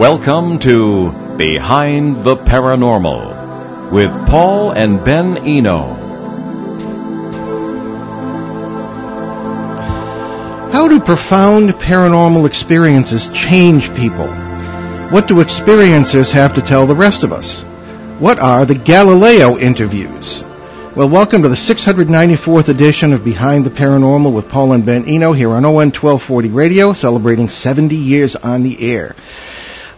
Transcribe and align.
Welcome 0.00 0.60
to 0.60 1.12
Behind 1.36 2.24
the 2.24 2.34
Paranormal 2.34 3.92
with 3.92 4.10
Paul 4.30 4.72
and 4.72 5.04
Ben 5.04 5.36
Eno. 5.46 5.92
How 10.72 10.88
do 10.88 11.00
profound 11.00 11.72
paranormal 11.72 12.46
experiences 12.46 13.30
change 13.34 13.94
people? 13.94 14.26
What 15.10 15.28
do 15.28 15.34
experiencers 15.34 16.30
have 16.30 16.54
to 16.54 16.62
tell 16.62 16.86
the 16.86 16.96
rest 16.96 17.22
of 17.22 17.34
us? 17.34 17.60
What 18.18 18.38
are 18.38 18.64
the 18.64 18.76
Galileo 18.76 19.58
interviews? 19.58 20.42
Well, 20.96 21.10
welcome 21.10 21.42
to 21.42 21.50
the 21.50 21.56
694th 21.56 22.68
edition 22.68 23.12
of 23.12 23.22
Behind 23.22 23.66
the 23.66 23.70
Paranormal 23.70 24.32
with 24.32 24.48
Paul 24.48 24.72
and 24.72 24.86
Ben 24.86 25.04
Eno 25.04 25.34
here 25.34 25.50
on 25.50 25.66
ON 25.66 25.74
1240 25.74 26.48
Radio, 26.48 26.94
celebrating 26.94 27.50
70 27.50 27.96
years 27.96 28.34
on 28.34 28.62
the 28.62 28.80
air. 28.80 29.14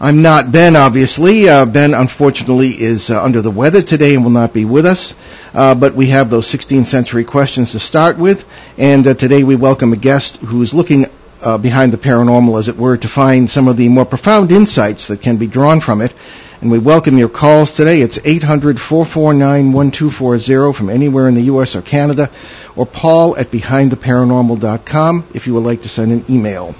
I'm 0.05 0.21
not 0.21 0.51
Ben, 0.51 0.75
obviously. 0.75 1.49
Uh, 1.49 1.65
ben, 1.65 1.95
unfortunately, 1.95 2.71
is 2.71 3.09
uh, 3.09 3.23
under 3.23 3.41
the 3.41 3.53
weather 3.53 3.83
today 3.83 4.17
and 4.17 4.25
will 4.25 4.33
not 4.33 4.53
be 4.53 4.65
with 4.65 4.85
us. 4.85 5.15
Uh, 5.55 5.77
but 5.77 5.95
we 5.95 6.09
have 6.09 6.29
those 6.29 6.49
16th 6.49 6.87
century 6.87 7.23
questions 7.23 7.71
to 7.71 7.79
start 7.79 8.19
with. 8.19 8.45
And 8.77 9.07
uh, 9.07 9.15
today 9.15 9.45
we 9.45 9.55
welcome 9.55 9.93
a 9.93 9.97
guest 9.97 10.39
who's 10.39 10.75
looking 10.75 11.07
uh, 11.41 11.57
behind 11.57 11.93
the 11.93 11.99
paranormal, 11.99 12.59
as 12.59 12.67
it 12.67 12.77
were, 12.77 12.97
to 12.97 13.07
find 13.07 13.49
some 13.49 13.69
of 13.69 13.77
the 13.77 13.89
more 13.89 14.05
profound 14.05 14.51
insights 14.51 15.07
that 15.07 15.23
can 15.23 15.37
be 15.37 15.47
drawn 15.47 15.79
from 15.79 16.01
it. 16.01 16.13
And 16.61 16.69
we 16.69 16.81
welcome 16.81 17.17
your 17.17 17.29
calls 17.29 17.71
today. 17.71 18.01
It's 18.01 18.19
800-449-1240 18.19 20.75
from 20.75 20.91
anywhere 20.91 21.29
in 21.29 21.37
the 21.37 21.43
U.S. 21.43 21.77
or 21.77 21.83
Canada, 21.83 22.29
or 22.75 22.87
paul 22.87 23.37
at 23.37 23.53
behindtheparanormal.com 23.53 25.29
if 25.33 25.47
you 25.47 25.55
would 25.55 25.63
like 25.63 25.83
to 25.83 25.89
send 25.89 26.11
an 26.11 26.25
email. 26.29 26.75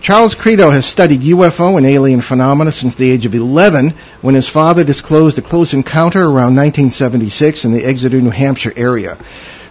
Charles 0.00 0.34
Credo 0.34 0.70
has 0.70 0.86
studied 0.86 1.22
UFO 1.22 1.76
and 1.76 1.84
alien 1.84 2.20
phenomena 2.20 2.72
since 2.72 2.94
the 2.94 3.10
age 3.10 3.26
of 3.26 3.34
11 3.34 3.94
when 4.22 4.34
his 4.34 4.48
father 4.48 4.84
disclosed 4.84 5.38
a 5.38 5.42
close 5.42 5.74
encounter 5.74 6.20
around 6.20 6.54
1976 6.56 7.64
in 7.64 7.72
the 7.72 7.84
Exeter, 7.84 8.20
New 8.20 8.30
Hampshire 8.30 8.72
area. 8.76 9.18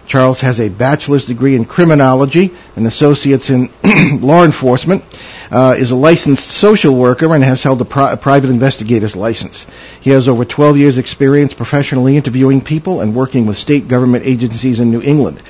Charles 0.06 0.40
has 0.40 0.58
a 0.60 0.68
bachelor's 0.68 1.26
degree 1.26 1.54
in 1.54 1.64
criminology, 1.64 2.50
an 2.76 2.86
associate's 2.86 3.50
in 3.50 3.70
law 4.20 4.44
enforcement, 4.44 5.04
uh, 5.50 5.74
is 5.78 5.90
a 5.90 5.96
licensed 5.96 6.48
social 6.48 6.94
worker, 6.94 7.34
and 7.34 7.44
has 7.44 7.62
held 7.62 7.80
a, 7.82 7.84
pri- 7.84 8.12
a, 8.12 8.16
private 8.16 8.48
investigator's 8.48 9.14
license. 9.14 9.66
He 10.00 10.10
has 10.10 10.26
over 10.26 10.46
12 10.46 10.78
years' 10.78 10.98
experience 10.98 11.52
professionally 11.52 12.16
interviewing 12.16 12.62
people 12.62 13.00
and 13.02 13.14
working 13.14 13.46
with 13.46 13.58
state 13.58 13.86
government 13.86 14.24
agencies 14.24 14.80
in 14.80 14.90
New 14.90 15.02
England. 15.02 15.42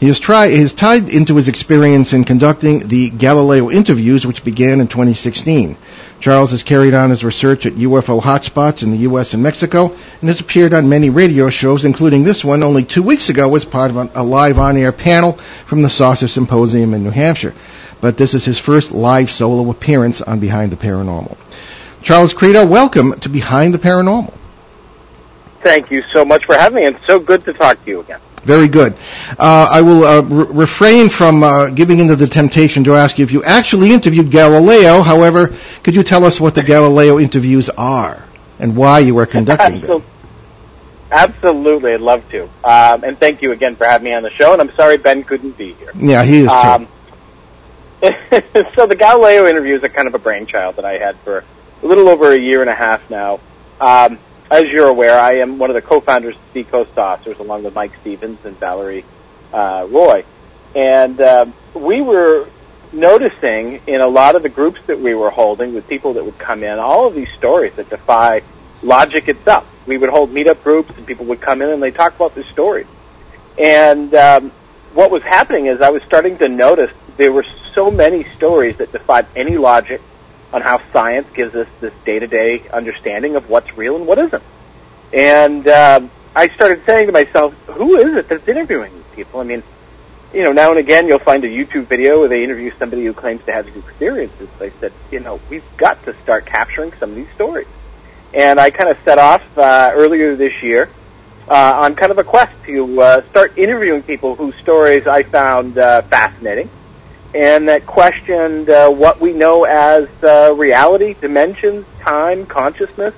He 0.00 0.08
is, 0.08 0.18
try, 0.18 0.48
he 0.48 0.62
is 0.62 0.72
tied 0.72 1.10
into 1.10 1.36
his 1.36 1.46
experience 1.46 2.14
in 2.14 2.24
conducting 2.24 2.88
the 2.88 3.10
Galileo 3.10 3.70
interviews, 3.70 4.26
which 4.26 4.42
began 4.42 4.80
in 4.80 4.88
2016. 4.88 5.76
Charles 6.20 6.52
has 6.52 6.62
carried 6.62 6.94
on 6.94 7.10
his 7.10 7.22
research 7.22 7.66
at 7.66 7.74
UFO 7.74 8.22
hotspots 8.22 8.82
in 8.82 8.92
the 8.92 8.96
U.S. 8.98 9.34
and 9.34 9.42
Mexico 9.42 9.94
and 10.20 10.28
has 10.30 10.40
appeared 10.40 10.72
on 10.72 10.88
many 10.88 11.10
radio 11.10 11.50
shows, 11.50 11.84
including 11.84 12.24
this 12.24 12.42
one 12.42 12.62
only 12.62 12.82
two 12.82 13.02
weeks 13.02 13.28
ago 13.28 13.54
as 13.54 13.66
part 13.66 13.90
of 13.90 14.16
a 14.16 14.22
live 14.22 14.58
on-air 14.58 14.90
panel 14.90 15.34
from 15.66 15.82
the 15.82 15.90
Saucer 15.90 16.28
Symposium 16.28 16.94
in 16.94 17.04
New 17.04 17.10
Hampshire. 17.10 17.54
But 18.00 18.16
this 18.16 18.32
is 18.32 18.42
his 18.42 18.58
first 18.58 18.92
live 18.92 19.30
solo 19.30 19.70
appearance 19.70 20.22
on 20.22 20.40
Behind 20.40 20.72
the 20.72 20.78
Paranormal. 20.78 21.36
Charles 22.00 22.32
Credo, 22.32 22.64
welcome 22.64 23.20
to 23.20 23.28
Behind 23.28 23.74
the 23.74 23.78
Paranormal. 23.78 24.32
Thank 25.60 25.90
you 25.90 26.02
so 26.04 26.24
much 26.24 26.46
for 26.46 26.54
having 26.54 26.76
me, 26.76 26.86
and 26.86 26.98
so 27.06 27.18
good 27.18 27.42
to 27.42 27.52
talk 27.52 27.84
to 27.84 27.90
you 27.90 28.00
again. 28.00 28.20
Very 28.42 28.68
good. 28.68 28.94
Uh, 29.38 29.68
I 29.70 29.82
will 29.82 30.04
uh, 30.04 30.22
re- 30.22 30.46
refrain 30.62 31.08
from 31.08 31.42
uh, 31.42 31.68
giving 31.68 31.98
into 31.98 32.16
the 32.16 32.26
temptation 32.26 32.84
to 32.84 32.94
ask 32.94 33.18
you 33.18 33.24
if 33.24 33.32
you 33.32 33.44
actually 33.44 33.92
interviewed 33.92 34.30
Galileo. 34.30 35.02
However, 35.02 35.54
could 35.82 35.94
you 35.94 36.02
tell 36.02 36.24
us 36.24 36.40
what 36.40 36.54
the 36.54 36.62
Galileo 36.62 37.18
interviews 37.18 37.68
are 37.68 38.24
and 38.58 38.76
why 38.76 39.00
you 39.00 39.14
were 39.14 39.26
conducting 39.26 39.80
them? 39.82 40.02
Absolutely, 41.10 41.94
I'd 41.94 42.00
love 42.00 42.28
to. 42.30 42.44
Um, 42.64 43.04
and 43.04 43.18
thank 43.18 43.42
you 43.42 43.52
again 43.52 43.76
for 43.76 43.84
having 43.84 44.04
me 44.04 44.14
on 44.14 44.22
the 44.22 44.30
show. 44.30 44.52
And 44.52 44.62
I'm 44.62 44.74
sorry 44.74 44.96
Ben 44.96 45.24
couldn't 45.24 45.58
be 45.58 45.72
here. 45.74 45.90
Yeah, 45.94 46.22
he 46.22 46.40
is 46.40 46.50
too. 46.50 46.56
Um, 46.56 46.88
so 48.74 48.86
the 48.86 48.96
Galileo 48.96 49.46
interviews 49.46 49.82
are 49.82 49.88
kind 49.88 50.08
of 50.08 50.14
a 50.14 50.18
brainchild 50.18 50.76
that 50.76 50.84
I 50.84 50.92
had 50.94 51.16
for 51.18 51.44
a 51.82 51.86
little 51.86 52.08
over 52.08 52.32
a 52.32 52.38
year 52.38 52.60
and 52.60 52.70
a 52.70 52.74
half 52.74 53.10
now. 53.10 53.40
Um, 53.80 54.18
as 54.50 54.70
you're 54.70 54.88
aware, 54.88 55.18
I 55.18 55.34
am 55.34 55.58
one 55.58 55.70
of 55.70 55.74
the 55.74 55.82
co-founders 55.82 56.34
of 56.34 56.42
Seacoast 56.52 56.94
Saucers, 56.94 57.38
along 57.38 57.62
with 57.62 57.74
Mike 57.74 57.92
Stevens 58.00 58.44
and 58.44 58.58
Valerie 58.58 59.04
uh, 59.52 59.86
Roy. 59.88 60.24
And 60.74 61.20
um, 61.20 61.54
we 61.74 62.00
were 62.00 62.48
noticing 62.92 63.80
in 63.86 64.00
a 64.00 64.06
lot 64.06 64.34
of 64.34 64.42
the 64.42 64.48
groups 64.48 64.80
that 64.86 64.98
we 64.98 65.14
were 65.14 65.30
holding 65.30 65.72
with 65.72 65.88
people 65.88 66.14
that 66.14 66.24
would 66.24 66.38
come 66.38 66.64
in, 66.64 66.78
all 66.78 67.06
of 67.06 67.14
these 67.14 67.30
stories 67.30 67.74
that 67.74 67.88
defy 67.90 68.42
logic 68.82 69.28
itself. 69.28 69.66
We 69.86 69.98
would 69.98 70.10
hold 70.10 70.30
meetup 70.30 70.62
groups, 70.62 70.96
and 70.96 71.06
people 71.06 71.26
would 71.26 71.40
come 71.40 71.62
in 71.62 71.68
and 71.68 71.82
they 71.82 71.92
talk 71.92 72.16
about 72.16 72.34
these 72.34 72.46
stories. 72.46 72.86
And 73.58 74.12
um, 74.14 74.50
what 74.94 75.10
was 75.10 75.22
happening 75.22 75.66
is 75.66 75.80
I 75.80 75.90
was 75.90 76.02
starting 76.02 76.38
to 76.38 76.48
notice 76.48 76.90
there 77.16 77.32
were 77.32 77.44
so 77.72 77.90
many 77.90 78.24
stories 78.36 78.76
that 78.78 78.90
defied 78.90 79.26
any 79.36 79.56
logic, 79.56 80.00
on 80.52 80.62
how 80.62 80.80
science 80.92 81.28
gives 81.34 81.54
us 81.54 81.68
this 81.80 81.92
day-to-day 82.04 82.68
understanding 82.72 83.36
of 83.36 83.48
what's 83.48 83.76
real 83.76 83.96
and 83.96 84.06
what 84.06 84.18
isn't. 84.18 84.42
And 85.12 85.66
uh, 85.66 86.00
I 86.34 86.48
started 86.48 86.84
saying 86.86 87.06
to 87.06 87.12
myself, 87.12 87.54
who 87.66 87.96
is 87.96 88.16
it 88.16 88.28
that's 88.28 88.46
interviewing 88.48 88.92
these 88.92 89.14
people? 89.14 89.40
I 89.40 89.44
mean, 89.44 89.62
you 90.32 90.42
know, 90.42 90.52
now 90.52 90.70
and 90.70 90.78
again 90.78 91.08
you'll 91.08 91.18
find 91.18 91.44
a 91.44 91.48
YouTube 91.48 91.86
video 91.86 92.20
where 92.20 92.28
they 92.28 92.44
interview 92.44 92.70
somebody 92.78 93.04
who 93.04 93.12
claims 93.12 93.44
to 93.46 93.52
have 93.52 93.66
these 93.66 93.76
experiences. 93.76 94.48
I 94.60 94.72
said, 94.80 94.92
you 95.10 95.20
know, 95.20 95.40
we've 95.48 95.64
got 95.76 96.02
to 96.04 96.14
start 96.22 96.46
capturing 96.46 96.92
some 96.94 97.10
of 97.10 97.16
these 97.16 97.30
stories. 97.34 97.66
And 98.32 98.60
I 98.60 98.70
kind 98.70 98.88
of 98.88 98.98
set 99.04 99.18
off 99.18 99.42
uh, 99.58 99.90
earlier 99.92 100.36
this 100.36 100.62
year 100.62 100.88
uh, 101.48 101.80
on 101.82 101.96
kind 101.96 102.12
of 102.12 102.18
a 102.18 102.24
quest 102.24 102.52
to 102.66 103.00
uh, 103.00 103.22
start 103.30 103.58
interviewing 103.58 104.02
people 104.02 104.36
whose 104.36 104.54
stories 104.56 105.08
I 105.08 105.24
found 105.24 105.78
uh, 105.78 106.02
fascinating 106.02 106.70
and 107.34 107.68
that 107.68 107.86
questioned 107.86 108.70
uh, 108.70 108.90
what 108.90 109.20
we 109.20 109.32
know 109.32 109.64
as 109.64 110.08
uh, 110.22 110.54
reality, 110.56 111.14
dimensions, 111.20 111.86
time, 112.00 112.46
consciousness, 112.46 113.14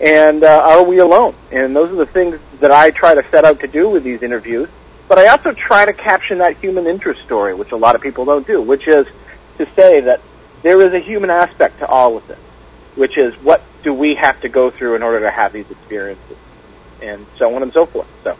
and 0.00 0.44
uh, 0.44 0.62
are 0.64 0.82
we 0.82 0.98
alone? 0.98 1.34
And 1.50 1.74
those 1.74 1.90
are 1.92 1.96
the 1.96 2.06
things 2.06 2.38
that 2.60 2.70
I 2.70 2.90
try 2.90 3.14
to 3.14 3.24
set 3.30 3.44
out 3.44 3.60
to 3.60 3.68
do 3.68 3.88
with 3.88 4.04
these 4.04 4.22
interviews. 4.22 4.68
But 5.08 5.18
I 5.18 5.28
also 5.28 5.52
try 5.52 5.84
to 5.84 5.92
caption 5.92 6.38
that 6.38 6.56
human 6.56 6.86
interest 6.86 7.22
story, 7.22 7.54
which 7.54 7.72
a 7.72 7.76
lot 7.76 7.94
of 7.94 8.00
people 8.00 8.24
don't 8.24 8.46
do, 8.46 8.60
which 8.60 8.88
is 8.88 9.06
to 9.58 9.68
say 9.74 10.00
that 10.00 10.20
there 10.62 10.80
is 10.80 10.92
a 10.92 10.98
human 10.98 11.30
aspect 11.30 11.80
to 11.80 11.86
all 11.86 12.16
of 12.16 12.26
this, 12.28 12.38
which 12.94 13.18
is 13.18 13.34
what 13.36 13.62
do 13.82 13.92
we 13.92 14.14
have 14.14 14.40
to 14.40 14.48
go 14.48 14.70
through 14.70 14.94
in 14.94 15.02
order 15.02 15.20
to 15.20 15.30
have 15.30 15.52
these 15.52 15.70
experiences, 15.70 16.36
and 17.00 17.26
so 17.36 17.54
on 17.54 17.62
and 17.62 17.72
so 17.72 17.86
forth. 17.86 18.08
So 18.24 18.36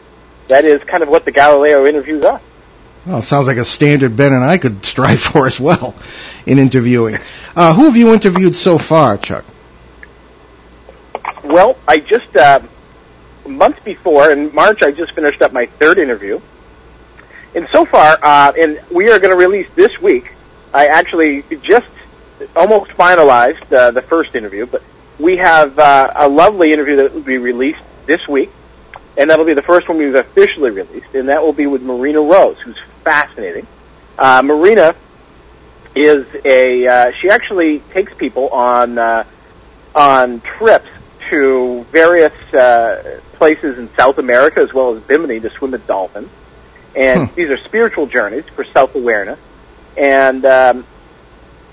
that 0.49 0.65
is 0.65 0.83
kind 0.85 1.03
of 1.03 1.09
what 1.09 1.25
the 1.25 1.33
Galileo 1.33 1.85
interviews 1.87 2.25
are. 2.25 2.41
Well, 3.05 3.19
it 3.19 3.23
sounds 3.23 3.49
like 3.49 3.57
a 3.57 3.65
standard 3.65 4.17
Ben 4.17 4.33
and 4.33 4.45
I 4.45 4.59
could 4.59 4.85
strive 4.87 5.21
for 5.21 5.47
as 5.47 5.59
well 5.59 5.95
in 6.47 6.59
interviewing. 6.59 7.19
Uh, 7.57 7.75
who 7.75 7.87
have 7.87 7.97
you 7.97 8.13
interviewed 8.13 8.55
so 8.55 8.79
far, 8.79 9.19
Chuck? 9.19 9.45
Well, 11.43 11.77
I 11.89 11.99
just 11.99 12.35
uh, 12.37 12.61
months 13.47 13.81
before 13.81 14.31
in 14.31 14.55
March, 14.55 14.83
I 14.83 14.93
just 14.93 15.13
finished 15.13 15.43
up 15.43 15.53
my 15.53 15.67
third 15.67 15.99
interview, 15.99 16.41
and 17.55 17.69
so 17.71 17.85
far, 17.85 18.19
uh, 18.23 18.53
and 18.57 18.81
we 18.91 19.11
are 19.11 19.19
going 19.19 19.31
to 19.31 19.37
release 19.37 19.67
this 19.75 20.01
week. 20.01 20.33
I 20.73 20.87
actually 20.87 21.43
just 21.63 21.89
almost 22.55 22.93
finalized 22.93 23.71
uh, 23.73 23.91
the 23.91 24.03
first 24.03 24.37
interview, 24.37 24.67
but 24.67 24.83
we 25.19 25.37
have 25.37 25.79
uh, 25.79 26.13
a 26.15 26.29
lovely 26.29 26.73
interview 26.73 26.97
that 26.97 27.13
will 27.13 27.21
be 27.21 27.39
released 27.39 27.83
this 28.07 28.27
week 28.29 28.51
and 29.17 29.29
that'll 29.29 29.45
be 29.45 29.55
the 29.55 29.63
first 29.63 29.89
one 29.89 29.99
we've 29.99 30.15
officially 30.15 30.71
released, 30.71 31.15
and 31.15 31.29
that 31.29 31.43
will 31.43 31.53
be 31.53 31.67
with 31.67 31.83
Marina 31.83 32.21
Rose, 32.21 32.59
who's 32.61 32.81
fascinating. 33.03 33.67
Uh, 34.19 34.43
Marina 34.45 34.95
is 35.95 36.27
a 36.45 36.87
uh, 36.87 37.13
she 37.13 37.29
actually 37.31 37.81
takes 37.93 38.15
people 38.15 38.49
on 38.51 38.99
uh, 38.99 39.25
on 39.95 40.41
trips 40.41 40.89
to 41.29 41.85
various 41.91 42.33
uh, 42.55 43.21
places 43.35 43.79
in 43.79 43.93
South 43.95 44.19
America 44.19 44.61
as 44.61 44.73
well 44.73 44.95
as 44.95 45.03
Bimini 45.03 45.41
to 45.41 45.51
swim 45.51 45.73
with 45.73 45.87
dolphins, 45.87 46.31
and 46.97 47.29
hmm. 47.29 47.35
these 47.35 47.51
are 47.51 47.59
spiritual 47.59 48.07
journeys 48.07 48.45
for 48.51 48.65
self 48.65 48.95
awareness. 48.95 49.39
And 49.97 50.45
um, 50.47 50.87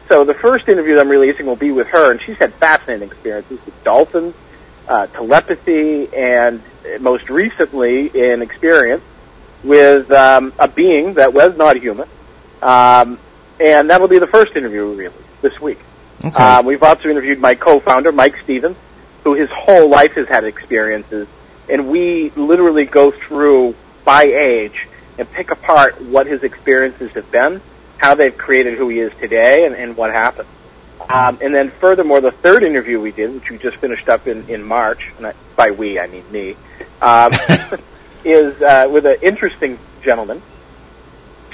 so 0.10 0.26
the 0.26 0.34
first 0.34 0.68
interview 0.68 0.96
that 0.96 1.02
I'm 1.02 1.10
releasing 1.10 1.46
will 1.46 1.56
be 1.56 1.72
with 1.72 1.88
her, 1.88 2.12
and 2.12 2.22
she's 2.22 2.38
had 2.38 2.54
fascinating 2.56 3.08
experiences 3.10 3.60
with 3.66 3.84
dolphins, 3.84 4.36
uh, 4.88 5.08
telepathy, 5.08 6.14
and 6.14 6.62
most 7.00 7.30
recently 7.30 8.32
an 8.32 8.42
experience 8.42 9.04
with 9.64 10.12
um, 10.12 10.54
a 10.60 10.68
being 10.68 11.16
that 11.16 11.34
was 11.34 11.56
not 11.58 11.78
human, 11.78 12.08
um, 12.62 13.20
and 13.60 13.90
that 13.90 14.00
will 14.00 14.08
be 14.08 14.20
the 14.20 14.28
first 14.28 14.56
interview 14.56 14.94
really 14.94 15.14
this 15.42 15.60
week. 15.60 15.80
Okay. 16.24 16.36
Um, 16.36 16.66
we've 16.66 16.84
also 16.84 17.10
interviewed 17.10 17.40
my 17.40 17.56
co-founder, 17.56 18.12
Mike 18.12 18.38
Stevens, 18.44 18.78
who 19.24 19.34
his 19.34 19.50
whole 19.50 19.90
life 19.90 20.14
has 20.14 20.28
had 20.28 20.44
experiences, 20.44 21.28
and 21.70 21.90
we 21.90 22.32
literally 22.32 22.86
go 22.86 23.12
through 23.12 23.76
by 24.04 24.24
age 24.24 24.88
and 25.18 25.32
pick 25.32 25.52
apart 25.52 26.02
what 26.02 26.28
his 26.28 26.44
experiences 26.44 27.12
have 27.12 27.30
been, 27.32 27.62
how 27.98 28.16
they've 28.16 28.38
created 28.38 28.78
who 28.78 28.90
he 28.90 29.00
is 29.00 29.12
today, 29.20 29.66
and, 29.66 29.76
and 29.76 29.96
what 29.96 30.12
happened. 30.12 30.48
Um, 31.10 31.40
and 31.42 31.54
then 31.54 31.72
furthermore, 31.72 32.22
the 32.22 32.32
third 32.32 32.64
interview 32.64 33.00
we 33.00 33.12
did, 33.12 33.34
which 33.34 33.50
we 33.50 33.58
just 33.58 33.78
finished 33.78 34.10
up 34.10 34.28
in, 34.28 34.48
in 34.50 34.64
March, 34.64 35.12
and 35.18 35.28
I, 35.28 35.34
by 35.56 35.72
we, 35.72 36.00
I 36.00 36.08
mean 36.08 36.32
me, 36.32 36.56
um, 37.02 37.32
is 38.24 38.62
uh, 38.62 38.88
with 38.92 39.06
an 39.06 39.18
interesting 39.22 39.80
gentleman 40.02 40.42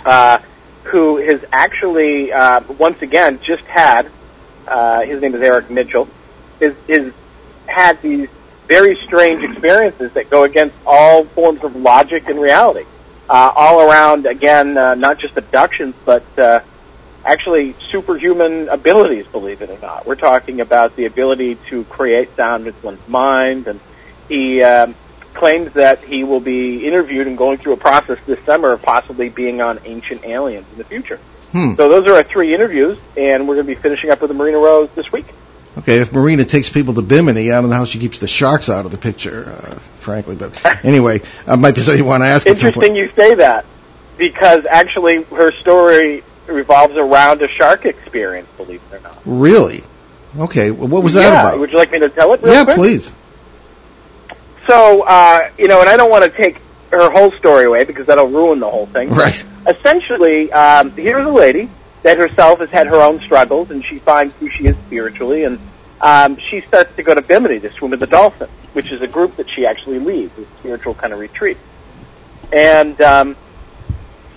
uh, 0.06 0.40
who 0.84 1.18
has 1.18 1.44
actually, 1.52 2.32
uh, 2.32 2.62
once 2.78 3.02
again, 3.02 3.40
just 3.42 3.64
had, 3.66 4.10
uh, 4.68 5.02
his 5.02 5.22
name 5.22 5.36
is 5.36 5.42
Eric 5.42 5.70
Mitchell, 5.70 6.08
is, 6.60 6.76
is 6.88 7.14
had 7.68 8.02
these 8.02 8.30
very 8.68 8.96
strange 8.96 9.44
experiences 9.44 10.12
that 10.14 10.30
go 10.30 10.44
against 10.44 10.76
all 10.86 11.26
forms 11.26 11.64
of 11.64 11.76
logic 11.76 12.28
and 12.30 12.40
reality. 12.40 12.86
Uh, 13.28 13.52
all 13.56 13.90
around, 13.90 14.28
again, 14.28 14.78
uh, 14.78 14.94
not 14.94 15.18
just 15.18 15.36
abductions, 15.36 15.96
but 16.06 16.24
uh, 16.38 16.60
actually 17.24 17.76
superhuman 17.90 18.70
abilities, 18.70 19.26
believe 19.28 19.64
it 19.64 19.70
or 19.70 19.80
not. 19.80 20.06
We're 20.06 20.16
talking 20.16 20.62
about 20.62 20.96
the 20.96 21.06
ability 21.06 21.56
to 21.70 21.84
create 21.86 22.36
sound 22.36 22.66
with 22.66 22.82
one's 22.84 23.08
mind, 23.08 23.68
and 23.68 23.80
he 24.30 24.62
um, 24.62 24.96
claims 25.36 25.74
that 25.74 26.04
he 26.04 26.24
will 26.24 26.40
be 26.40 26.88
interviewed 26.88 27.28
and 27.28 27.38
going 27.38 27.58
through 27.58 27.74
a 27.74 27.78
process 27.78 28.18
this 28.26 28.44
summer 28.46 28.72
of 28.72 28.82
possibly 28.82 29.30
being 29.30 29.62
on 29.62 29.80
Ancient 29.86 30.26
Aliens 30.26 30.66
in 30.72 30.78
the 30.78 30.84
future. 30.84 31.20
Hmm. 31.52 31.76
So 31.76 31.88
those 31.90 32.08
are 32.08 32.16
our 32.16 32.24
three 32.24 32.54
interviews, 32.54 32.98
and 33.16 33.48
we're 33.48 33.56
going 33.56 33.68
to 33.68 33.76
be 33.76 33.80
finishing 33.80 34.10
up 34.10 34.22
with 34.22 34.30
the 34.30 34.34
Marina 34.34 34.58
Rose 34.58 34.90
this 34.96 35.12
week. 35.12 35.28
Okay, 35.78 36.00
if 36.00 36.12
Marina 36.12 36.46
takes 36.46 36.70
people 36.70 36.94
to 36.94 37.02
Bimini, 37.02 37.52
I 37.52 37.62
don't 37.62 37.70
know 37.70 37.76
how 37.76 37.86
she 37.86 38.00
keeps 38.00 38.20
the 38.20 38.28
sharks 38.28 38.70
out 38.70 38.86
of 38.86 38.92
the 38.92 38.98
picture, 38.98 39.46
uh, 39.46 39.76
frankly. 40.00 40.36
But 40.36 40.54
anyway, 40.86 41.22
uh, 41.46 41.58
might 41.58 41.76
be 41.76 41.82
something 41.82 42.02
you 42.02 42.08
want 42.08 42.24
to 42.24 42.28
ask. 42.28 42.48
Interesting 42.48 42.96
you 42.96 43.12
say 43.12 43.36
that, 43.36 43.66
because 44.18 44.66
actually 44.66 45.24
her 45.24 45.52
story 45.60 46.24
revolves 46.48 46.96
around 46.96 47.42
a 47.42 47.48
shark 47.48 47.86
experience, 47.86 48.48
believe 48.58 48.82
it 48.92 48.96
or 48.96 49.00
not. 49.02 49.22
Really? 49.26 49.84
Okay. 50.38 50.72
Well, 50.72 50.88
what 50.88 51.04
was 51.04 51.14
that 51.14 51.22
yeah, 51.22 51.42
about? 51.42 51.60
Would 51.60 51.72
you 51.72 51.78
like 51.78 51.92
me 51.92 52.00
to 52.00 52.10
tell 52.10 52.34
it 52.34 52.42
yeah, 52.44 52.64
quick? 52.64 52.76
please. 52.76 53.14
So, 54.68 55.04
uh, 55.06 55.50
you 55.58 55.68
know, 55.68 55.82
and 55.82 55.90
I 55.90 55.98
don't 55.98 56.10
want 56.10 56.24
to 56.24 56.30
take 56.30 56.62
her 56.92 57.10
whole 57.10 57.32
story 57.32 57.66
away 57.66 57.84
because 57.84 58.06
that'll 58.08 58.28
ruin 58.28 58.60
the 58.60 58.70
whole 58.70 58.88
thing. 58.88 59.10
Right. 59.10 59.44
Essentially, 59.68 60.52
um, 60.52 60.92
here's 60.92 61.26
a 61.26 61.32
lady 61.32 61.70
that 62.04 62.18
herself 62.18 62.60
has 62.60 62.70
had 62.70 62.88
her 62.88 63.02
own 63.02 63.20
struggles, 63.20 63.72
and 63.72 63.84
she 63.84 64.00
finds 64.00 64.34
who 64.36 64.50
she 64.50 64.66
is 64.66 64.76
spiritually, 64.88 65.44
and 65.44 65.60
um, 66.02 66.38
she 66.38 66.62
starts 66.62 66.96
to 66.96 67.04
go 67.04 67.16
to 67.16 67.22
Bimini 67.22 67.60
to 67.60 67.72
swim 67.74 67.92
with 67.92 68.00
the 68.00 68.08
dolphins, 68.08 68.52
which 68.74 68.92
is 68.92 69.02
a 69.02 69.08
group 69.08 69.36
that 69.38 69.50
she 69.50 69.66
actually 69.66 70.00
leads, 70.00 70.38
a 70.38 70.46
spiritual 70.60 70.94
kind 70.94 71.14
of 71.14 71.20
retreat. 71.20 71.58
And 72.54 73.00
um, 73.02 73.36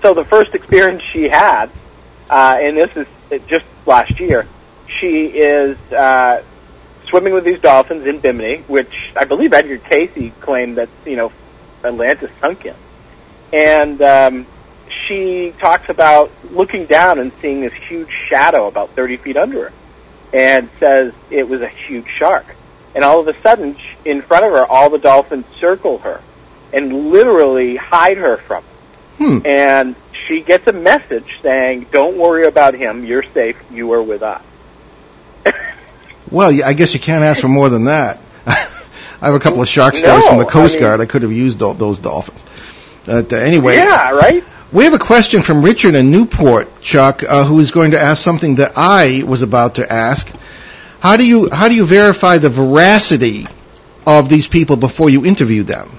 so 0.03 0.15
the 0.15 0.25
first 0.25 0.55
experience 0.55 1.03
she 1.03 1.29
had, 1.29 1.71
uh, 2.31 2.59
and 2.61 2.77
this 2.77 2.91
is 3.31 3.41
just 3.47 3.65
last 3.85 4.19
year, 4.19 4.47
she 4.87 5.27
is 5.27 5.77
uh, 5.93 6.43
swimming 7.09 7.33
with 7.33 7.45
these 7.45 7.59
dolphins 7.59 8.07
in 8.07 8.21
Bimini, 8.21 8.59
which 8.67 9.13
I 9.17 9.25
believe 9.25 9.53
Edgar 9.53 9.79
Cayce 9.79 10.33
claimed 10.41 10.79
that 10.79 10.89
you 11.05 11.17
know 11.17 11.33
Atlantis 11.83 12.31
sunk 12.41 12.67
in, 12.67 12.75
and 13.53 14.01
um, 14.03 14.47
she 14.89 15.55
talks 15.59 15.89
about 15.89 16.31
looking 16.51 16.87
down 16.87 17.19
and 17.19 17.33
seeing 17.41 17.61
this 17.61 17.75
huge 17.75 18.11
shadow 18.11 18.67
about 18.67 18.91
30 18.91 19.17
feet 19.19 19.37
under 19.37 19.71
her, 19.71 19.73
and 20.33 20.69
says 20.79 21.13
it 21.31 21.49
was 21.49 21.61
a 21.61 21.69
huge 21.69 22.09
shark. 22.09 22.47
And 22.95 23.05
all 23.05 23.21
of 23.21 23.29
a 23.29 23.41
sudden, 23.43 23.77
in 24.05 24.23
front 24.23 24.45
of 24.45 24.53
her, 24.53 24.67
all 24.67 24.91
the 24.91 24.99
dolphins 24.99 25.45
circle 25.59 25.99
her 25.99 26.21
and 26.73 27.11
literally 27.11 27.77
hide 27.77 28.19
her 28.19 28.39
from 28.39 28.65
it. 28.65 29.25
Hmm. 29.25 29.47
And 29.47 29.97
she 30.13 30.41
gets 30.41 30.67
a 30.67 30.73
message 30.73 31.41
saying, 31.43 31.87
"Don't 31.91 32.17
worry 32.17 32.47
about 32.47 32.75
him. 32.75 33.05
You're 33.05 33.25
safe. 33.35 33.57
You 33.71 33.93
are 33.93 34.03
with 34.03 34.23
us." 34.23 34.43
Well, 36.31 36.53
I 36.65 36.73
guess 36.75 36.95
you 36.95 37.01
can't 37.01 37.25
ask 37.25 37.41
for 37.41 37.49
more 37.49 37.69
than 37.69 37.85
that. 37.85 38.21
I 38.47 39.27
have 39.27 39.35
a 39.35 39.39
couple 39.41 39.63
of 39.63 39.69
shark 39.69 39.95
No, 39.95 40.01
stories 40.01 40.27
from 40.27 40.39
the 40.39 40.47
I 40.47 40.51
Coast 40.51 40.75
mean- 40.75 40.83
Guard. 40.83 41.01
I 41.01 41.07
could 41.07 41.23
have 41.23 41.33
used 41.33 41.59
tho- 41.59 41.73
those 41.75 41.99
dolphins. 41.99 42.45
But 43.07 43.33
uh, 43.33 43.37
anyway, 43.37 43.77
Yeah, 43.77 44.11
right. 44.13 44.45
we 44.71 44.85
have 44.85 44.93
a 44.95 44.99
question 44.99 45.43
from 45.43 45.63
Richard 45.63 45.95
in 45.95 46.11
Newport, 46.11 46.83
Chuck, 46.83 47.23
uh, 47.23 47.45
who 47.45 47.59
is 47.61 47.71
going 47.71 47.93
to 47.93 48.01
ask 48.01 48.23
something 48.23 48.57
that 48.57 48.73
I 48.77 49.23
was 49.27 49.43
about 49.43 49.77
to 49.77 49.91
ask. 49.91 50.31
How 51.01 51.17
do 51.17 51.27
you 51.27 51.49
how 51.51 51.69
do 51.69 51.75
you 51.75 51.87
verify 51.87 52.39
the 52.39 52.51
veracity 52.51 53.47
of 54.07 54.29
these 54.29 54.47
people 54.47 54.77
before 54.77 55.09
you 55.09 55.25
interview 55.25 55.63
them? 55.63 55.99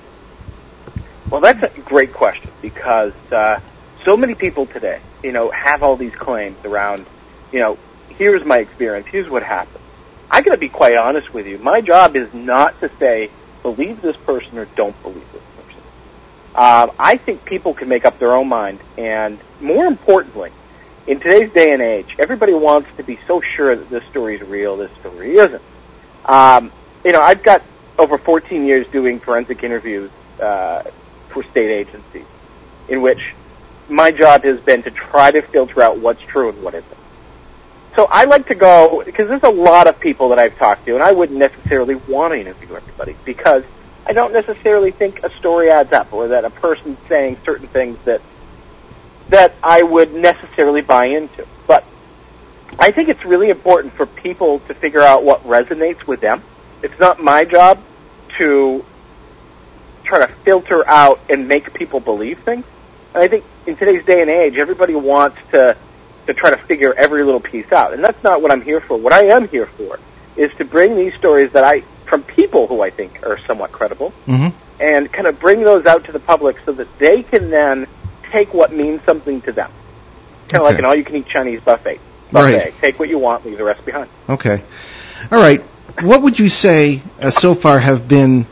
Well, 1.29 1.41
that's 1.41 1.63
a 1.63 1.81
great 1.81 2.13
question 2.13 2.51
because 2.61 3.13
uh, 3.31 3.59
so 4.03 4.17
many 4.17 4.35
people 4.35 4.65
today, 4.65 4.99
you 5.23 5.31
know, 5.31 5.49
have 5.51 5.83
all 5.83 5.95
these 5.95 6.15
claims 6.15 6.57
around, 6.65 7.05
you 7.51 7.59
know, 7.59 7.77
here's 8.09 8.43
my 8.45 8.57
experience, 8.59 9.07
here's 9.07 9.29
what 9.29 9.41
happened. 9.43 9.78
I 10.31 10.41
got 10.41 10.51
to 10.51 10.57
be 10.57 10.69
quite 10.69 10.95
honest 10.95 11.33
with 11.33 11.47
you. 11.47 11.57
My 11.57 11.81
job 11.81 12.15
is 12.15 12.33
not 12.33 12.79
to 12.81 12.91
say 12.99 13.31
believe 13.63 14.01
this 14.01 14.15
person 14.17 14.57
or 14.57 14.65
don't 14.75 14.99
believe 15.01 15.25
this 15.33 15.41
person. 15.55 15.81
Uh, 16.55 16.87
I 16.99 17.17
think 17.17 17.45
people 17.45 17.73
can 17.73 17.89
make 17.89 18.05
up 18.05 18.19
their 18.19 18.33
own 18.33 18.47
mind, 18.47 18.79
and 18.97 19.39
more 19.59 19.85
importantly, 19.85 20.51
in 21.07 21.19
today's 21.19 21.51
day 21.51 21.73
and 21.73 21.81
age, 21.81 22.15
everybody 22.19 22.53
wants 22.53 22.89
to 22.97 23.03
be 23.03 23.19
so 23.27 23.41
sure 23.41 23.75
that 23.75 23.89
this 23.89 24.03
story 24.05 24.35
is 24.35 24.41
real, 24.41 24.77
this 24.77 24.91
story 24.99 25.35
isn't. 25.37 25.63
Um, 26.25 26.71
you 27.03 27.11
know, 27.11 27.21
I've 27.21 27.41
got 27.41 27.63
over 27.97 28.17
14 28.17 28.65
years 28.65 28.87
doing 28.87 29.19
forensic 29.19 29.63
interviews 29.63 30.11
uh, 30.39 30.83
for 31.29 31.43
state 31.43 31.71
agencies, 31.71 32.25
in 32.87 33.01
which 33.01 33.33
my 33.89 34.11
job 34.11 34.43
has 34.43 34.59
been 34.59 34.83
to 34.83 34.91
try 34.91 35.31
to 35.31 35.41
filter 35.41 35.81
out 35.81 35.97
what's 35.97 36.21
true 36.21 36.49
and 36.49 36.61
what 36.61 36.75
isn't. 36.75 36.98
So 37.95 38.07
I 38.09 38.25
like 38.25 38.47
to 38.47 38.55
go 38.55 39.03
because 39.05 39.27
there's 39.27 39.43
a 39.43 39.49
lot 39.49 39.87
of 39.87 39.99
people 39.99 40.29
that 40.29 40.39
I've 40.39 40.57
talked 40.57 40.85
to, 40.85 40.93
and 40.93 41.03
I 41.03 41.11
wouldn't 41.11 41.39
necessarily 41.39 41.95
want 41.95 42.33
to 42.33 42.39
interview 42.39 42.75
everybody 42.75 43.15
because 43.25 43.63
I 44.05 44.13
don't 44.13 44.33
necessarily 44.33 44.91
think 44.91 45.23
a 45.23 45.29
story 45.31 45.69
adds 45.69 45.91
up, 45.91 46.13
or 46.13 46.29
that 46.29 46.45
a 46.45 46.49
person's 46.49 46.97
saying 47.07 47.37
certain 47.45 47.67
things 47.67 47.97
that 48.05 48.21
that 49.29 49.53
I 49.63 49.83
would 49.83 50.13
necessarily 50.13 50.81
buy 50.81 51.05
into. 51.05 51.47
But 51.67 51.83
I 52.77 52.91
think 52.91 53.09
it's 53.09 53.25
really 53.25 53.49
important 53.49 53.93
for 53.93 54.05
people 54.05 54.59
to 54.61 54.73
figure 54.73 55.01
out 55.01 55.23
what 55.23 55.43
resonates 55.45 56.05
with 56.07 56.21
them. 56.21 56.43
It's 56.81 56.99
not 56.99 57.21
my 57.21 57.45
job 57.45 57.79
to 58.37 58.85
try 60.03 60.25
to 60.25 60.27
filter 60.43 60.87
out 60.87 61.19
and 61.29 61.47
make 61.47 61.73
people 61.73 61.99
believe 61.99 62.39
things. 62.39 62.65
And 63.13 63.23
I 63.23 63.27
think 63.27 63.43
in 63.65 63.75
today's 63.75 64.03
day 64.05 64.21
and 64.21 64.29
age, 64.29 64.57
everybody 64.57 64.95
wants 64.95 65.37
to 65.51 65.75
to 66.29 66.33
try 66.33 66.49
to 66.51 66.57
figure 66.57 66.93
every 66.93 67.23
little 67.23 67.39
piece 67.39 67.71
out, 67.71 67.93
and 67.93 68.03
that's 68.03 68.23
not 68.23 68.41
what 68.41 68.51
I'm 68.51 68.61
here 68.61 68.79
for. 68.81 68.97
What 68.97 69.13
I 69.13 69.25
am 69.25 69.47
here 69.47 69.65
for 69.65 69.99
is 70.35 70.53
to 70.55 70.65
bring 70.65 70.95
these 70.95 71.13
stories 71.15 71.51
that 71.51 71.63
I 71.63 71.81
from 72.05 72.23
people 72.23 72.67
who 72.67 72.81
I 72.81 72.89
think 72.89 73.25
are 73.25 73.37
somewhat 73.39 73.71
credible, 73.71 74.13
Mm-hmm. 74.27 74.55
and 74.81 75.11
kind 75.11 75.27
of 75.27 75.39
bring 75.39 75.61
those 75.63 75.85
out 75.85 76.05
to 76.05 76.11
the 76.11 76.19
public 76.19 76.57
so 76.65 76.71
that 76.71 76.87
they 76.99 77.21
can 77.23 77.49
then 77.49 77.87
take 78.31 78.53
what 78.53 78.71
means 78.73 79.01
something 79.05 79.41
to 79.41 79.51
them. 79.51 79.71
Kind 80.47 80.63
of 80.63 80.69
like 80.69 80.79
an 80.79 80.85
all-you-can-eat 80.85 81.27
Chinese 81.27 81.61
buffet. 81.61 81.99
Buffet. 82.31 82.57
Right. 82.57 82.73
Take 82.81 82.97
what 82.99 83.09
you 83.09 83.19
want, 83.19 83.45
leave 83.45 83.57
the 83.57 83.63
rest 83.63 83.85
behind. 83.85 84.09
Okay. 84.27 84.63
All 85.31 85.39
right. 85.39 85.61
What 86.01 86.21
would 86.23 86.39
you 86.39 86.49
say 86.49 87.01
uh, 87.21 87.29
so 87.31 87.53
far 87.55 87.77
have 87.79 88.07
been 88.07 88.47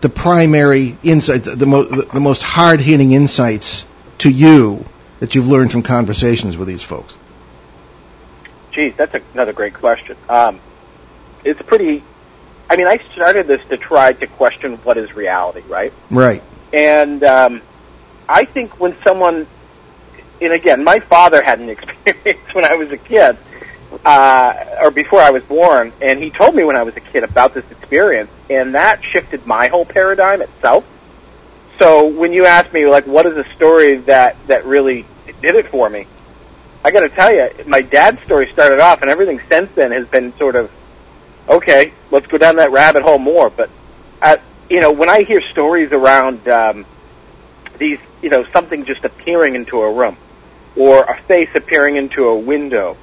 the 0.00 0.08
primary 0.08 0.96
insight, 1.02 1.44
the, 1.44 1.66
mo- 1.66 1.84
the, 1.84 2.02
the 2.14 2.20
most 2.20 2.42
hard 2.42 2.80
hitting 2.80 3.12
insights 3.12 3.86
to 4.18 4.30
you 4.30 4.84
that 5.18 5.34
you've 5.34 5.48
learned 5.48 5.72
from 5.72 5.82
conversations 5.82 6.56
with 6.56 6.68
these 6.68 6.82
folks? 6.82 7.16
Geez, 8.70 8.94
that's 8.96 9.14
a, 9.14 9.22
another 9.34 9.52
great 9.52 9.74
question. 9.74 10.16
Um, 10.28 10.60
it's 11.44 11.60
pretty. 11.62 12.02
I 12.68 12.76
mean, 12.76 12.86
I 12.86 12.98
started 13.12 13.46
this 13.46 13.64
to 13.70 13.76
try 13.76 14.12
to 14.12 14.26
question 14.26 14.76
what 14.78 14.96
is 14.96 15.14
reality, 15.14 15.62
right? 15.68 15.92
Right. 16.08 16.42
And 16.72 17.24
um, 17.24 17.62
I 18.28 18.44
think 18.44 18.78
when 18.78 18.96
someone, 19.02 19.46
and 20.40 20.52
again, 20.52 20.84
my 20.84 21.00
father 21.00 21.42
had 21.42 21.58
an 21.58 21.68
experience 21.70 22.54
when 22.54 22.64
I 22.64 22.74
was 22.74 22.92
a 22.92 22.96
kid, 22.96 23.36
uh, 24.04 24.54
or 24.82 24.90
before 24.92 25.20
I 25.20 25.30
was 25.30 25.42
born, 25.42 25.92
and 26.00 26.22
he 26.22 26.30
told 26.30 26.54
me 26.54 26.62
when 26.62 26.76
I 26.76 26.84
was 26.84 26.96
a 26.96 27.00
kid 27.00 27.24
about 27.24 27.54
this 27.54 27.68
experience, 27.70 28.30
and 28.48 28.74
that 28.74 29.02
shifted 29.02 29.46
my 29.46 29.66
whole 29.66 29.84
paradigm 29.84 30.42
itself. 30.42 30.84
So 31.78 32.06
when 32.06 32.32
you 32.32 32.46
ask 32.46 32.72
me, 32.72 32.86
like, 32.86 33.06
what 33.06 33.26
is 33.26 33.36
a 33.36 33.48
story 33.54 33.96
that 33.96 34.36
that 34.46 34.64
really 34.64 35.06
did 35.42 35.56
it 35.56 35.68
for 35.68 35.88
me? 35.88 36.06
I 36.82 36.90
got 36.90 37.00
to 37.00 37.08
tell 37.08 37.32
you, 37.32 37.50
my 37.66 37.82
dad's 37.82 38.22
story 38.22 38.50
started 38.52 38.80
off, 38.80 39.02
and 39.02 39.10
everything 39.10 39.40
since 39.48 39.70
then 39.74 39.90
has 39.92 40.06
been 40.06 40.36
sort 40.38 40.56
of, 40.56 40.70
okay, 41.48 41.92
let's 42.10 42.26
go 42.26 42.38
down 42.38 42.56
that 42.56 42.70
rabbit 42.70 43.02
hole 43.02 43.18
more. 43.18 43.50
But, 43.50 43.70
uh, 44.22 44.38
you 44.68 44.80
know, 44.80 44.92
when 44.92 45.08
I 45.08 45.22
hear 45.22 45.40
stories 45.40 45.92
around 45.92 46.48
um, 46.48 46.86
these, 47.78 47.98
you 48.22 48.30
know, 48.30 48.44
something 48.44 48.84
just 48.84 49.04
appearing 49.04 49.54
into 49.56 49.80
a 49.80 49.92
room, 49.92 50.16
or 50.76 51.02
a 51.02 51.20
face 51.22 51.50
appearing 51.54 51.96
into 51.96 52.28
a 52.28 52.38
window, 52.38 52.96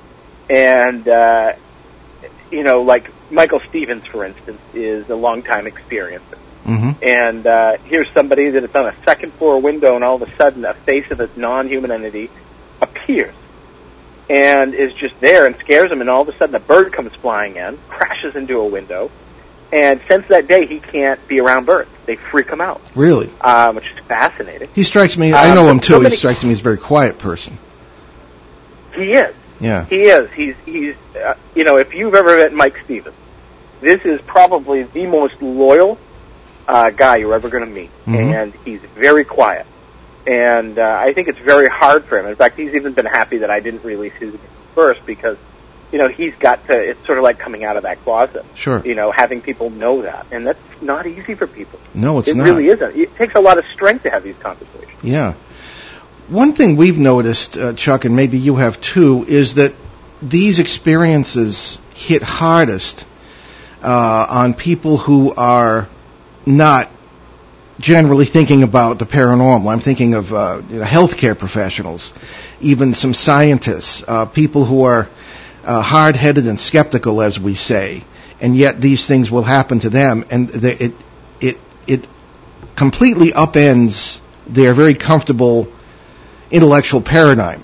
and 0.50 1.08
uh, 1.08 1.54
you 2.50 2.64
know, 2.64 2.82
like 2.82 3.12
Michael 3.32 3.60
Stevens, 3.60 4.06
for 4.08 4.24
instance, 4.24 4.62
is 4.74 5.10
a 5.10 5.16
longtime 5.16 5.66
experiencer. 5.66 6.38
Mm-hmm. 6.66 6.92
And 7.02 7.46
uh, 7.46 7.78
here's 7.86 8.12
somebody 8.14 8.50
that 8.52 8.64
is 8.64 8.74
on 8.76 8.88
a 8.88 8.96
second 9.04 9.34
floor 9.34 9.62
window, 9.62 9.96
and 9.96 10.04
all 10.04 10.16
of 10.16 10.22
a 10.22 10.36
sudden, 10.36 10.66
a 10.66 10.74
face 10.74 11.10
of 11.12 11.20
a 11.20 11.30
non-human 11.36 11.92
entity 11.92 12.30
appears. 12.82 13.36
And 14.30 14.74
is 14.74 14.94
just 14.94 15.20
there 15.22 15.46
and 15.46 15.56
scares 15.58 15.92
him, 15.92 16.02
and 16.02 16.10
all 16.10 16.22
of 16.24 16.30
a 16.30 16.38
sudden 16.38 16.56
a 16.56 16.60
bird 16.60 16.92
comes 16.94 17.14
flying 17.16 17.56
in, 17.56 17.78
crashes 17.90 18.36
into 18.36 18.60
a 18.60 18.66
window, 18.68 19.10
and 19.72 20.00
since 20.08 20.28
that 20.28 20.48
day 20.48 20.66
he 20.66 20.80
can't 20.80 21.26
be 21.28 21.40
around 21.40 21.66
birds. 21.66 21.90
They 22.06 22.16
freak 22.16 22.50
him 22.50 22.62
out, 22.62 22.82
Really? 22.96 23.30
um, 23.42 23.76
which 23.76 23.92
is 23.92 24.00
fascinating. 24.08 24.70
He 24.74 24.84
strikes 24.84 25.18
me. 25.18 25.34
I 25.34 25.50
Um, 25.50 25.56
know 25.56 25.64
but 25.66 25.72
him 25.72 25.80
too. 25.80 25.94
so 25.94 26.00
he 26.02 26.10
strikes 26.16 26.44
me 26.44 26.52
as 26.52 26.60
a 26.62 26.64
very 26.64 26.78
quiet 26.78 27.18
person. 27.20 27.58
He 28.96 29.14
is. 29.14 29.34
Yeah. 29.60 29.86
He 29.86 30.04
is. 30.04 30.30
He's 30.32 30.56
he's 30.66 30.96
uh, 31.22 31.34
you 31.56 31.64
know 31.64 31.78
if 31.78 31.94
you've 31.96 32.14
ever 32.16 32.38
met 32.38 32.54
Mike 32.54 32.78
Stevens, 32.86 33.16
this 33.82 34.02
is 34.06 34.22
probably 34.22 34.84
the 34.84 35.06
most 35.08 35.42
loyal 35.42 35.98
uh, 36.68 36.90
guy 36.92 37.18
you're 37.18 37.34
ever 37.34 37.50
going 37.50 37.66
to 37.66 37.70
meet, 37.70 37.90
Mhm. 38.06 38.34
and 38.44 38.54
he's 38.66 38.80
very 38.96 39.24
quiet. 39.24 39.66
And 40.28 40.78
uh, 40.78 40.98
I 41.00 41.14
think 41.14 41.30
it's 41.30 41.40
very 41.40 41.70
hard 41.70 42.04
for 42.04 42.20
him. 42.20 42.26
In 42.26 42.36
fact, 42.36 42.60
he's 42.60 42.74
even 42.74 42.92
been 42.92 43.06
happy 43.06 43.38
that 43.38 43.50
I 43.50 43.62
didn't 43.62 43.86
release 43.86 44.14
his 44.14 44.36
first 44.76 45.06
because 45.06 45.38
you 45.90 45.98
know 45.98 46.10
he's 46.10 46.36
got 46.36 46.68
to. 46.68 46.90
It's 46.90 47.06
sort 47.06 47.18
of 47.18 47.24
like 47.24 47.40
coming 47.40 47.64
out 47.64 47.78
of 47.78 47.84
that 47.84 48.04
closet. 48.04 48.46
Sure. 48.54 48.86
You 48.86 48.94
know, 48.94 49.10
having 49.12 49.42
people 49.42 49.70
know 49.70 50.02
that, 50.02 50.28
and 50.32 50.46
that's 50.46 50.60
not 50.82 51.08
easy 51.08 51.36
for 51.36 51.48
people. 51.48 51.80
No, 51.94 52.20
it's 52.20 52.28
it 52.28 52.36
not. 52.36 52.44
really 52.44 52.68
isn't. 52.68 52.98
It 52.98 53.16
takes 53.16 53.36
a 53.36 53.40
lot 53.40 53.58
of 53.58 53.66
strength 53.68 54.04
to 54.04 54.10
have 54.10 54.24
these 54.24 54.36
conversations. 54.40 55.02
Yeah. 55.02 55.36
One 56.28 56.52
thing 56.52 56.76
we've 56.76 57.00
noticed, 57.00 57.58
uh, 57.58 57.72
Chuck, 57.72 58.04
and 58.04 58.14
maybe 58.14 58.38
you 58.38 58.58
have 58.58 58.82
too, 58.82 59.24
is 59.26 59.56
that 59.56 59.74
these 60.22 60.60
experiences 60.60 61.80
hit 61.96 62.22
hardest 62.22 63.06
uh, 63.82 64.26
on 64.30 64.54
people 64.54 64.98
who 64.98 65.34
are 65.36 65.88
not 66.46 66.92
generally 67.80 68.26
thinking 68.26 68.64
about 68.64 69.00
the 69.00 69.06
paranormal. 69.06 69.72
I'm 69.72 69.80
thinking 69.80 70.14
of 70.14 70.34
uh, 70.34 70.62
you 70.70 70.80
know, 70.80 70.86
healthcare 70.86 71.38
professionals, 71.38 72.14
even 72.60 72.94
some 72.94 73.14
scientists, 73.14 74.04
uh, 74.08 74.26
people 74.26 74.66
who 74.66 74.84
are 74.84 75.10
uh, 75.64 75.82
hard-headed 75.82 76.48
and 76.48 76.60
skeptical, 76.60 77.22
as 77.22 77.40
we 77.40 77.56
say, 77.56 78.04
and 78.40 78.56
yet 78.56 78.80
these 78.82 79.06
things 79.06 79.30
will 79.30 79.44
happen 79.44 79.80
to 79.82 79.90
them, 79.90 80.26
and 80.30 80.50
the, 80.50 80.86
it 80.86 80.94
it 81.42 81.58
it 81.88 82.06
completely 82.76 83.32
upends 83.32 84.22
their 84.48 84.74
very 84.74 84.94
comfortable 84.94 85.68
intellectual 86.52 87.02
paradigm. 87.02 87.64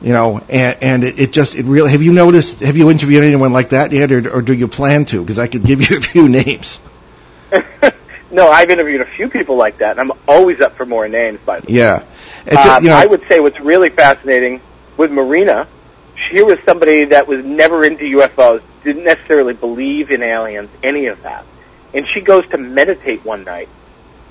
You 0.00 0.12
know, 0.12 0.38
and, 0.48 0.82
and 0.82 1.04
it, 1.04 1.18
it 1.18 1.32
just 1.32 1.56
it 1.56 1.64
really. 1.64 1.90
Have 1.90 2.02
you 2.02 2.12
noticed? 2.12 2.60
Have 2.60 2.76
you 2.76 2.88
interviewed 2.90 3.24
anyone 3.24 3.52
like 3.52 3.70
that 3.70 3.92
yet, 3.92 4.12
or, 4.12 4.36
or 4.36 4.42
do 4.42 4.52
you 4.52 4.68
plan 4.68 5.04
to? 5.06 5.20
Because 5.20 5.40
I 5.40 5.48
could 5.48 5.64
give 5.64 5.90
you 5.90 5.96
a 5.98 6.00
few 6.00 6.28
names. 6.40 6.80
no, 8.30 8.48
I've 8.48 8.70
interviewed 8.70 9.00
a 9.00 9.06
few 9.06 9.28
people 9.28 9.56
like 9.56 9.78
that, 9.78 9.98
and 9.98 10.00
I'm 10.00 10.18
always 10.26 10.60
up 10.60 10.76
for 10.76 10.86
more 10.86 11.08
names. 11.08 11.40
By 11.44 11.60
the 11.60 11.66
way. 11.66 11.78
Yeah, 11.78 12.04
Uh, 12.46 12.80
you 12.82 12.88
know, 12.88 12.96
I 12.96 13.06
would 13.06 13.26
say 13.28 13.40
what's 13.40 13.60
really 13.60 13.90
fascinating 13.90 14.60
with 14.96 15.10
Marina, 15.10 15.66
she 16.16 16.42
was 16.42 16.58
somebody 16.64 17.04
that 17.06 17.26
was 17.26 17.44
never 17.44 17.84
into 17.84 18.04
UFOs, 18.18 18.62
didn't 18.84 19.04
necessarily 19.04 19.54
believe 19.54 20.10
in 20.10 20.22
aliens, 20.22 20.68
any 20.82 21.06
of 21.06 21.22
that. 21.22 21.44
And 21.94 22.06
she 22.06 22.20
goes 22.20 22.46
to 22.48 22.58
meditate 22.58 23.24
one 23.24 23.44
night. 23.44 23.68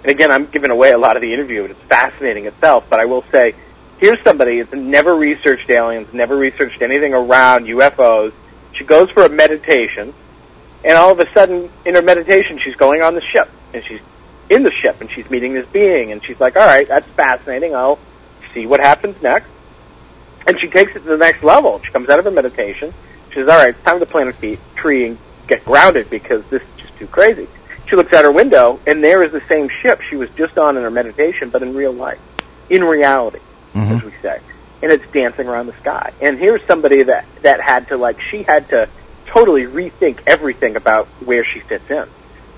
And 0.03 0.11
again, 0.11 0.31
I'm 0.31 0.45
giving 0.45 0.69
away 0.69 0.91
a 0.91 0.97
lot 0.97 1.15
of 1.15 1.21
the 1.21 1.33
interview, 1.33 1.63
and 1.63 1.71
it's 1.71 1.81
fascinating 1.83 2.45
itself, 2.45 2.85
but 2.89 2.99
I 2.99 3.05
will 3.05 3.23
say, 3.31 3.55
here's 3.97 4.21
somebody 4.23 4.61
that's 4.61 4.75
never 4.75 5.15
researched 5.15 5.69
aliens, 5.69 6.13
never 6.13 6.35
researched 6.35 6.81
anything 6.81 7.13
around 7.13 7.65
UFOs. 7.65 8.33
She 8.73 8.83
goes 8.83 9.09
for 9.09 9.23
a 9.23 9.29
meditation, 9.29 10.13
and 10.83 10.97
all 10.97 11.11
of 11.11 11.19
a 11.19 11.31
sudden, 11.31 11.71
in 11.85 11.95
her 11.95 12.01
meditation, 12.01 12.59
she's 12.59 12.75
going 12.75 13.01
on 13.01 13.15
the 13.15 13.21
ship, 13.21 13.49
and 13.73 13.83
she's 13.83 14.01
in 14.49 14.63
the 14.63 14.71
ship, 14.71 15.01
and 15.01 15.11
she's 15.11 15.29
meeting 15.29 15.53
this 15.53 15.65
being, 15.67 16.11
and 16.11 16.23
she's 16.23 16.39
like, 16.39 16.55
all 16.55 16.65
right, 16.65 16.87
that's 16.87 17.07
fascinating. 17.09 17.75
I'll 17.75 17.99
see 18.53 18.65
what 18.65 18.79
happens 18.79 19.21
next. 19.21 19.47
And 20.45 20.57
she 20.59 20.69
takes 20.69 20.91
it 20.95 20.99
to 20.99 21.05
the 21.05 21.17
next 21.17 21.43
level. 21.43 21.81
She 21.83 21.91
comes 21.91 22.07
out 22.09 22.19
of 22.19 22.25
her 22.25 22.31
meditation. 22.31 22.93
She 23.29 23.35
says, 23.35 23.49
all 23.49 23.57
right, 23.57 23.69
it's 23.75 23.83
time 23.83 23.99
to 23.99 24.05
plant 24.05 24.33
a 24.41 24.57
tree 24.75 25.05
and 25.05 25.17
get 25.47 25.65
grounded 25.65 26.09
because 26.09 26.43
this 26.49 26.61
is 26.61 26.67
just 26.77 26.97
too 26.97 27.07
crazy. 27.07 27.47
She 27.87 27.95
looks 27.95 28.13
out 28.13 28.23
her 28.23 28.31
window, 28.31 28.79
and 28.87 29.03
there 29.03 29.23
is 29.23 29.31
the 29.31 29.41
same 29.49 29.67
ship 29.69 30.01
she 30.01 30.15
was 30.15 30.29
just 30.31 30.57
on 30.57 30.77
in 30.77 30.83
her 30.83 30.91
meditation, 30.91 31.49
but 31.49 31.63
in 31.63 31.73
real 31.73 31.91
life, 31.91 32.19
in 32.69 32.83
reality, 32.83 33.39
Mhm. 33.75 33.97
as 33.97 34.03
we 34.03 34.11
say. 34.21 34.39
And 34.81 34.91
it's 34.91 35.05
dancing 35.11 35.47
around 35.47 35.67
the 35.67 35.73
sky. 35.81 36.11
And 36.21 36.37
here's 36.37 36.63
somebody 36.67 37.03
that, 37.03 37.25
that 37.41 37.59
had 37.59 37.89
to, 37.89 37.97
like, 37.97 38.21
she 38.21 38.43
had 38.43 38.69
to 38.69 38.87
totally 39.25 39.65
rethink 39.65 40.19
everything 40.25 40.75
about 40.75 41.07
where 41.25 41.43
she 41.43 41.59
fits 41.59 41.89
in. 41.89 42.07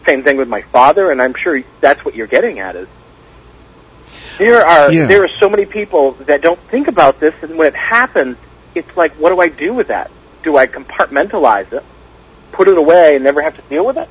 Same 0.09 0.23
thing 0.23 0.37
with 0.37 0.47
my 0.47 0.63
father, 0.63 1.11
and 1.11 1.21
I'm 1.21 1.35
sure 1.35 1.61
that's 1.81 2.03
what 2.03 2.15
you're 2.15 2.25
getting 2.25 2.57
at 2.57 2.75
is 2.75 2.87
there 4.39 4.65
are 4.65 4.91
Yeah. 4.91 5.05
there 5.05 5.23
are 5.23 5.27
so 5.27 5.47
many 5.47 5.65
people 5.65 6.13
that 6.25 6.41
don't 6.41 6.59
think 6.71 6.87
about 6.87 7.19
this, 7.19 7.35
and 7.43 7.59
when 7.59 7.67
it 7.67 7.75
happens, 7.75 8.35
it's 8.73 8.97
like, 8.97 9.11
what 9.19 9.29
do 9.29 9.39
I 9.39 9.49
do 9.49 9.71
with 9.71 9.89
that? 9.89 10.09
Do 10.41 10.57
I 10.57 10.65
compartmentalize 10.65 11.71
it, 11.73 11.83
put 12.51 12.67
it 12.67 12.75
away, 12.75 13.13
and 13.15 13.23
never 13.23 13.39
have 13.43 13.55
to 13.57 13.61
deal 13.69 13.85
with 13.85 13.97
it? 13.97 14.09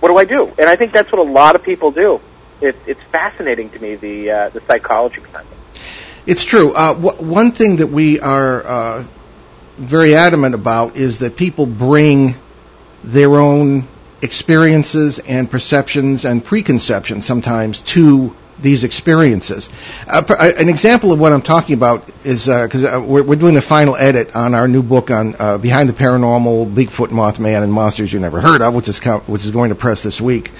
What 0.00 0.08
do 0.08 0.16
I 0.18 0.24
do? 0.24 0.50
And 0.58 0.68
I 0.68 0.74
think 0.74 0.92
that's 0.92 1.12
what 1.12 1.20
a 1.20 1.30
lot 1.30 1.54
of 1.54 1.62
people 1.62 1.92
do. 1.92 2.20
It, 2.60 2.74
it's 2.88 3.02
fascinating 3.12 3.70
to 3.70 3.78
me 3.78 3.94
the 3.94 4.30
uh, 4.32 4.48
the 4.48 4.60
psychology 4.66 5.20
behind 5.20 5.46
it. 5.52 5.80
It's 6.26 6.42
true. 6.42 6.72
Uh, 6.72 6.94
wh- 6.94 7.22
one 7.22 7.52
thing 7.52 7.76
that 7.76 7.86
we 7.86 8.18
are 8.18 8.66
uh, 8.66 9.04
very 9.78 10.16
adamant 10.16 10.56
about 10.56 10.96
is 10.96 11.18
that 11.18 11.36
people 11.36 11.66
bring 11.66 12.34
their 13.04 13.36
own 13.36 13.86
experiences 14.22 15.18
and 15.18 15.50
perceptions 15.50 16.24
and 16.24 16.44
preconceptions 16.44 17.26
sometimes 17.26 17.82
to 17.82 18.34
these 18.62 18.84
experiences. 18.84 19.68
Uh, 20.06 20.22
uh, 20.28 20.52
an 20.56 20.68
example 20.68 21.12
of 21.12 21.18
what 21.18 21.32
I'm 21.32 21.42
talking 21.42 21.74
about 21.74 22.08
is 22.24 22.46
because 22.46 22.84
uh, 22.84 23.02
we're, 23.04 23.24
we're 23.24 23.36
doing 23.36 23.54
the 23.54 23.62
final 23.62 23.96
edit 23.96 24.36
on 24.36 24.54
our 24.54 24.68
new 24.68 24.82
book 24.82 25.10
on 25.10 25.34
uh, 25.38 25.58
Behind 25.58 25.88
the 25.88 25.92
Paranormal, 25.92 26.72
Bigfoot, 26.72 27.08
Mothman, 27.08 27.62
and 27.62 27.72
Monsters 27.72 28.12
You 28.12 28.20
Never 28.20 28.40
Heard 28.40 28.62
of, 28.62 28.72
which 28.74 28.88
is 28.88 29.00
co- 29.00 29.20
which 29.20 29.44
is 29.44 29.50
going 29.50 29.70
to 29.70 29.74
press 29.74 30.02
this 30.02 30.20
week 30.20 30.52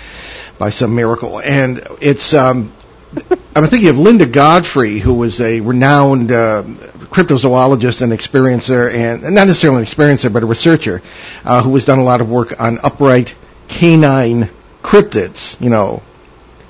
by 0.59 0.71
some 0.71 0.95
miracle, 0.95 1.41
and 1.41 1.81
it's. 2.01 2.35
Um, 2.35 2.73
I'm 3.55 3.67
thinking 3.67 3.91
of 3.91 3.99
Linda 3.99 4.25
Godfrey, 4.25 4.99
who 4.99 5.13
was 5.13 5.39
a 5.43 5.61
renowned 5.61 6.33
uh, 6.33 6.63
cryptozoologist 6.63 8.01
and 8.01 8.11
experiencer, 8.11 8.91
and 8.91 9.23
not 9.23 9.47
necessarily 9.47 9.81
an 9.81 9.85
experiencer, 9.85 10.33
but 10.33 10.43
a 10.43 10.47
researcher, 10.47 11.03
uh, 11.45 11.63
who 11.63 11.75
has 11.75 11.85
done 11.85 11.99
a 11.99 12.05
lot 12.05 12.23
of 12.23 12.31
work 12.31 12.59
on 12.59 12.79
upright 12.83 13.35
canine 13.69 14.51
cryptids. 14.83 15.61
You 15.61 15.71
know, 15.71 16.03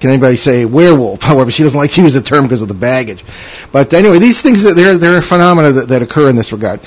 can 0.01 0.11
anybody 0.11 0.37
say 0.37 0.65
werewolf? 0.65 1.23
However, 1.33 1.51
she 1.51 1.63
doesn't 1.63 1.79
like 1.79 1.93
to 1.93 2.03
use 2.03 2.15
the 2.15 2.23
term 2.23 2.45
because 2.45 2.63
of 2.63 2.69
the 2.69 2.75
baggage. 2.75 3.25
But 3.71 3.93
anyway, 3.93 4.19
these 4.19 4.43
things 4.43 4.65
that 4.65 4.75
there 4.75 5.17
are 5.17 5.23
phenomena 5.23 5.73
that, 5.73 5.89
that 5.91 6.03
occur 6.03 6.29
in 6.29 6.37
this 6.37 6.53
regard. 6.53 6.81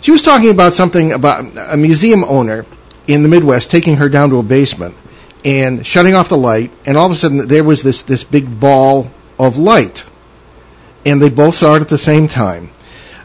She 0.00 0.10
was 0.10 0.22
talking 0.22 0.50
about 0.50 0.72
something 0.72 1.12
about 1.12 1.56
a 1.56 1.76
museum 1.76 2.24
owner 2.24 2.66
in 3.06 3.22
the 3.22 3.28
Midwest 3.28 3.70
taking 3.70 3.96
her 3.96 4.08
down 4.08 4.30
to 4.30 4.38
a 4.38 4.42
basement 4.42 4.94
and 5.44 5.86
shutting 5.86 6.14
off 6.14 6.28
the 6.28 6.36
light, 6.36 6.72
and 6.84 6.96
all 6.96 7.06
of 7.06 7.12
a 7.12 7.14
sudden 7.14 7.48
there 7.48 7.64
was 7.64 7.82
this 7.82 8.02
this 8.02 8.24
big 8.24 8.60
ball 8.60 9.10
of 9.38 9.56
light, 9.56 10.04
and 11.06 11.22
they 11.22 11.30
both 11.30 11.54
saw 11.54 11.76
it 11.76 11.80
at 11.80 11.88
the 11.88 11.98
same 11.98 12.28
time. 12.28 12.70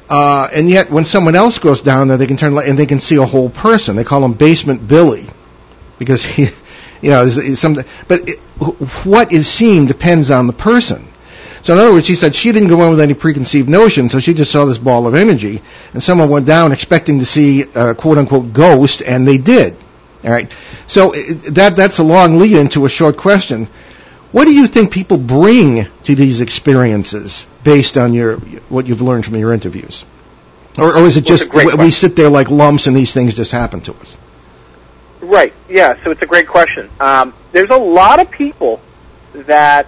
Uh, 0.10 0.48
and 0.54 0.70
yet, 0.70 0.92
when 0.92 1.06
someone 1.06 1.34
else 1.34 1.60
goes 1.60 1.82
down 1.82 2.08
there, 2.08 2.18
they 2.18 2.28
can 2.28 2.38
turn 2.38 2.54
light 2.54 2.68
and 2.68 2.78
they 2.78 2.86
can 2.86 3.00
see 3.00 3.16
a 3.16 3.26
whole 3.26 3.50
person. 3.50 3.96
They 3.96 4.04
call 4.04 4.22
them 4.22 4.34
Basement 4.34 4.88
Billy 4.88 5.28
because 6.00 6.24
he, 6.24 6.44
you 7.02 7.10
know, 7.10 7.26
there's, 7.26 7.36
there's 7.36 7.60
something. 7.60 7.86
But 8.08 8.30
it, 8.30 8.40
what 9.06 9.32
is 9.32 9.48
seen 9.48 9.86
depends 9.86 10.32
on 10.32 10.48
the 10.48 10.54
person. 10.54 11.08
So 11.64 11.74
in 11.74 11.80
other 11.80 11.94
words, 11.94 12.06
she 12.06 12.16
said 12.16 12.36
she 12.36 12.52
didn't 12.52 12.68
go 12.68 12.84
in 12.84 12.90
with 12.90 13.00
any 13.00 13.14
preconceived 13.14 13.70
notion, 13.70 14.10
so 14.10 14.20
she 14.20 14.34
just 14.34 14.52
saw 14.52 14.66
this 14.66 14.78
ball 14.78 15.08
of 15.08 15.16
energy, 15.16 15.62
and 15.94 16.04
someone 16.04 16.30
went 16.30 16.46
down 16.46 16.74
expecting 16.74 17.20
to 17.20 17.26
see 17.26 17.62
a 17.62 17.96
quote 17.96 18.18
unquote 18.18 18.52
ghost, 18.52 19.02
and 19.02 19.26
they 19.26 19.38
did. 19.38 19.78
All 20.26 20.32
right. 20.32 20.52
So 20.88 21.14
it, 21.14 21.56
that 21.56 21.78
that's 21.78 22.00
a 22.00 22.04
long 22.04 22.38
lead 22.38 22.58
into 22.58 22.86
a 22.86 22.90
short 22.90 23.16
question. 23.16 23.70
What 24.34 24.46
do 24.46 24.54
you 24.54 24.68
think 24.68 24.92
people 24.92 25.18
bring 25.18 25.88
to 26.04 26.16
these 26.16 26.42
experiences 26.42 27.48
based 27.64 27.98
on 27.98 28.14
your 28.14 28.38
what 28.68 28.86
you've 28.88 29.02
learned 29.02 29.26
from 29.26 29.38
your 29.38 29.54
interviews, 29.54 30.04
or, 30.78 30.98
or 30.98 31.04
is 31.04 31.16
it 31.16 31.26
just 31.26 31.54
we, 31.54 31.66
we 31.66 31.72
question. 31.72 31.92
sit 31.92 32.16
there 32.18 32.30
like 32.30 32.50
lumps 32.50 32.88
and 32.88 32.98
these 32.98 33.14
things 33.14 33.36
just 33.36 33.52
happen 33.52 33.80
to 33.82 33.94
us? 33.94 34.18
Right. 35.24 35.54
Yeah. 35.70 36.04
So 36.04 36.12
it's 36.12 36.22
a 36.22 36.26
great 36.26 36.48
question. 36.48 36.90
Um, 37.00 37.34
there's 37.54 37.70
a 37.70 37.78
lot 37.78 38.20
of 38.20 38.30
people 38.30 38.82
that 39.34 39.88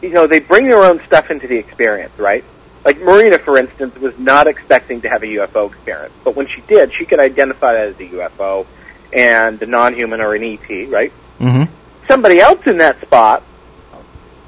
you 0.00 0.10
know 0.10 0.26
they 0.26 0.40
bring 0.40 0.66
their 0.66 0.82
own 0.82 1.00
stuff 1.04 1.30
into 1.30 1.46
the 1.46 1.56
experience, 1.56 2.18
right? 2.18 2.42
Like 2.84 2.98
Marina, 3.00 3.38
for 3.38 3.58
instance, 3.58 3.96
was 3.98 4.18
not 4.18 4.46
expecting 4.46 5.02
to 5.02 5.08
have 5.08 5.22
a 5.22 5.26
UFO 5.26 5.68
experience, 5.68 6.14
but 6.24 6.34
when 6.34 6.46
she 6.46 6.62
did, 6.62 6.92
she 6.92 7.04
could 7.04 7.20
identify 7.20 7.74
that 7.74 7.88
as 7.88 7.96
a 8.00 8.08
UFO 8.08 8.66
and 9.12 9.62
a 9.62 9.66
non-human 9.66 10.20
or 10.20 10.34
an 10.34 10.42
ET, 10.42 10.88
right? 10.88 11.12
Mm-hmm. 11.38 11.72
Somebody 12.08 12.40
else 12.40 12.66
in 12.66 12.78
that 12.78 13.00
spot, 13.02 13.42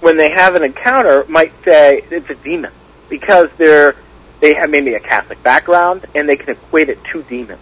when 0.00 0.16
they 0.16 0.30
have 0.30 0.56
an 0.56 0.64
encounter, 0.64 1.24
might 1.28 1.52
say 1.64 2.02
it's 2.10 2.30
a 2.30 2.34
demon 2.34 2.72
because 3.10 3.50
they're 3.58 3.94
they 4.40 4.54
have 4.54 4.70
maybe 4.70 4.94
a 4.94 5.00
Catholic 5.00 5.42
background 5.42 6.06
and 6.14 6.28
they 6.28 6.36
can 6.36 6.48
equate 6.50 6.88
it 6.88 7.04
to 7.04 7.22
demons. 7.24 7.60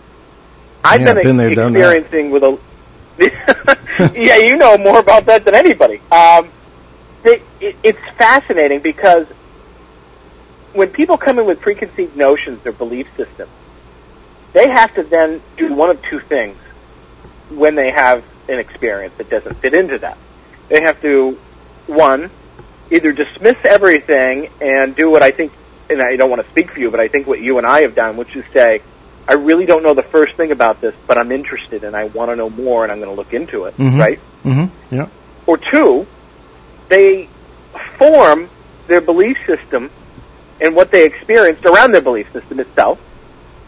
I've 0.85 1.01
Yeah, 1.01 1.15
been, 1.15 1.23
been 1.23 1.37
there, 1.37 1.51
experiencing 1.51 2.31
with 2.31 2.43
a 2.45 2.59
yeah, 4.15 4.37
you 4.37 4.57
know 4.57 4.79
more 4.79 4.99
about 4.99 5.27
that 5.27 5.45
than 5.45 5.55
anybody. 5.55 6.01
Um, 6.11 6.51
they, 7.23 7.43
it, 7.61 7.77
it's 7.83 8.01
fascinating 8.17 8.81
because 8.81 9.27
when 10.73 10.89
people 10.91 11.19
come 11.19 11.39
in 11.39 11.47
with 11.47 11.61
preconceived 11.61 12.17
notions 12.17 12.61
or 12.67 12.73
belief 12.73 13.07
systems, 13.17 13.51
they 14.55 14.69
have 14.69 14.95
to 14.95 15.03
then 15.03 15.43
do 15.57 15.75
one 15.75 15.91
of 15.91 16.03
two 16.03 16.21
things 16.21 16.57
when 17.51 17.75
they 17.75 17.91
have 17.91 18.25
an 18.49 18.59
experience 18.59 19.15
that 19.19 19.31
doesn't 19.31 19.57
fit 19.59 19.75
into 19.75 19.99
that. 19.99 20.19
They 20.69 20.81
have 20.83 21.01
to, 21.03 21.39
one, 21.87 22.31
either 22.91 23.13
dismiss 23.13 23.57
everything 23.65 24.49
and 24.61 24.97
do 24.97 25.11
what 25.11 25.23
I 25.23 25.31
think, 25.31 25.53
and 25.91 26.01
I 26.03 26.17
don't 26.17 26.31
want 26.31 26.43
to 26.43 26.51
speak 26.51 26.71
for 26.71 26.81
you, 26.81 26.91
but 26.91 27.01
I 27.01 27.09
think 27.09 27.27
what 27.27 27.41
you 27.41 27.59
and 27.59 27.67
I 27.67 27.83
have 27.83 27.95
done, 27.95 28.17
which 28.17 28.35
is 28.37 28.45
say, 28.53 28.83
I 29.29 29.35
really 29.35 29.67
don't 29.67 29.83
know 29.83 29.95
the 29.95 30.03
first 30.03 30.37
thing 30.37 30.51
about 30.53 30.81
this, 30.81 30.95
but 31.07 31.17
I'm 31.17 31.31
interested 31.33 31.85
and 31.85 31.97
I 31.97 32.05
want 32.05 32.31
to 32.31 32.37
know 32.37 32.51
more 32.51 32.83
and 32.83 32.91
I'm 32.93 32.99
going 32.99 33.11
to 33.11 33.17
look 33.17 33.33
into 33.33 33.65
it, 33.67 33.77
Mhm. 33.79 33.99
right? 33.99 34.21
Mm-hmm. 34.45 34.95
Yeah. 34.95 35.07
Or 35.47 35.57
two, 35.59 36.07
they 36.89 37.29
form 37.99 38.49
their 38.89 39.01
belief 39.01 39.39
system 39.47 39.91
and 40.61 40.75
what 40.75 40.91
they 40.91 41.05
experienced 41.07 41.65
around 41.65 41.93
their 41.93 42.01
belief 42.01 42.33
system 42.33 42.61
itself. 42.61 42.99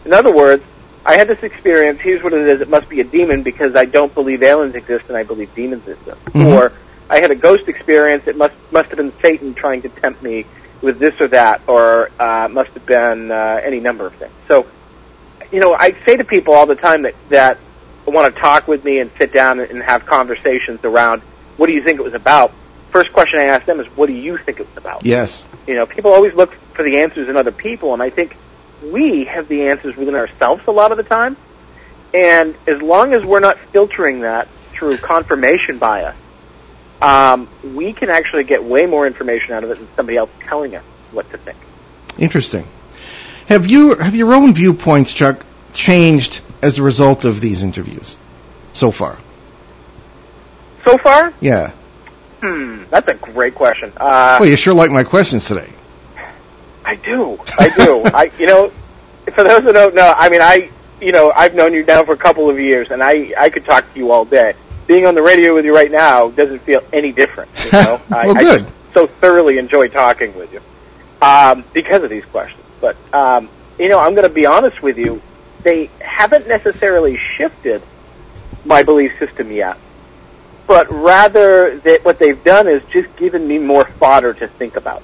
In 0.05 0.13
other 0.13 0.31
words, 0.31 0.63
I 1.05 1.17
had 1.17 1.27
this 1.27 1.41
experience, 1.43 2.01
here's 2.01 2.23
what 2.23 2.33
it 2.33 2.47
is, 2.47 2.61
it 2.61 2.69
must 2.69 2.89
be 2.89 2.99
a 2.99 3.03
demon 3.03 3.43
because 3.43 3.75
I 3.75 3.85
don't 3.85 4.13
believe 4.13 4.43
aliens 4.43 4.75
exist 4.75 5.05
and 5.07 5.15
I 5.17 5.23
believe 5.23 5.53
demons 5.55 5.87
exist. 5.87 6.17
Mhm. 6.33 6.53
Or 6.55 6.71
I 7.09 7.19
had 7.19 7.31
a 7.31 7.35
ghost 7.35 7.67
experience, 7.67 8.23
it 8.27 8.35
must 8.37 8.53
must 8.71 8.89
have 8.89 8.97
been 8.97 9.13
Satan 9.21 9.53
trying 9.53 9.81
to 9.83 9.89
tempt 9.89 10.21
me 10.23 10.45
with 10.81 10.99
this 10.99 11.19
or 11.21 11.27
that, 11.29 11.61
or 11.67 12.09
uh, 12.19 12.47
must 12.51 12.71
have 12.71 12.85
been 12.85 13.31
uh, 13.31 13.59
any 13.63 13.79
number 13.79 14.05
of 14.07 14.13
things. 14.15 14.31
So, 14.47 14.65
you 15.51 15.59
know, 15.59 15.73
I 15.73 15.95
say 16.05 16.17
to 16.17 16.23
people 16.23 16.53
all 16.53 16.65
the 16.65 16.75
time 16.75 17.03
that, 17.03 17.15
that 17.29 17.59
want 18.05 18.33
to 18.33 18.39
talk 18.39 18.67
with 18.67 18.83
me 18.83 18.99
and 18.99 19.11
sit 19.17 19.33
down 19.33 19.59
and 19.59 19.81
have 19.81 20.05
conversations 20.05 20.83
around 20.83 21.21
what 21.57 21.67
do 21.67 21.73
you 21.73 21.81
think 21.81 21.99
it 21.99 22.03
was 22.03 22.13
about. 22.13 22.53
First 22.91 23.11
question 23.13 23.39
I 23.39 23.45
ask 23.45 23.65
them 23.65 23.79
is, 23.79 23.87
what 23.87 24.07
do 24.07 24.13
you 24.13 24.37
think 24.37 24.59
it 24.59 24.67
was 24.67 24.77
about? 24.77 25.05
Yes. 25.05 25.45
You 25.67 25.75
know, 25.75 25.85
people 25.85 26.11
always 26.11 26.33
look 26.33 26.53
for 26.73 26.83
the 26.83 26.99
answers 26.99 27.27
in 27.29 27.35
other 27.35 27.51
people, 27.51 27.93
and 27.93 28.01
I 28.01 28.09
think 28.09 28.37
we 28.83 29.25
have 29.25 29.47
the 29.47 29.67
answers 29.69 29.95
within 29.95 30.15
ourselves 30.15 30.63
a 30.67 30.71
lot 30.71 30.91
of 30.91 30.97
the 30.97 31.03
time. 31.03 31.35
And 32.13 32.55
as 32.67 32.81
long 32.81 33.13
as 33.13 33.25
we're 33.25 33.41
not 33.41 33.57
filtering 33.57 34.21
that 34.21 34.47
through 34.71 34.97
confirmation 34.97 35.77
bias, 35.77 36.15
um, 37.01 37.49
we 37.63 37.91
can 37.91 38.09
actually 38.09 38.45
get 38.45 38.63
way 38.63 38.85
more 38.85 39.05
information 39.05 39.53
out 39.53 39.63
of 39.63 39.71
it 39.71 39.77
than 39.77 39.87
somebody 39.95 40.17
else 40.17 40.29
telling 40.41 40.75
us 40.75 40.83
what 41.11 41.29
to 41.31 41.37
think. 41.37 41.57
Interesting. 42.17 42.65
Have 43.47 43.69
you 43.69 43.95
have 43.95 44.15
your 44.15 44.33
own 44.33 44.53
viewpoints, 44.53 45.13
Chuck, 45.13 45.45
changed 45.73 46.41
as 46.61 46.79
a 46.79 46.83
result 46.83 47.25
of 47.25 47.41
these 47.41 47.61
interviews 47.61 48.17
so 48.73 48.91
far? 48.91 49.17
So 50.83 50.97
far, 50.97 51.33
Yeah. 51.41 51.71
hmm, 52.41 52.83
that's 52.91 53.07
a 53.07 53.15
great 53.15 53.55
question. 53.55 53.91
Uh, 53.97 54.37
Well, 54.39 54.49
you 54.49 54.55
sure 54.55 54.73
like 54.73 54.91
my 54.91 55.03
questions 55.03 55.45
today. 55.45 55.69
I 56.83 56.95
do. 56.95 57.39
I 57.57 57.69
do. 57.69 58.03
I, 58.05 58.31
you 58.37 58.45
know, 58.45 58.71
for 59.33 59.43
those 59.43 59.63
that 59.63 59.73
don't 59.73 59.95
know, 59.95 60.13
I 60.15 60.29
mean, 60.29 60.41
I, 60.41 60.69
you 61.01 61.11
know, 61.11 61.31
I've 61.35 61.55
known 61.55 61.73
you 61.73 61.83
now 61.83 62.03
for 62.03 62.13
a 62.13 62.17
couple 62.17 62.47
of 62.49 62.59
years, 62.59 62.91
and 62.91 63.01
I, 63.01 63.33
I 63.37 63.49
could 63.49 63.65
talk 63.65 63.91
to 63.93 63.99
you 63.99 64.11
all 64.11 64.25
day. 64.25 64.53
Being 64.85 65.07
on 65.07 65.15
the 65.15 65.23
radio 65.23 65.55
with 65.55 65.65
you 65.65 65.73
right 65.75 65.89
now 65.91 66.29
doesn't 66.29 66.59
feel 66.59 66.81
any 66.93 67.11
different. 67.11 67.49
You 67.65 67.71
know, 67.73 68.01
Well, 68.09 68.37
I 68.37 68.43
good. 68.43 68.61
just 68.65 68.93
so 68.93 69.07
thoroughly 69.07 69.57
enjoy 69.57 69.87
talking 69.87 70.35
with 70.37 70.53
you 70.53 70.61
um, 71.23 71.63
because 71.73 72.03
of 72.03 72.11
these 72.11 72.25
questions. 72.25 72.61
But 72.85 72.97
um, 73.13 73.49
you 73.79 73.89
know, 73.89 73.99
I'm 73.99 74.13
going 74.13 74.27
to 74.27 74.33
be 74.33 74.45
honest 74.45 74.83
with 74.83 74.99
you. 74.99 75.19
They 75.63 75.89
haven't 75.99 76.47
necessarily 76.47 77.17
shifted 77.17 77.81
my 78.63 78.83
belief 78.83 79.17
system 79.17 79.51
yet, 79.51 79.77
but 80.67 80.91
rather 80.91 81.79
that 81.79 82.05
what 82.05 82.19
they've 82.19 82.43
done 82.43 82.67
is 82.67 82.83
just 82.91 83.15
given 83.15 83.47
me 83.47 83.57
more 83.57 83.85
fodder 83.85 84.35
to 84.35 84.47
think 84.47 84.75
about. 84.75 85.01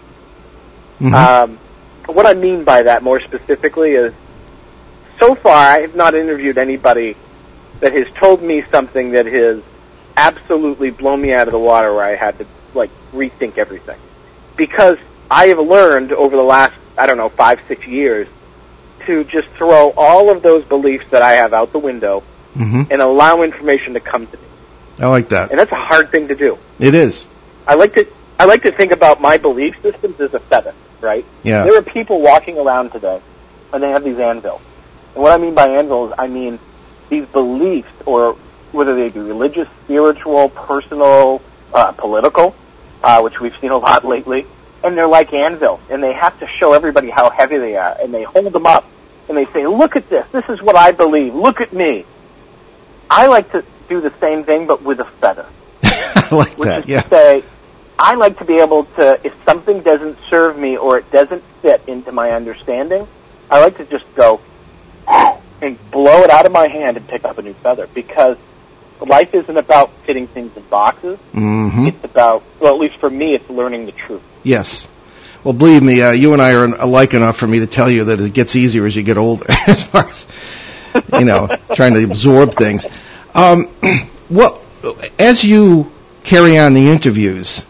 Mhm. 1.00 1.14
Um, 1.14 1.58
what 2.06 2.28
I 2.28 2.36
mean 2.36 2.64
by 2.64 2.84
that 2.84 3.02
more 3.02 3.20
specifically 3.20 3.94
is, 3.94 4.14
so 5.18 5.34
far 5.34 5.56
I 5.56 5.80
have 5.80 5.96
not 5.96 6.14
interviewed 6.14 6.60
anybody 6.60 7.16
that 7.80 7.94
has 7.94 8.06
told 8.12 8.44
me 8.44 8.64
something 8.70 9.14
that 9.14 9.26
has 9.26 9.62
absolutely 10.16 10.92
blown 10.92 11.20
me 11.20 11.34
out 11.34 11.48
of 11.48 11.52
the 11.52 11.60
water 11.60 11.92
where 11.92 12.06
I 12.06 12.16
had 12.16 12.38
to 12.38 12.46
like 12.76 12.92
rethink 13.12 13.58
everything. 13.58 13.98
Because 14.56 15.00
I 15.32 15.48
have 15.48 15.60
learned 15.60 16.12
over 16.12 16.36
the 16.36 16.44
last, 16.44 16.74
I 16.98 17.06
don't 17.06 17.18
know, 17.18 17.30
five, 17.30 17.60
six 17.68 17.88
years 17.88 18.28
to 19.06 19.24
just 19.24 19.48
throw 19.50 19.94
all 19.98 20.30
of 20.30 20.44
those 20.44 20.64
beliefs 20.66 21.06
that 21.12 21.22
I 21.22 21.34
have 21.34 21.54
out 21.54 21.72
the 21.72 21.80
window 21.80 22.24
Mhm. 22.56 22.88
and 22.92 23.02
allow 23.02 23.42
information 23.42 23.94
to 23.96 24.00
come 24.00 24.28
to 24.28 24.38
me. 24.38 24.44
I 25.00 25.08
like 25.08 25.30
that. 25.30 25.50
And 25.50 25.60
that's 25.60 25.72
a 25.72 25.76
hard 25.76 26.12
thing 26.12 26.28
to 26.28 26.36
do. 26.36 26.58
It 26.80 26.94
is. 26.94 27.26
I 27.68 27.76
like 27.76 27.94
to 27.96 28.06
I 28.40 28.46
like 28.46 28.64
to 28.64 28.72
think 28.72 28.92
about 28.92 29.22
my 29.22 29.38
belief 29.38 29.76
systems 29.84 30.20
as 30.20 30.34
a 30.34 30.40
feather, 30.40 30.74
right? 31.00 31.24
Yeah. 31.44 31.64
There 31.64 31.78
are 31.78 31.84
people 31.84 32.22
walking 32.22 32.58
around 32.58 32.92
today, 32.92 33.20
and 33.72 33.84
they 33.84 33.92
have 33.92 34.04
these 34.04 34.18
anvils. 34.18 34.62
And 35.14 35.22
what 35.24 35.32
I 35.32 35.38
mean 35.38 35.54
by 35.54 35.68
anvils, 35.68 36.12
I 36.18 36.28
mean 36.28 36.58
these 37.10 37.26
beliefs, 37.28 37.92
or 38.06 38.36
whether 38.72 38.96
they 38.96 39.10
be 39.10 39.20
religious, 39.20 39.68
spiritual, 39.86 40.50
personal, 40.50 41.42
uh, 41.72 41.92
political, 41.92 42.56
uh, 43.04 43.22
which 43.22 43.40
we've 43.40 43.56
seen 43.62 43.70
a 43.72 43.78
lot 43.78 44.06
lately, 44.06 44.48
and 44.84 44.98
they're 44.98 45.08
like 45.08 45.34
anvils, 45.34 45.80
and 45.90 46.02
they 46.04 46.14
have 46.14 46.40
to 46.40 46.48
show 46.48 46.74
everybody 46.74 47.10
how 47.10 47.30
heavy 47.30 47.58
they 47.58 47.76
are, 47.78 47.96
and 48.02 48.14
they 48.14 48.24
hold 48.24 48.52
them 48.54 48.66
up, 48.66 48.86
and 49.28 49.38
they 49.38 49.46
say, 49.48 49.68
"Look 49.68 49.96
at 49.96 50.10
this. 50.10 50.26
This 50.32 50.48
is 50.50 50.62
what 50.62 50.76
I 50.76 50.92
believe. 50.92 51.34
Look 51.36 51.62
at 51.62 51.72
me." 51.74 52.06
I 53.10 53.28
like 53.28 53.52
to 53.52 53.64
do 53.90 54.00
the 54.02 54.14
same 54.22 54.46
thing, 54.46 54.68
but 54.68 54.82
with 54.84 55.02
a 55.02 55.06
feather 55.06 55.46
I 55.84 56.28
like 56.32 56.58
which 56.58 56.68
that. 56.70 56.80
is 56.84 56.88
Yeah. 56.88 57.02
to 57.02 57.10
say, 57.10 57.44
I 58.00 58.16
like 58.16 58.40
to 58.40 58.46
be 58.46 58.60
able 58.60 58.86
to, 58.96 59.20
if 59.24 59.34
something 59.46 59.82
doesn't 59.82 60.18
serve 60.30 60.58
me 60.58 60.78
or 60.78 60.98
it 60.98 61.12
doesn't 61.12 61.44
fit 61.62 61.82
into 61.88 62.12
my 62.14 62.32
understanding, 62.32 63.06
I 63.50 63.62
like 63.62 63.78
to 63.78 63.86
just 63.86 64.06
go 64.16 64.40
and 65.62 65.78
blow 65.92 66.24
it 66.24 66.30
out 66.30 66.46
of 66.46 66.54
my 66.54 66.68
hand 66.68 66.96
and 66.98 67.06
pick 67.08 67.26
up 67.26 67.38
a 67.38 67.42
new 67.42 67.54
feather 67.54 67.88
because 67.94 68.38
life 69.02 69.34
isn't 69.34 69.58
about 69.58 69.92
fitting 70.06 70.28
things 70.28 70.56
in 70.56 70.64
boxes. 70.64 71.18
hmm 71.34 71.88
It's 71.88 72.04
about, 72.06 72.44
well, 72.62 72.76
at 72.76 72.80
least 72.80 72.96
for 72.96 73.10
me, 73.10 73.36
it's 73.36 73.50
learning 73.50 73.88
the 73.88 73.92
truth. 73.92 74.22
Yes. 74.44 74.88
Well, 75.44 75.54
believe 75.54 75.82
me, 75.82 76.02
uh, 76.02 76.12
you 76.12 76.34
and 76.34 76.42
I 76.42 76.54
are 76.54 76.66
alike 76.66 77.14
enough 77.16 77.38
for 77.38 77.48
me 77.48 77.60
to 77.60 77.68
tell 77.68 77.90
you 77.90 78.06
that 78.06 78.20
it 78.20 78.34
gets 78.34 78.56
easier 78.56 78.86
as 78.86 78.96
you 78.96 79.02
get 79.02 79.18
older, 79.18 79.46
as 79.68 79.88
far 79.88 80.08
as 80.08 80.28
you 81.14 81.26
know, 81.26 81.50
trying 81.74 81.94
to 81.94 82.04
absorb 82.04 82.54
things. 82.54 82.86
Um, 83.34 83.68
well, 84.30 84.62
as 85.18 85.44
you 85.44 85.92
carry 86.24 86.60
on 86.60 86.74
the 86.74 86.90
interviews, 86.90 87.66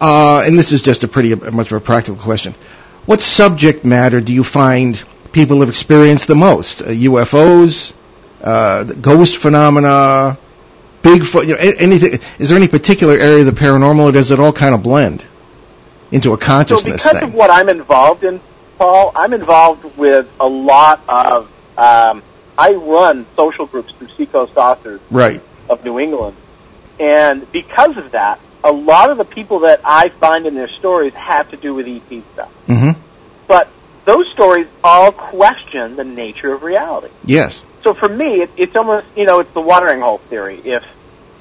uh, 0.00 0.42
and 0.46 0.58
this 0.58 0.72
is 0.72 0.82
just 0.82 1.04
a 1.04 1.08
pretty 1.08 1.34
much 1.34 1.70
of 1.70 1.76
a 1.76 1.80
practical 1.80 2.20
question, 2.20 2.54
what 3.04 3.20
subject 3.20 3.84
matter 3.84 4.20
do 4.20 4.32
you 4.32 4.42
find 4.42 5.02
people 5.32 5.60
have 5.60 5.68
experienced 5.68 6.26
the 6.26 6.34
most? 6.34 6.82
Uh, 6.82 6.86
UFOs, 6.86 7.92
uh, 8.42 8.82
ghost 8.82 9.36
phenomena, 9.36 10.38
Bigfoot, 11.02 11.46
you 11.46 11.54
know, 11.54 11.74
anything? 11.78 12.18
Is 12.40 12.48
there 12.48 12.58
any 12.58 12.66
particular 12.66 13.16
area 13.16 13.40
of 13.40 13.46
the 13.46 13.52
paranormal, 13.52 14.08
or 14.08 14.12
does 14.12 14.32
it 14.32 14.40
all 14.40 14.52
kind 14.52 14.74
of 14.74 14.82
blend 14.82 15.24
into 16.10 16.32
a 16.32 16.38
So 16.40 16.82
because 16.82 17.18
thing? 17.18 17.22
of 17.24 17.34
what 17.34 17.50
I'm 17.50 17.68
involved 17.68 18.24
in, 18.24 18.40
Paul, 18.78 19.12
I'm 19.14 19.32
involved 19.32 19.96
with 19.96 20.28
a 20.38 20.46
lot 20.46 21.02
of, 21.08 21.50
um, 21.76 22.22
I 22.58 22.74
run 22.74 23.26
social 23.36 23.66
groups 23.66 23.92
through 23.92 24.08
Seacoast 24.16 24.54
Saucers 24.54 25.00
right. 25.10 25.40
of 25.68 25.84
New 25.84 25.98
England. 25.98 26.36
And 26.98 27.50
because 27.52 27.96
of 27.96 28.12
that, 28.12 28.40
a 28.64 28.72
lot 28.72 29.10
of 29.10 29.18
the 29.18 29.24
people 29.24 29.60
that 29.60 29.80
I 29.84 30.08
find 30.08 30.46
in 30.46 30.54
their 30.54 30.68
stories 30.68 31.12
have 31.14 31.50
to 31.50 31.56
do 31.56 31.74
with 31.74 31.86
ET 31.86 32.22
stuff. 32.32 32.50
hmm 32.66 32.90
But 33.46 33.68
those 34.04 34.28
stories 34.30 34.66
all 34.82 35.12
question 35.12 35.96
the 35.96 36.04
nature 36.04 36.52
of 36.54 36.62
reality. 36.62 37.12
Yes. 37.24 37.64
So 37.82 37.94
for 37.94 38.08
me, 38.08 38.42
it, 38.42 38.50
it's 38.56 38.74
almost, 38.74 39.06
you 39.16 39.24
know, 39.26 39.40
it's 39.40 39.52
the 39.52 39.60
watering 39.60 40.00
hole 40.00 40.18
theory. 40.18 40.60
If, 40.64 40.84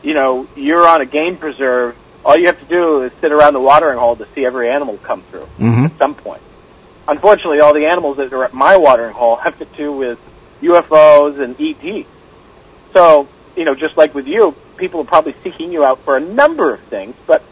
you 0.03 0.13
know, 0.13 0.47
you're 0.55 0.87
on 0.87 1.01
a 1.01 1.05
game 1.05 1.37
preserve, 1.37 1.95
all 2.25 2.35
you 2.35 2.47
have 2.47 2.59
to 2.59 2.65
do 2.65 3.03
is 3.03 3.11
sit 3.21 3.31
around 3.31 3.53
the 3.53 3.59
watering 3.59 3.99
hole 3.99 4.15
to 4.15 4.27
see 4.33 4.45
every 4.45 4.69
animal 4.69 4.97
come 4.97 5.21
through 5.23 5.45
hmm 5.45 5.85
at 5.85 5.97
some 5.99 6.15
point. 6.15 6.41
Unfortunately, 7.07 7.59
all 7.59 7.73
the 7.73 7.85
animals 7.85 8.17
that 8.17 8.33
are 8.33 8.43
at 8.43 8.53
my 8.53 8.77
watering 8.77 9.13
hole 9.13 9.35
have 9.43 9.57
to 9.59 9.65
do 9.77 9.91
with 9.91 10.17
UFOs 10.61 11.39
and 11.39 11.55
ET. 11.59 12.05
So, 12.93 13.27
you 13.55 13.65
know, 13.65 13.75
just 13.75 13.95
like 13.95 14.15
with 14.15 14.27
you, 14.27 14.55
people 14.77 15.01
are 15.01 15.05
probably 15.05 15.35
seeking 15.43 15.71
you 15.71 15.85
out 15.85 15.99
for 16.03 16.17
a 16.17 16.19
number 16.19 16.73
of 16.73 16.81
things, 16.81 17.13
but 17.27 17.43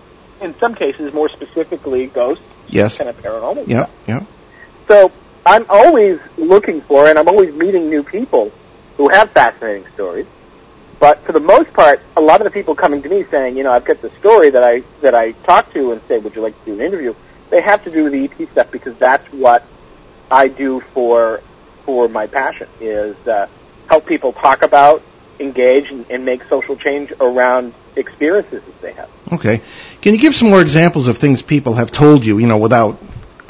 in 0.42 0.58
some 0.60 0.74
cases, 0.74 1.14
more 1.14 1.30
specifically, 1.30 2.08
ghosts, 2.08 2.44
Yes. 2.68 2.98
kind 2.98 3.10
of 3.10 3.22
paranormal 3.22 3.68
Yeah. 3.68 3.84
stuff. 3.84 3.92
Yeah. 4.08 4.20
So 4.88 5.12
I'm 5.46 5.66
always 5.70 6.20
looking 6.38 6.82
for, 6.82 7.08
and 7.08 7.20
I'm 7.20 7.28
always 7.28 7.54
meeting 7.54 7.90
new 7.90 8.04
people 8.04 8.52
who 8.98 9.10
have 9.10 9.30
fascinating 9.32 9.86
stories. 9.94 10.26
But 11.04 11.20
for 11.24 11.34
the 11.34 11.42
most 11.42 11.74
part, 11.74 12.00
a 12.16 12.22
lot 12.22 12.40
of 12.40 12.46
the 12.46 12.52
people 12.52 12.76
coming 12.76 13.02
to 13.02 13.10
me 13.10 13.26
saying, 13.30 13.58
you 13.58 13.64
know, 13.64 13.74
I've 13.74 13.84
got 13.84 14.02
the 14.02 14.10
story 14.20 14.52
that 14.52 14.64
I 14.64 14.84
that 15.02 15.14
I 15.14 15.34
talk 15.34 15.74
to 15.74 15.92
and 15.92 16.02
say, 16.08 16.18
would 16.18 16.34
you 16.34 16.42
like 16.42 16.58
to 16.58 16.66
do 16.66 16.74
an 16.76 16.80
interview? 16.80 17.14
They 17.50 17.60
have 17.60 17.84
to 17.84 17.92
do 17.92 18.10
the 18.10 18.24
ET 18.24 18.50
stuff 18.54 18.72
because 18.72 18.96
that's 19.00 19.28
what 19.34 19.66
I 20.32 20.48
do 20.48 20.80
for 20.80 21.42
for 21.84 22.08
my 22.08 22.28
passion 22.28 22.70
is 22.80 23.18
uh, 23.28 23.48
help 23.90 24.06
people 24.06 24.32
talk 24.32 24.62
about, 24.62 25.04
engage, 25.42 25.92
and, 25.92 26.06
and 26.10 26.24
make 26.24 26.42
social 26.46 26.78
change 26.78 27.12
around 27.20 27.74
experiences 27.98 28.64
that 28.64 28.82
they 28.82 28.94
have. 28.94 29.10
Okay. 29.34 29.62
Can 30.00 30.14
you 30.14 30.22
give 30.22 30.34
some 30.34 30.52
more 30.52 30.62
examples 30.62 31.10
of 31.10 31.18
things 31.18 31.42
people 31.42 31.74
have 31.74 31.92
told 31.92 32.24
you, 32.26 32.38
you 32.38 32.48
know, 32.48 32.60
without 32.60 32.98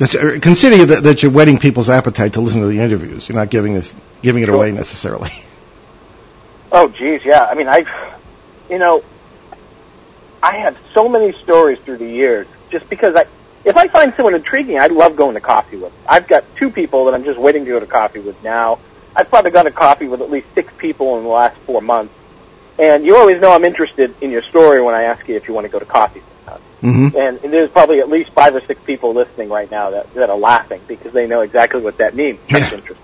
uh, 0.01 0.39
consider 0.41 0.87
that, 0.87 1.03
that 1.03 1.21
you're 1.21 1.31
whetting 1.31 1.59
people's 1.59 1.87
appetite 1.87 2.33
to 2.33 2.41
listen 2.41 2.61
to 2.61 2.67
the 2.67 2.79
interviews. 2.79 3.29
You're 3.29 3.37
not 3.37 3.51
giving 3.51 3.75
this 3.75 3.93
giving 4.23 4.41
it 4.41 4.47
Sure. 4.47 4.55
away 4.55 4.71
necessarily. 4.71 5.29
Oh, 6.73 6.87
geez, 6.87 7.23
yeah. 7.23 7.45
I 7.45 7.53
mean, 7.53 7.67
I, 7.67 7.85
you 8.67 8.79
know, 8.79 9.03
I 10.41 10.57
have 10.57 10.75
so 10.93 11.07
many 11.07 11.31
stories 11.33 11.77
through 11.79 11.97
the 11.97 12.09
years 12.09 12.47
just 12.71 12.89
because 12.89 13.15
I, 13.15 13.25
if 13.63 13.77
I 13.77 13.87
find 13.87 14.11
someone 14.15 14.33
intriguing, 14.33 14.79
I 14.79 14.87
love 14.87 15.15
going 15.15 15.35
to 15.35 15.39
coffee 15.39 15.77
with. 15.77 15.93
I've 16.09 16.27
got 16.27 16.43
two 16.55 16.71
people 16.71 17.05
that 17.05 17.13
I'm 17.13 17.23
just 17.23 17.39
waiting 17.39 17.63
to 17.65 17.71
go 17.71 17.79
to 17.79 17.85
coffee 17.85 18.19
with 18.19 18.41
now. 18.43 18.79
I've 19.15 19.29
probably 19.29 19.51
gone 19.51 19.65
to 19.65 19.71
coffee 19.71 20.07
with 20.07 20.21
at 20.21 20.31
least 20.31 20.47
six 20.55 20.73
people 20.79 21.17
in 21.17 21.23
the 21.23 21.29
last 21.29 21.55
four 21.59 21.79
months. 21.81 22.13
And 22.79 23.05
you 23.05 23.15
always 23.15 23.39
know 23.39 23.53
I'm 23.53 23.63
interested 23.65 24.15
in 24.19 24.31
your 24.31 24.41
story 24.41 24.81
when 24.81 24.95
I 24.95 25.03
ask 25.03 25.27
you 25.27 25.35
if 25.35 25.47
you 25.47 25.53
want 25.53 25.65
to 25.65 25.71
go 25.71 25.77
to 25.77 25.85
coffee 25.85 26.23
sometime. 26.45 26.61
Mm-hmm. 26.81 27.17
And, 27.17 27.43
and 27.43 27.53
there's 27.53 27.69
probably 27.69 27.99
at 27.99 28.09
least 28.09 28.31
five 28.31 28.55
or 28.55 28.61
six 28.61 28.81
people 28.83 29.13
listening 29.13 29.49
right 29.49 29.69
now 29.69 29.91
that, 29.91 30.11
that 30.15 30.31
are 30.31 30.37
laughing 30.37 30.81
because 30.87 31.13
they 31.13 31.27
know 31.27 31.41
exactly 31.41 31.81
what 31.81 31.99
that 31.99 32.15
means. 32.15 32.39
That's 32.49 32.73
interesting. 32.73 32.97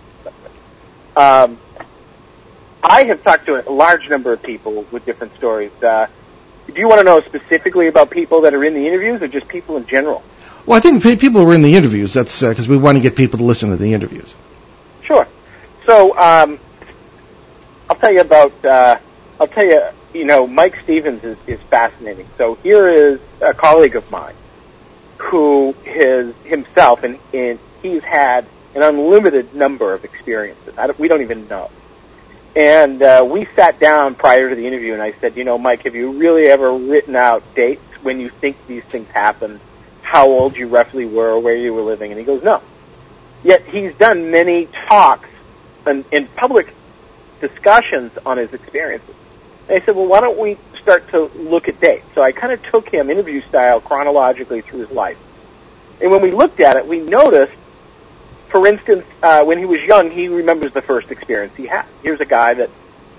Um, 1.15 1.59
I 2.83 3.03
have 3.03 3.23
talked 3.23 3.45
to 3.47 3.67
a 3.67 3.71
large 3.71 4.09
number 4.09 4.33
of 4.33 4.41
people 4.41 4.85
with 4.91 5.05
different 5.05 5.35
stories. 5.35 5.71
Uh, 5.81 6.07
do 6.67 6.79
you 6.79 6.87
want 6.87 6.99
to 6.99 7.03
know 7.03 7.21
specifically 7.21 7.87
about 7.87 8.09
people 8.09 8.41
that 8.41 8.53
are 8.53 8.63
in 8.63 8.73
the 8.73 8.87
interviews 8.87 9.21
or 9.21 9.27
just 9.27 9.47
people 9.47 9.77
in 9.77 9.85
general? 9.85 10.23
Well, 10.65 10.77
I 10.77 10.81
think 10.81 11.01
people 11.19 11.41
who 11.41 11.51
are 11.51 11.55
in 11.55 11.61
the 11.61 11.75
interviews. 11.75 12.13
That's 12.13 12.41
because 12.41 12.67
we 12.67 12.77
want 12.77 12.97
to 12.97 13.01
get 13.01 13.15
people 13.15 13.39
to 13.39 13.45
listen 13.45 13.69
to 13.69 13.77
the 13.77 13.93
interviews. 13.93 14.35
Sure. 15.01 15.27
So 15.85 16.17
um, 16.17 16.59
I'll 17.89 17.95
tell 17.95 18.11
you 18.11 18.21
about. 18.21 18.53
Uh, 18.63 18.99
I'll 19.39 19.47
tell 19.47 19.65
you. 19.65 19.81
You 20.13 20.25
know, 20.25 20.47
Mike 20.47 20.75
Stevens 20.83 21.23
is, 21.23 21.37
is 21.45 21.59
fascinating. 21.69 22.27
So 22.37 22.55
here 22.55 22.87
is 22.87 23.19
a 23.41 23.53
colleague 23.53 23.95
of 23.95 24.09
mine 24.09 24.33
who 25.17 25.73
has 25.85 26.33
himself, 26.45 27.03
and, 27.03 27.19
and 27.31 27.59
he's 27.83 28.03
had 28.03 28.47
an 28.73 28.81
unlimited 28.81 29.53
number 29.53 29.93
of 29.93 30.03
experiences. 30.03 30.73
I 30.77 30.87
don't, 30.87 30.97
we 30.97 31.07
don't 31.07 31.21
even 31.21 31.47
know. 31.47 31.69
And 32.55 33.01
uh, 33.01 33.27
we 33.29 33.45
sat 33.55 33.79
down 33.79 34.15
prior 34.15 34.49
to 34.49 34.55
the 34.55 34.65
interview, 34.65 34.93
and 34.93 35.01
I 35.01 35.11
said, 35.13 35.37
you 35.37 35.43
know, 35.43 35.57
Mike, 35.57 35.83
have 35.83 35.95
you 35.95 36.11
really 36.13 36.47
ever 36.47 36.73
written 36.73 37.15
out 37.15 37.43
dates 37.55 37.81
when 38.01 38.19
you 38.19 38.29
think 38.29 38.57
these 38.67 38.83
things 38.83 39.07
happened, 39.09 39.59
how 40.01 40.27
old 40.27 40.57
you 40.57 40.67
roughly 40.67 41.05
were, 41.05 41.31
or 41.31 41.39
where 41.39 41.55
you 41.55 41.73
were 41.73 41.83
living? 41.83 42.11
And 42.11 42.19
he 42.19 42.25
goes, 42.25 42.43
no. 42.43 42.61
Yet 43.43 43.65
he's 43.65 43.93
done 43.93 44.31
many 44.31 44.67
talks 44.87 45.29
and, 45.85 46.03
and 46.11 46.33
public 46.35 46.73
discussions 47.39 48.11
on 48.25 48.37
his 48.37 48.51
experiences. 48.51 49.15
And 49.69 49.81
I 49.81 49.85
said, 49.85 49.95
well, 49.95 50.07
why 50.07 50.19
don't 50.19 50.39
we 50.39 50.57
start 50.81 51.07
to 51.09 51.31
look 51.35 51.67
at 51.67 51.79
dates? 51.79 52.05
So 52.15 52.21
I 52.21 52.31
kind 52.31 52.51
of 52.51 52.63
took 52.63 52.89
him 52.89 53.09
interview 53.09 53.41
style 53.43 53.79
chronologically 53.79 54.61
through 54.61 54.79
his 54.79 54.91
life. 54.91 55.17
And 56.01 56.11
when 56.11 56.21
we 56.21 56.31
looked 56.31 56.59
at 56.59 56.75
it, 56.75 56.87
we 56.87 56.99
noticed, 56.99 57.53
for 58.49 58.65
instance, 58.67 59.05
uh, 59.21 59.43
when 59.45 59.57
he 59.57 59.65
was 59.65 59.81
young, 59.83 60.11
he 60.11 60.27
remembers 60.27 60.71
the 60.73 60.81
first 60.81 61.11
experience 61.11 61.53
he 61.55 61.67
had. 61.67 61.85
Here's 62.01 62.19
a 62.19 62.25
guy 62.25 62.53
that 62.55 62.71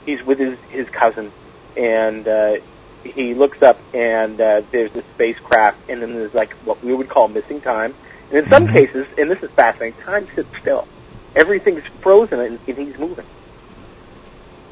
he's 0.05 0.23
with 0.23 0.39
his, 0.39 0.59
his 0.69 0.89
cousin, 0.91 1.33
and 1.77 2.27
uh, 2.27 2.57
he 3.05 3.35
looks 3.35 3.63
up, 3.63 3.81
and 3.95 4.41
uh, 4.41 4.63
there's 4.73 4.93
this 4.93 5.05
spacecraft, 5.15 5.79
and 5.89 6.03
then 6.03 6.15
there's 6.15 6.35
like 6.35 6.55
what 6.65 6.83
we 6.83 6.93
would 6.93 7.09
call 7.09 7.29
missing 7.29 7.61
time. 7.61 7.95
And 8.31 8.39
in 8.39 8.51
some 8.51 8.67
Mhm. 8.67 8.73
cases, 8.73 9.07
and 9.19 9.31
this 9.31 9.43
is 9.43 9.51
fascinating, 9.57 10.01
time 10.05 10.29
sits 10.35 10.51
still. 10.59 10.87
Everything's 11.35 11.83
frozen, 12.01 12.41
and, 12.41 12.59
and 12.67 12.79
he's 12.79 12.99
moving. 12.99 13.27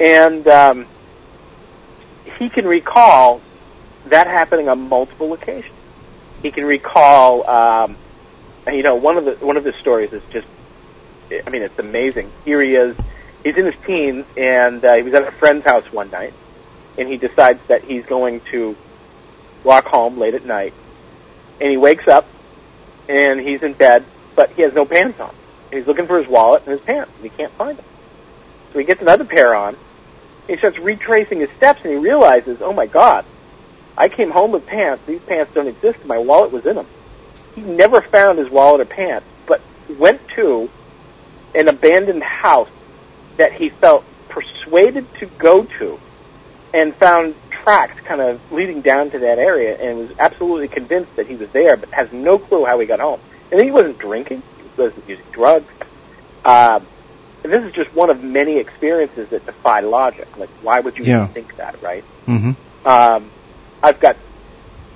And 0.01 0.47
um, 0.49 0.88
he 2.38 2.49
can 2.51 2.66
recall 2.66 3.42
that 4.05 4.27
happening 4.27 4.68
on 4.68 4.88
multiple 4.88 5.33
occasions. 5.33 5.75
He 6.42 6.51
can 6.51 6.64
recall, 6.64 7.49
um, 7.49 7.99
you 8.77 8.83
know, 8.83 8.97
one 8.97 9.17
of 9.17 9.25
the 9.25 9.35
one 9.45 9.57
of 9.57 9.65
the 9.65 9.73
stories 9.73 10.13
is 10.13 10.23
just, 10.31 10.47
I 11.31 11.51
mean, 11.51 11.63
it's 11.63 11.79
amazing. 11.79 12.31
Here 12.45 12.61
he 12.61 12.75
is, 12.75 12.97
he's 13.45 13.57
in 13.57 13.67
his 13.67 13.77
teens, 13.87 14.27
and 14.37 14.85
uh, 14.85 14.95
he 14.95 15.03
was 15.03 15.15
at 15.15 15.27
a 15.27 15.33
friend's 15.33 15.65
house 15.65 15.91
one 15.93 16.11
night, 16.11 16.35
and 16.97 17.09
he 17.09 17.17
decides 17.17 17.61
that 17.69 17.85
he's 17.85 18.05
going 18.07 18.41
to 18.53 18.77
walk 19.65 19.87
home 19.87 20.19
late 20.19 20.35
at 20.35 20.45
night, 20.45 20.73
and 21.61 21.71
he 21.71 21.77
wakes 21.77 22.09
up, 22.09 22.27
and 23.09 23.41
he's 23.41 23.63
in 23.63 23.73
bed, 23.73 24.05
but 24.37 24.51
he 24.51 24.63
has 24.63 24.73
no 24.73 24.85
pants 24.85 25.21
on. 25.21 25.35
And 25.71 25.79
he's 25.79 25.87
looking 25.87 26.07
for 26.07 26.19
his 26.19 26.29
wallet 26.29 26.63
and 26.65 26.73
his 26.73 26.81
pants, 26.81 27.11
and 27.17 27.25
he 27.25 27.31
can't 27.31 27.53
find 27.53 27.79
them. 27.79 27.85
So 28.73 28.79
he 28.79 28.85
gets 28.85 29.03
another 29.03 29.25
pair 29.25 29.55
on. 29.55 29.77
He 30.47 30.57
starts 30.57 30.79
retracing 30.79 31.41
his 31.41 31.51
steps, 31.57 31.81
and 31.85 31.93
he 31.93 31.99
realizes, 31.99 32.59
oh 32.63 32.73
my 32.73 32.87
God, 32.87 33.25
I 33.97 34.09
came 34.09 34.31
home 34.31 34.53
with 34.53 34.67
pants. 34.67 35.05
These 35.07 35.21
pants 35.21 35.53
don't 35.55 35.67
exist. 35.67 36.05
My 36.07 36.19
wallet 36.19 36.53
was 36.53 36.65
in 36.65 36.77
them. 36.77 36.87
He 37.59 37.64
never 37.64 38.01
found 38.01 38.38
his 38.38 38.49
wallet 38.51 38.81
or 38.83 38.85
pants, 38.85 39.27
but 39.47 39.61
went 39.88 40.21
to 40.37 40.68
an 41.55 41.66
abandoned 41.66 42.23
house 42.23 42.68
that 43.37 43.53
he 43.53 43.68
felt 43.68 44.05
persuaded 44.29 45.07
to 45.18 45.27
go 45.27 45.64
to 45.64 45.99
and 46.73 46.94
found 46.97 47.35
tracks 47.51 48.01
kind 48.05 48.21
of 48.21 48.40
leading 48.53 48.81
down 48.81 49.11
to 49.11 49.18
that 49.21 49.38
area 49.38 49.77
and 49.81 49.99
was 49.99 50.11
absolutely 50.21 50.68
convinced 50.68 51.16
that 51.16 51.27
he 51.27 51.35
was 51.35 51.49
there, 51.53 51.77
but 51.77 51.88
has 51.92 52.09
no 52.12 52.38
clue 52.38 52.64
how 52.64 52.79
he 52.79 52.87
got 52.87 53.01
home. 53.01 53.18
And 53.51 53.61
he 53.61 53.73
wasn't 53.73 53.99
drinking. 53.99 54.44
He 54.59 54.71
wasn't 54.77 55.09
using 55.09 55.25
drugs. 55.33 55.73
And 56.44 56.87
this 57.42 57.64
is 57.64 57.73
just 57.73 57.92
one 57.94 58.11
of 58.11 58.23
many 58.23 58.59
experiences 58.59 59.31
that 59.31 59.47
defy 59.47 59.81
logic. 59.81 60.37
Like, 60.37 60.51
why 60.61 60.79
would 60.81 60.99
you 60.99 61.07
Yeah. 61.07 61.27
think 61.29 61.57
that, 61.57 61.83
right? 61.83 62.05
Mm-hmm. 62.29 62.53
Um, 62.88 63.31
I've 63.83 63.99
got 63.99 64.16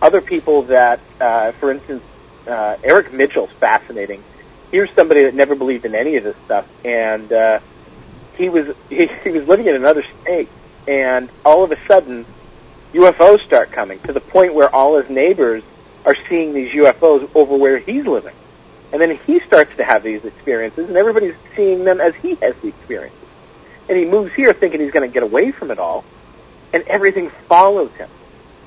other 0.02 0.20
people 0.20 0.62
that, 0.64 1.00
uh, 1.20 1.52
for 1.52 1.70
instance, 1.70 2.02
uh, 2.46 2.76
Eric 2.82 3.12
Mitchell's 3.12 3.50
fascinating. 3.52 4.22
Here's 4.70 4.90
somebody 4.94 5.24
that 5.24 5.34
never 5.34 5.54
believed 5.54 5.84
in 5.84 5.94
any 5.94 6.16
of 6.16 6.24
this 6.24 6.36
stuff, 6.44 6.66
and 6.84 7.32
uh, 7.32 7.60
he 8.36 8.48
was 8.48 8.74
he, 8.88 9.06
he 9.06 9.30
was 9.30 9.46
living 9.46 9.66
in 9.66 9.74
another 9.74 10.04
state, 10.22 10.48
and 10.86 11.30
all 11.44 11.64
of 11.64 11.72
a 11.72 11.86
sudden, 11.86 12.26
UFOs 12.92 13.40
start 13.40 13.70
coming 13.70 14.00
to 14.00 14.12
the 14.12 14.20
point 14.20 14.54
where 14.54 14.74
all 14.74 15.00
his 15.00 15.10
neighbors 15.10 15.62
are 16.04 16.16
seeing 16.28 16.52
these 16.52 16.72
UFOs 16.72 17.30
over 17.34 17.56
where 17.56 17.78
he's 17.78 18.06
living, 18.06 18.34
and 18.92 19.00
then 19.00 19.16
he 19.26 19.40
starts 19.40 19.76
to 19.76 19.84
have 19.84 20.02
these 20.02 20.24
experiences, 20.24 20.88
and 20.88 20.96
everybody's 20.96 21.34
seeing 21.54 21.84
them 21.84 22.00
as 22.00 22.14
he 22.16 22.34
has 22.36 22.54
the 22.56 22.68
experiences, 22.68 23.28
and 23.88 23.98
he 23.98 24.04
moves 24.04 24.34
here 24.34 24.52
thinking 24.52 24.80
he's 24.80 24.90
going 24.90 25.08
to 25.08 25.12
get 25.12 25.22
away 25.22 25.52
from 25.52 25.70
it 25.70 25.78
all, 25.78 26.04
and 26.72 26.82
everything 26.84 27.30
follows 27.48 27.92
him. 27.92 28.08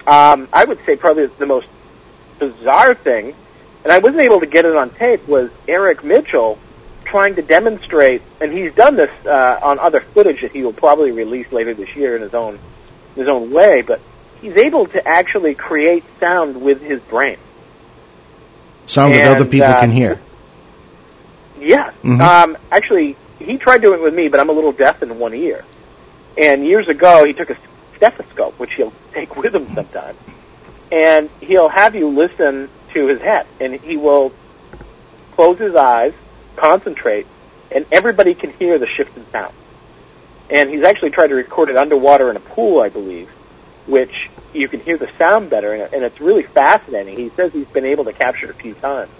Um, 0.07 0.47
I 0.53 0.65
would 0.65 0.79
say 0.85 0.95
probably 0.95 1.25
the 1.25 1.47
most 1.47 1.67
bizarre 2.38 2.93
thing, 2.93 3.35
and 3.86 3.93
I 3.93 4.00
wasn't 4.00 4.21
able 4.21 4.39
to 4.39 4.48
get 4.48 4.65
it 4.65 4.76
on 4.76 4.89
tape, 4.89 5.28
was 5.28 5.52
Eric 5.67 6.04
Mitchell 6.04 6.58
trying 7.04 7.36
to 7.36 7.43
demonstrate, 7.43 8.24
and 8.41 8.52
he's 8.52 8.74
done 8.74 8.95
this 8.95 9.12
uh, 9.28 9.60
on 9.62 9.78
other 9.78 10.02
footage 10.02 10.41
that 10.41 10.52
he 10.52 10.63
will 10.63 10.74
probably 10.74 11.12
release 11.12 11.52
later 11.52 11.76
this 11.76 11.95
year 11.95 12.15
in 12.15 12.24
his 12.24 12.34
own 12.34 12.56
in 12.56 13.21
his 13.21 13.30
own 13.30 13.52
way, 13.52 13.84
but 13.84 14.02
he's 14.41 14.58
able 14.58 14.88
to 14.88 15.08
actually 15.08 15.54
create 15.54 16.04
sound 16.19 16.60
with 16.62 16.82
his 16.82 17.00
brain. 17.02 17.38
Sound 18.88 19.13
that 19.13 19.38
other 19.38 19.45
people 19.45 19.67
uh, 19.67 19.80
can 19.80 19.91
hear. 19.91 20.19
Yes. 21.60 21.93
Mhm. 22.04 22.19
Um, 22.19 22.58
actually, 22.71 23.15
he 23.38 23.58
tried 23.60 23.82
doing 23.82 24.00
it 24.00 24.04
with 24.04 24.15
me, 24.15 24.30
but 24.30 24.39
I'm 24.39 24.50
a 24.50 24.54
little 24.54 24.71
deaf 24.71 25.04
in 25.04 25.19
one 25.19 25.36
ear. 25.36 25.63
And 26.38 26.65
years 26.65 26.88
ago, 26.88 27.24
he 27.24 27.34
took 27.34 27.52
a 27.52 27.58
stethoscope, 27.95 28.58
which 28.60 28.74
he'll 28.74 28.93
take 29.13 29.36
with 29.41 29.56
him 29.56 29.67
sometimes, 29.67 30.17
and 30.91 31.30
he'll 31.39 31.69
have 31.69 31.93
you 31.93 32.10
listen 32.10 32.67
to 32.95 33.08
his 33.08 33.21
head, 33.21 33.45
and 33.60 33.73
he 33.75 33.97
will 33.97 34.34
close 35.34 35.60
his 35.60 35.75
eyes, 35.75 36.13
concentrate, 36.55 37.27
and 37.71 37.86
everybody 37.91 38.34
can 38.34 38.51
hear 38.51 38.79
the 38.79 38.88
shift 38.88 39.15
in 39.15 39.29
sound. 39.31 39.53
And 40.49 40.69
he's 40.69 40.84
actually 40.84 41.12
tried 41.12 41.27
to 41.27 41.36
record 41.36 41.69
it 41.69 41.77
underwater 41.77 42.29
in 42.29 42.38
a 42.38 42.39
pool, 42.39 42.81
I 42.81 42.89
believe, 42.89 43.29
which 43.86 44.29
you 44.53 44.67
can 44.67 44.79
hear 44.79 44.97
the 44.97 45.10
sound 45.17 45.49
better, 45.49 45.73
and, 45.73 46.03
it's 46.03 46.21
really 46.21 46.43
fascinating. 46.43 47.17
He 47.17 47.29
says 47.36 47.51
he's 47.51 47.67
been 47.67 47.86
able 47.86 48.05
to 48.05 48.13
capture 48.13 48.47
it 48.47 48.51
a 48.51 48.53
few 48.53 48.73
times. 48.75 49.12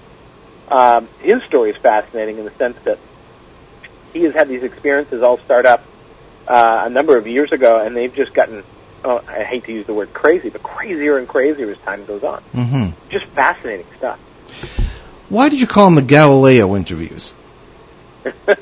Um, 0.70 1.10
his 1.20 1.44
story 1.44 1.72
is 1.72 1.78
fascinating 1.78 2.38
in 2.38 2.46
the 2.46 2.52
sense 2.52 2.78
that 2.86 2.98
he 4.14 4.24
has 4.24 4.34
had 4.34 4.48
these 4.48 4.64
experiences 4.64 5.22
all 5.22 5.38
start 5.40 5.66
up 5.66 5.84
uh, 6.48 6.84
a 6.86 6.90
number 6.90 7.18
of 7.18 7.28
years 7.28 7.52
ago, 7.52 7.86
and 7.86 7.96
they've 7.96 8.14
just 8.14 8.34
gotten, 8.34 8.64
oh, 9.06 9.24
I 9.28 9.44
hate 9.44 9.64
to 9.66 9.72
use 9.72 9.86
the 9.86 9.94
word 9.94 10.14
crazy, 10.14 10.50
but 10.50 10.64
crazier 10.64 11.18
and 11.18 11.28
crazier 11.28 11.70
as 11.70 11.78
time 11.80 12.06
goes 12.06 12.24
on. 12.24 12.44
Mm-hmm. 12.54 13.10
Just 13.10 13.28
fascinating 13.28 13.86
stuff. 13.98 14.20
Why 15.30 15.50
did 15.50 15.60
you 15.60 15.68
call 15.68 15.86
them 15.86 15.96
the 15.96 16.02
Galileo 16.02 16.76
interviews? 16.76 17.34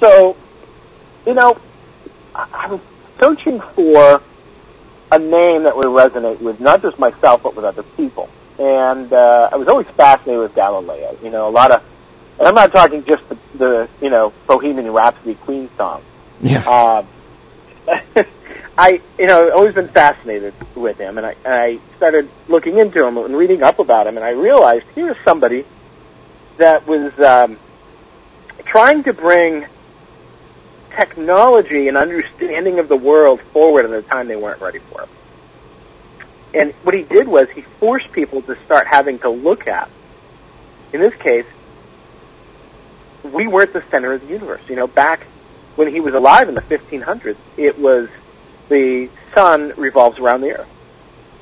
so, 0.00 0.36
you 1.26 1.34
know, 1.34 1.58
I, 2.34 2.48
I 2.52 2.66
was 2.68 2.80
searching 3.18 3.60
for 3.60 4.22
a 5.12 5.18
name 5.18 5.64
that 5.64 5.76
would 5.76 5.86
resonate 5.86 6.40
with 6.40 6.60
not 6.60 6.82
just 6.82 6.98
myself, 6.98 7.42
but 7.42 7.54
with 7.54 7.64
other 7.64 7.82
people. 7.82 8.28
And 8.58 9.12
uh, 9.12 9.48
I 9.52 9.56
was 9.56 9.68
always 9.68 9.86
fascinated 9.88 10.42
with 10.42 10.54
Galileo. 10.54 11.16
You 11.22 11.30
know, 11.30 11.48
a 11.48 11.50
lot 11.50 11.70
of, 11.70 11.82
and 12.38 12.46
I'm 12.46 12.54
not 12.54 12.72
talking 12.72 13.04
just 13.04 13.26
the, 13.28 13.38
the 13.54 13.88
you 14.00 14.10
know, 14.10 14.32
Bohemian 14.46 14.90
Rhapsody 14.92 15.34
Queen 15.34 15.70
song. 15.76 16.02
Yeah. 16.42 17.04
Um, 17.86 18.26
I, 18.80 19.02
you 19.18 19.26
know, 19.26 19.48
I've 19.48 19.52
always 19.52 19.74
been 19.74 19.88
fascinated 19.88 20.54
with 20.74 20.96
him, 20.96 21.18
and 21.18 21.26
I, 21.26 21.36
and 21.44 21.52
I 21.52 21.78
started 21.98 22.30
looking 22.48 22.78
into 22.78 23.06
him 23.06 23.18
and 23.18 23.36
reading 23.36 23.62
up 23.62 23.78
about 23.78 24.06
him, 24.06 24.16
and 24.16 24.24
I 24.24 24.30
realized 24.30 24.86
he 24.94 25.02
was 25.02 25.18
somebody 25.22 25.66
that 26.56 26.86
was 26.86 27.12
um, 27.20 27.58
trying 28.64 29.04
to 29.04 29.12
bring 29.12 29.66
technology 30.96 31.88
and 31.88 31.98
understanding 31.98 32.78
of 32.78 32.88
the 32.88 32.96
world 32.96 33.42
forward 33.52 33.84
at 33.84 33.92
a 33.92 34.00
time 34.00 34.28
they 34.28 34.36
weren't 34.36 34.62
ready 34.62 34.78
for 34.78 35.02
it. 35.02 35.08
And 36.54 36.72
what 36.82 36.94
he 36.94 37.02
did 37.02 37.28
was 37.28 37.50
he 37.50 37.60
forced 37.80 38.10
people 38.12 38.40
to 38.40 38.56
start 38.64 38.86
having 38.86 39.18
to 39.18 39.28
look 39.28 39.66
at, 39.66 39.90
in 40.94 41.00
this 41.00 41.14
case, 41.16 41.44
we 43.24 43.46
were 43.46 43.60
at 43.60 43.74
the 43.74 43.84
center 43.90 44.14
of 44.14 44.22
the 44.22 44.28
universe. 44.28 44.62
You 44.70 44.76
know, 44.76 44.86
back 44.86 45.26
when 45.76 45.92
he 45.92 46.00
was 46.00 46.14
alive 46.14 46.48
in 46.48 46.54
the 46.54 46.62
1500s, 46.62 47.36
it 47.58 47.78
was 47.78 48.08
the 48.70 49.10
sun 49.34 49.74
revolves 49.76 50.18
around 50.18 50.40
the 50.40 50.52
earth. 50.52 50.68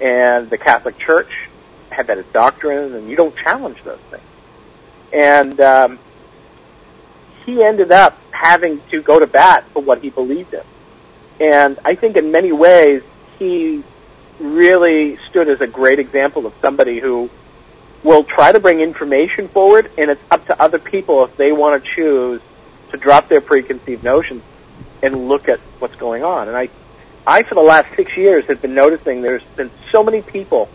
And 0.00 0.50
the 0.50 0.58
Catholic 0.58 0.98
Church 0.98 1.48
had 1.90 2.08
that 2.08 2.18
as 2.18 2.26
doctrine, 2.26 2.94
and 2.94 3.08
you 3.08 3.16
don't 3.16 3.36
challenge 3.36 3.82
those 3.84 4.00
things. 4.10 4.22
And 5.12 5.60
um, 5.60 5.98
he 7.46 7.62
ended 7.62 7.92
up 7.92 8.18
having 8.30 8.80
to 8.90 9.02
go 9.02 9.18
to 9.18 9.26
bat 9.26 9.64
for 9.72 9.82
what 9.82 10.02
he 10.02 10.10
believed 10.10 10.54
in. 10.54 10.62
And 11.40 11.78
I 11.84 11.94
think 11.94 12.16
in 12.16 12.32
many 12.32 12.52
ways, 12.52 13.02
he 13.38 13.82
really 14.40 15.16
stood 15.28 15.48
as 15.48 15.60
a 15.60 15.66
great 15.66 15.98
example 15.98 16.46
of 16.46 16.54
somebody 16.60 16.98
who 16.98 17.30
will 18.04 18.24
try 18.24 18.52
to 18.52 18.60
bring 18.60 18.80
information 18.80 19.48
forward, 19.48 19.90
and 19.98 20.10
it's 20.10 20.22
up 20.30 20.46
to 20.46 20.60
other 20.60 20.78
people 20.78 21.24
if 21.24 21.36
they 21.36 21.52
want 21.52 21.82
to 21.82 21.90
choose 21.90 22.40
to 22.90 22.96
drop 22.96 23.28
their 23.28 23.40
preconceived 23.40 24.04
notions 24.04 24.42
and 25.02 25.28
look 25.28 25.48
at 25.48 25.60
what's 25.78 25.96
going 25.96 26.24
on. 26.24 26.48
And 26.48 26.56
I, 26.56 26.68
I 27.28 27.42
for 27.42 27.54
the 27.54 27.60
last 27.60 27.94
six 27.94 28.16
years 28.16 28.46
have 28.46 28.62
been 28.62 28.74
noticing 28.74 29.20
there's 29.20 29.42
been 29.54 29.70
so 29.92 30.02
many 30.02 30.22
people 30.22 30.70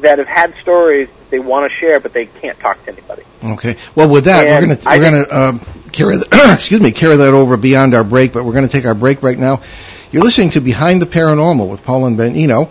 that 0.00 0.18
have 0.18 0.26
had 0.26 0.54
stories 0.56 1.08
that 1.08 1.30
they 1.30 1.38
want 1.38 1.70
to 1.70 1.74
share, 1.74 1.98
but 1.98 2.12
they 2.12 2.26
can't 2.26 2.60
talk 2.60 2.84
to 2.84 2.92
anybody. 2.92 3.22
Okay. 3.42 3.78
Well, 3.94 4.10
with 4.10 4.26
that, 4.26 4.46
And 4.46 4.54
we're 4.54 4.66
going 4.66 4.78
to 4.78 4.86
we're 4.86 5.10
going 5.10 5.24
to 5.24 5.38
um, 5.38 5.90
carry 5.90 6.16
the, 6.18 6.28
excuse 6.52 6.80
me 6.80 6.92
carry 6.92 7.16
that 7.16 7.32
over 7.32 7.56
beyond 7.56 7.94
our 7.94 8.04
break, 8.04 8.34
but 8.34 8.44
we're 8.44 8.52
going 8.52 8.66
to 8.66 8.70
take 8.70 8.84
our 8.84 8.94
break 8.94 9.22
right 9.22 9.38
now. 9.38 9.62
You're 10.10 10.22
listening 10.22 10.50
to 10.50 10.60
Behind 10.60 11.00
the 11.00 11.06
Paranormal 11.06 11.66
with 11.66 11.84
Paul 11.84 12.04
and 12.04 12.18
Ben 12.18 12.36
Eno 12.36 12.70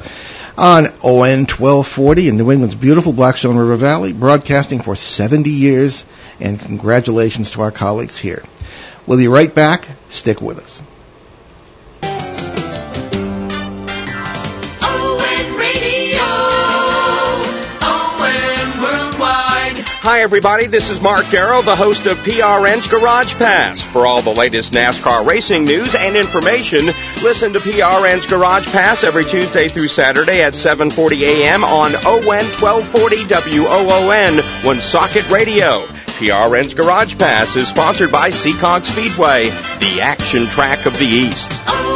on 0.55 0.85
ON 1.01 1.47
1240 1.47 2.27
in 2.27 2.37
New 2.37 2.51
England's 2.51 2.75
beautiful 2.75 3.13
Blackstone 3.13 3.57
River 3.57 3.77
Valley, 3.77 4.13
broadcasting 4.13 4.79
for 4.79 4.95
70 4.95 5.49
years. 5.49 6.05
And 6.39 6.59
congratulations 6.59 7.49
to 7.51 7.61
our 7.61 7.71
colleagues 7.71 8.19
here. 8.19 8.43
We'll 9.07 9.17
be 9.17 9.27
right 9.27 9.53
back. 9.53 9.87
Stick 10.09 10.39
with 10.39 10.59
us. 10.59 10.83
Hi, 20.03 20.21
everybody. 20.23 20.65
This 20.65 20.89
is 20.89 20.99
Mark 20.99 21.25
Garrow, 21.25 21.61
the 21.61 21.75
host 21.75 22.07
of 22.07 22.17
PRN's 22.17 22.87
Garage 22.87 23.35
Pass. 23.35 23.83
For 23.83 24.07
all 24.07 24.23
the 24.23 24.33
latest 24.33 24.73
NASCAR 24.73 25.27
racing 25.27 25.65
news 25.65 25.93
and 25.93 26.15
information, 26.17 26.87
listen 27.21 27.53
to 27.53 27.59
PRN's 27.59 28.25
Garage 28.25 28.65
Pass 28.71 29.03
every 29.03 29.25
Tuesday 29.25 29.69
through 29.69 29.89
Saturday 29.89 30.41
at 30.41 30.53
7:40 30.53 31.21
a.m. 31.21 31.63
on 31.63 31.93
ON 31.93 32.23
1240 32.25 33.27
WOON 33.59 34.41
Woonsocket 34.65 35.29
Radio. 35.29 35.85
PRN's 36.17 36.73
Garage 36.73 37.15
Pass 37.19 37.55
is 37.55 37.67
sponsored 37.67 38.11
by 38.11 38.31
Seekonk 38.31 38.87
Speedway, 38.87 39.49
the 39.85 40.01
action 40.01 40.47
track 40.47 40.87
of 40.87 40.97
the 40.97 41.05
East. 41.05 41.51
Oh, 41.67 41.90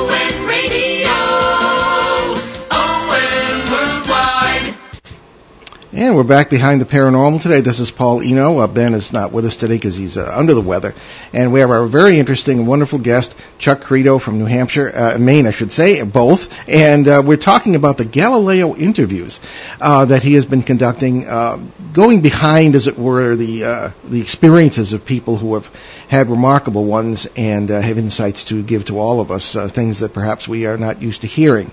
And 5.96 6.18
we're 6.18 6.24
back 6.24 6.50
behind 6.50 6.82
the 6.82 6.86
paranormal 6.86 7.42
today. 7.42 7.62
This 7.62 7.80
is 7.80 7.90
Paul 7.90 8.20
Eno. 8.22 8.58
Uh, 8.58 8.68
ben 8.68 8.96
is 8.96 9.14
not 9.14 9.32
with 9.32 9.46
us 9.46 9.56
today 9.56 9.76
because 9.76 9.96
he's 9.96 10.18
uh, 10.18 10.30
under 10.30 10.54
the 10.54 10.60
weather. 10.60 10.94
And 11.32 11.54
we 11.54 11.62
have 11.62 11.72
our 11.72 11.86
very 11.86 12.20
interesting 12.20 12.60
and 12.60 12.68
wonderful 12.68 13.00
guest, 13.00 13.34
Chuck 13.60 13.80
Credo 13.80 14.20
from 14.20 14.38
New 14.38 14.44
Hampshire, 14.44 14.92
uh, 14.94 15.18
Maine, 15.18 15.48
I 15.48 15.52
should 15.52 15.72
say, 15.72 16.04
both. 16.04 16.54
And 16.68 17.08
uh, 17.08 17.24
we're 17.26 17.38
talking 17.38 17.76
about 17.76 17.96
the 17.96 18.04
Galileo 18.04 18.76
interviews 18.76 19.40
uh, 19.80 20.04
that 20.04 20.22
he 20.22 20.34
has 20.34 20.46
been 20.46 20.64
conducting, 20.64 21.30
uh, 21.30 21.62
going 21.94 22.20
behind, 22.20 22.76
as 22.76 22.88
it 22.88 23.00
were, 23.00 23.38
the 23.38 23.94
the 24.04 24.20
experiences 24.20 24.92
of 24.92 25.06
people 25.06 25.38
who 25.38 25.54
have 25.54 25.72
had 26.10 26.30
remarkable 26.30 26.84
ones 26.84 27.26
and 27.38 27.70
have 27.70 27.98
insights 27.98 28.44
to 28.46 28.62
give 28.64 28.84
to 28.84 29.00
all 29.00 29.22
of 29.22 29.32
us, 29.32 29.56
things 29.72 30.00
that 30.00 30.14
perhaps 30.14 30.46
we 30.46 30.66
are 30.66 30.78
not 30.78 31.02
used 31.02 31.22
to 31.22 31.28
hearing. 31.28 31.72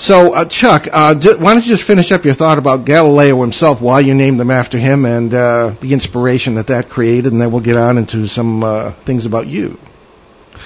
So, 0.00 0.32
uh, 0.32 0.46
Chuck, 0.46 0.88
uh, 0.90 1.12
d- 1.12 1.34
why 1.34 1.52
don't 1.52 1.62
you 1.62 1.68
just 1.68 1.84
finish 1.84 2.10
up 2.10 2.24
your 2.24 2.32
thought 2.32 2.56
about 2.56 2.86
Galileo 2.86 3.38
himself, 3.42 3.82
why 3.82 4.00
you 4.00 4.14
named 4.14 4.40
them 4.40 4.50
after 4.50 4.78
him, 4.78 5.04
and 5.04 5.32
uh, 5.34 5.74
the 5.78 5.92
inspiration 5.92 6.54
that 6.54 6.68
that 6.68 6.88
created, 6.88 7.32
and 7.34 7.40
then 7.40 7.52
we'll 7.52 7.60
get 7.60 7.76
on 7.76 7.98
into 7.98 8.26
some 8.26 8.64
uh, 8.64 8.92
things 8.92 9.26
about 9.26 9.46
you. 9.46 9.78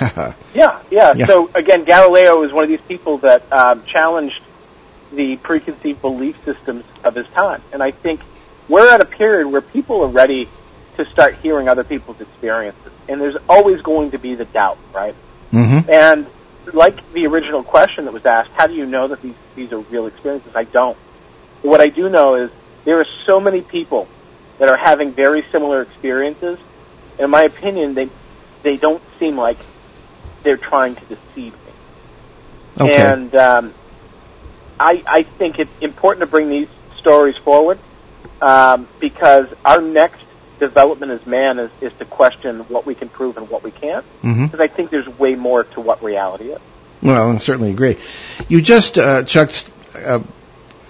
Yeah, 0.54 0.80
yeah, 0.88 1.14
Yeah. 1.16 1.26
So 1.26 1.50
again, 1.52 1.82
Galileo 1.82 2.44
is 2.44 2.52
one 2.52 2.62
of 2.62 2.68
these 2.68 2.80
people 2.82 3.18
that 3.18 3.52
um, 3.52 3.82
challenged 3.84 4.40
the 5.12 5.36
preconceived 5.38 6.00
belief 6.00 6.36
systems 6.44 6.84
of 7.02 7.16
his 7.16 7.26
time, 7.28 7.60
and 7.72 7.82
I 7.82 7.90
think 7.90 8.20
we're 8.68 8.88
at 8.88 9.00
a 9.00 9.04
period 9.04 9.48
where 9.48 9.62
people 9.62 10.02
are 10.04 10.08
ready 10.08 10.48
to 10.96 11.04
start 11.06 11.34
hearing 11.42 11.68
other 11.68 11.82
people's 11.82 12.20
experiences, 12.20 12.92
and 13.08 13.20
there's 13.20 13.36
always 13.48 13.82
going 13.82 14.12
to 14.12 14.18
be 14.20 14.36
the 14.36 14.44
doubt, 14.44 14.78
right? 14.94 15.16
mm-hmm. 15.54 15.90
And 15.90 16.26
like 16.72 17.12
the 17.12 17.26
original 17.26 17.62
question 17.62 18.04
that 18.06 18.12
was 18.12 18.24
asked, 18.24 18.50
how 18.54 18.66
do 18.66 18.74
you 18.74 18.86
know 18.86 19.08
that 19.08 19.20
these 19.22 19.34
these 19.54 19.72
are 19.72 19.78
real 19.78 20.06
experiences? 20.06 20.52
I 20.54 20.64
don't. 20.64 20.96
But 21.62 21.68
what 21.68 21.80
I 21.80 21.88
do 21.88 22.08
know 22.08 22.34
is 22.34 22.50
there 22.84 23.00
are 23.00 23.06
so 23.26 23.40
many 23.40 23.60
people 23.60 24.08
that 24.58 24.68
are 24.68 24.76
having 24.76 25.12
very 25.12 25.44
similar 25.52 25.82
experiences. 25.82 26.58
In 27.18 27.30
my 27.30 27.42
opinion, 27.42 27.94
they 27.94 28.08
they 28.62 28.76
don't 28.76 29.02
seem 29.18 29.36
like 29.36 29.58
they're 30.42 30.56
trying 30.56 30.94
to 30.94 31.04
deceive 31.04 31.52
me. 31.52 31.72
Okay. 32.80 32.96
And 32.96 33.34
um, 33.34 33.74
I, 34.78 35.02
I 35.06 35.22
think 35.22 35.58
it's 35.58 35.70
important 35.80 36.20
to 36.20 36.26
bring 36.26 36.48
these 36.48 36.68
stories 36.96 37.36
forward 37.36 37.78
um, 38.40 38.88
because 39.00 39.48
our 39.64 39.80
next 39.80 40.23
development 40.58 41.12
as 41.12 41.26
man 41.26 41.58
is, 41.58 41.70
is 41.80 41.92
to 41.98 42.04
question 42.04 42.60
what 42.68 42.86
we 42.86 42.94
can 42.94 43.08
prove 43.08 43.36
and 43.36 43.48
what 43.48 43.62
we 43.62 43.70
can't. 43.70 44.04
Mhm. 44.22 44.50
Because 44.50 44.60
I 44.60 44.68
think 44.68 44.90
there's 44.90 45.08
way 45.18 45.34
more 45.34 45.64
to 45.64 45.80
what 45.80 46.02
reality 46.02 46.50
is. 46.50 46.58
Well, 47.02 47.30
I 47.30 47.38
certainly 47.38 47.70
agree. 47.70 47.96
You 48.48 48.62
just, 48.62 48.96
uh, 48.96 49.24
Chuck, 49.24 49.50
uh, 50.04 50.20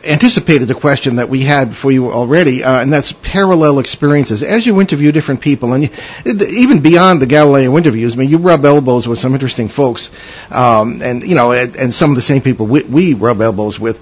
anticipated 0.07 0.68
the 0.68 0.74
question 0.74 1.16
that 1.16 1.29
we 1.29 1.40
had 1.40 1.74
for 1.74 1.90
you 1.90 2.12
already, 2.12 2.62
uh, 2.62 2.81
and 2.81 2.92
that's 2.92 3.12
parallel 3.22 3.79
experiences. 3.79 4.42
As 4.42 4.66
you 4.66 4.81
interview 4.81 5.12
different 5.12 5.40
people, 5.40 5.72
and 5.72 5.85
you, 5.85 5.90
even 6.27 6.81
beyond 6.81 7.22
the 7.22 7.27
Galileo 7.27 7.77
interviews, 7.77 8.14
I 8.14 8.16
mean, 8.16 8.31
you 8.31 8.38
rub 8.38 8.64
elbows 8.64 9.09
with 9.09 9.18
some 9.18 9.33
interesting 9.33 9.68
folks, 9.68 10.11
um, 10.50 11.00
and 11.03 11.24
you 11.24 11.35
know, 11.35 11.53
and, 11.53 11.77
and 11.77 11.94
some 11.94 12.11
of 12.11 12.16
the 12.16 12.22
same 12.22 12.42
people 12.42 12.66
we, 12.66 12.83
we 12.83 13.14
rub 13.14 13.40
elbows 13.40 13.81
with. 13.81 13.98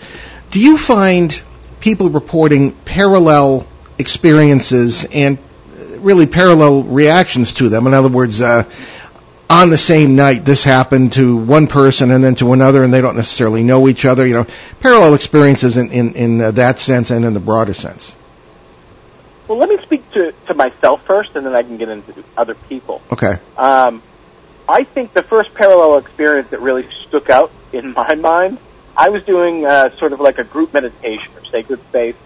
Do 0.51 0.61
you 0.61 0.77
find 0.77 1.40
people 1.81 2.11
reporting 2.11 2.72
parallel 2.72 3.66
experiences 3.98 5.07
and 5.12 5.38
really 6.03 6.27
parallel 6.27 6.85
reactions 6.85 7.55
to 7.55 7.69
them? 7.69 7.87
In 7.87 7.95
other 7.95 8.09
words, 8.09 8.41
uh, 8.41 8.69
on 9.53 9.69
the 9.69 9.77
same 9.77 10.17
night 10.17 10.45
this 10.47 10.65
happened 10.65 11.12
to 11.12 11.37
one 11.37 11.67
person 11.67 12.11
and 12.11 12.25
then 12.25 12.35
to 12.35 12.55
another 12.55 12.83
and 12.83 12.93
they 12.93 13.03
don't 13.03 13.17
necessarily 13.17 13.62
know 13.62 13.87
each 13.87 14.07
other 14.07 14.27
you 14.27 14.33
know 14.33 14.47
parallel 14.81 15.12
experiences 15.12 15.77
in 15.77 15.93
in, 15.93 16.15
in 16.15 16.41
uh, 16.41 16.51
that 16.53 16.79
sense 16.79 17.11
and 17.11 17.23
in 17.27 17.35
the 17.35 17.41
broader 17.41 17.75
sense 17.75 18.15
Well, 19.49 19.59
let 19.59 19.69
me 19.69 19.77
speak 19.83 20.11
to, 20.12 20.33
to 20.47 20.55
myself 20.55 21.05
first, 21.05 21.37
and 21.37 21.45
then 21.45 21.55
I 21.55 21.62
can 21.62 21.77
get 21.77 21.91
into 21.91 22.25
other 22.35 22.55
people. 22.55 23.03
okay 23.12 23.38
Um, 23.59 24.03
I 24.67 24.85
think 24.85 25.12
the 25.12 25.23
first 25.23 25.53
parallel 25.53 25.99
experience 25.99 26.49
that 26.51 26.61
really 26.61 26.88
stuck 26.91 27.29
out 27.29 27.51
in 27.73 27.93
my 27.93 28.15
mind, 28.15 28.59
I 28.97 29.11
was 29.11 29.23
doing 29.25 29.67
uh, 29.67 29.95
sort 29.97 30.12
of 30.15 30.21
like 30.21 30.38
a 30.38 30.45
group 30.45 30.73
meditation 30.73 31.31
or 31.37 31.45
sacred 31.45 31.81
space 31.88 32.17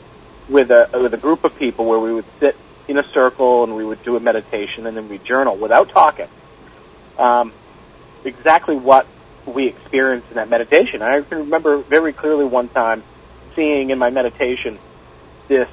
with 0.49 0.71
a 0.71 0.89
with 0.93 1.13
a 1.15 1.17
group 1.17 1.43
of 1.43 1.57
people 1.57 1.87
where 1.87 1.99
we 1.99 2.13
would 2.13 2.27
sit 2.39 2.57
in 2.89 2.99
a 2.99 3.09
circle 3.11 3.65
and 3.65 3.75
we 3.75 3.85
would 3.85 4.03
do 4.05 4.17
a 4.17 4.21
meditation 4.21 4.87
and 4.87 4.97
then 4.97 5.09
we 5.09 5.19
journal 5.19 5.57
without 5.57 5.89
talking. 5.89 6.29
Um, 7.19 7.53
exactly 8.25 8.77
what 8.77 9.07
we 9.47 9.67
experienced 9.67 10.29
in 10.31 10.37
that 10.37 10.49
meditation. 10.49 11.03
I 11.03 11.21
can 11.23 11.39
remember 11.39 11.79
very 11.79 12.13
clearly 12.13 12.45
one 12.45 12.69
time 12.69 13.03
seeing 13.55 13.91
in 13.91 13.99
my 13.99 14.11
meditation 14.11 14.79
this 15.49 15.69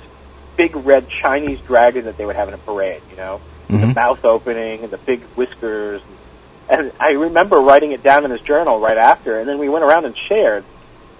big 0.55 0.75
red 0.75 1.09
Chinese 1.09 1.59
dragon 1.61 2.05
that 2.05 2.17
they 2.17 2.25
would 2.25 2.35
have 2.35 2.47
in 2.47 2.53
a 2.53 2.59
parade, 2.59 3.01
you 3.09 3.17
know, 3.17 3.41
with 3.69 3.81
the 3.81 3.93
mouth 3.93 4.23
opening 4.23 4.83
and 4.83 4.91
the 4.91 4.97
big 4.97 5.21
whiskers. 5.35 6.01
And 6.69 6.91
I 6.99 7.13
remember 7.13 7.59
writing 7.59 7.91
it 7.91 8.03
down 8.03 8.23
in 8.23 8.29
this 8.31 8.41
journal 8.41 8.79
right 8.79 8.97
after, 8.97 9.39
and 9.39 9.49
then 9.49 9.57
we 9.57 9.67
went 9.67 9.83
around 9.83 10.05
and 10.05 10.15
shared. 10.15 10.63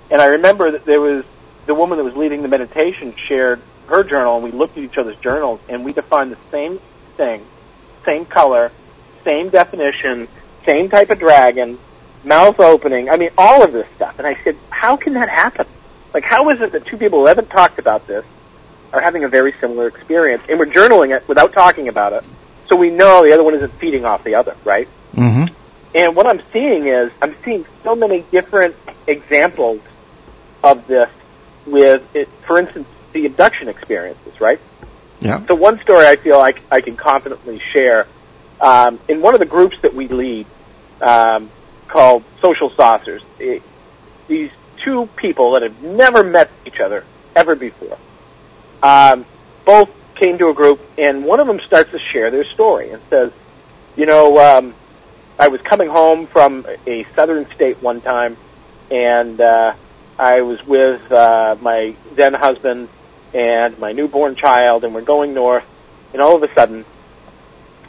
And 0.09 0.21
I 0.21 0.27
remember 0.27 0.71
that 0.71 0.85
there 0.85 1.01
was 1.01 1.25
the 1.65 1.73
woman 1.73 1.97
that 1.97 2.03
was 2.03 2.15
leading 2.15 2.43
the 2.43 2.47
meditation 2.47 3.15
shared 3.15 3.61
her 3.93 4.03
journal, 4.03 4.35
and 4.35 4.43
we 4.43 4.51
looked 4.51 4.77
at 4.77 4.83
each 4.83 4.97
other's 4.97 5.15
journals, 5.17 5.59
and 5.69 5.85
we 5.85 5.93
defined 5.93 6.31
the 6.31 6.37
same 6.51 6.79
thing, 7.15 7.45
same 8.05 8.25
color, 8.25 8.71
same 9.23 9.49
definition, 9.49 10.27
same 10.65 10.89
type 10.89 11.11
of 11.11 11.19
dragon, 11.19 11.77
mouth 12.23 12.59
opening. 12.59 13.09
I 13.09 13.17
mean, 13.17 13.29
all 13.37 13.63
of 13.63 13.71
this 13.71 13.87
stuff. 13.95 14.17
And 14.17 14.25
I 14.25 14.35
said, 14.43 14.57
how 14.69 14.97
can 14.97 15.13
that 15.13 15.29
happen? 15.29 15.67
Like, 16.13 16.23
how 16.23 16.49
is 16.49 16.59
it 16.61 16.71
that 16.71 16.85
two 16.85 16.97
people 16.97 17.19
who 17.19 17.27
haven't 17.27 17.49
talked 17.49 17.79
about 17.79 18.07
this 18.07 18.25
are 18.91 19.01
having 19.01 19.23
a 19.23 19.27
very 19.27 19.53
similar 19.59 19.87
experience, 19.87 20.43
and 20.49 20.57
we're 20.57 20.65
journaling 20.65 21.15
it 21.15 21.27
without 21.27 21.53
talking 21.53 21.87
about 21.87 22.13
it, 22.13 22.25
so 22.67 22.75
we 22.75 22.89
know 22.89 23.23
the 23.23 23.33
other 23.33 23.43
one 23.43 23.53
isn't 23.53 23.73
feeding 23.73 24.05
off 24.05 24.23
the 24.23 24.35
other, 24.35 24.55
right? 24.63 24.87
Mm-hmm. 25.13 25.53
And 25.95 26.15
what 26.15 26.25
I'm 26.25 26.41
seeing 26.51 26.87
is 26.87 27.11
I'm 27.21 27.35
seeing 27.43 27.65
so 27.83 27.95
many 27.95 28.21
different 28.31 28.75
examples 29.05 29.81
of 30.63 30.87
this 30.87 31.09
with, 31.67 32.03
it, 32.15 32.29
for 32.47 32.57
instance, 32.57 32.87
the 33.13 33.25
abduction 33.25 33.69
experiences, 33.69 34.41
right? 34.41 34.59
Yeah. 35.21 35.45
So 35.45 35.55
one 35.55 35.79
story 35.79 36.05
I 36.05 36.17
feel 36.17 36.37
like 36.37 36.61
I 36.69 36.81
can 36.81 36.97
confidently 36.97 37.59
share 37.59 38.07
um, 38.59 38.99
in 39.07 39.21
one 39.21 39.33
of 39.33 39.39
the 39.39 39.45
groups 39.45 39.77
that 39.81 39.93
we 39.93 40.07
lead 40.07 40.45
um, 40.99 41.49
called 41.87 42.23
Seacoast 42.41 42.75
Saucers. 42.75 43.23
It, 43.39 43.61
these 44.27 44.51
two 44.77 45.07
people 45.15 45.51
that 45.51 45.63
have 45.63 45.81
never 45.81 46.23
met 46.23 46.49
each 46.65 46.79
other 46.79 47.05
ever 47.35 47.55
before, 47.55 47.97
um, 48.81 49.25
both 49.65 49.89
came 50.15 50.37
to 50.37 50.49
a 50.49 50.53
group, 50.53 50.81
and 50.97 51.23
one 51.25 51.39
of 51.39 51.47
them 51.47 51.59
starts 51.59 51.91
to 51.91 51.99
share 51.99 52.31
their 52.31 52.43
story 52.43 52.91
and 52.91 53.01
says, 53.09 53.31
"You 53.95 54.05
know, 54.05 54.39
um, 54.39 54.75
I 55.39 55.47
was 55.47 55.61
coming 55.61 55.89
home 55.89 56.27
from 56.27 56.65
a 56.85 57.05
southern 57.15 57.49
state 57.51 57.81
one 57.81 58.01
time, 58.01 58.37
and 58.91 59.39
uh, 59.39 59.73
I 60.19 60.41
was 60.41 60.65
with 60.65 61.11
uh, 61.11 61.57
my 61.61 61.95
then 62.15 62.33
husband 62.33 62.89
and 63.33 63.77
my 63.79 63.91
newborn 63.93 64.35
child, 64.35 64.83
and 64.83 64.93
we're 64.93 65.01
going 65.01 65.33
north, 65.33 65.65
and 66.13 66.21
all 66.21 66.35
of 66.35 66.43
a 66.43 66.53
sudden, 66.53 66.85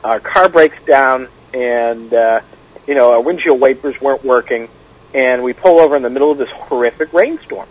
our 0.03 0.21
car 0.21 0.49
breaks 0.49 0.83
down, 0.85 1.29
and 1.53 2.13
uh, 2.13 2.41
you 2.87 2.95
know 2.95 3.13
our 3.13 3.21
windshield 3.21 3.61
wipers 3.61 4.01
weren't 4.01 4.25
working, 4.25 4.69
and 5.13 5.43
we 5.43 5.53
pull 5.53 5.81
over 5.81 5.97
in 5.97 6.03
the 6.03 6.11
middle 6.11 6.31
of 6.31 6.39
this 6.39 6.51
horrific 6.51 7.13
rainstorm, 7.13 7.69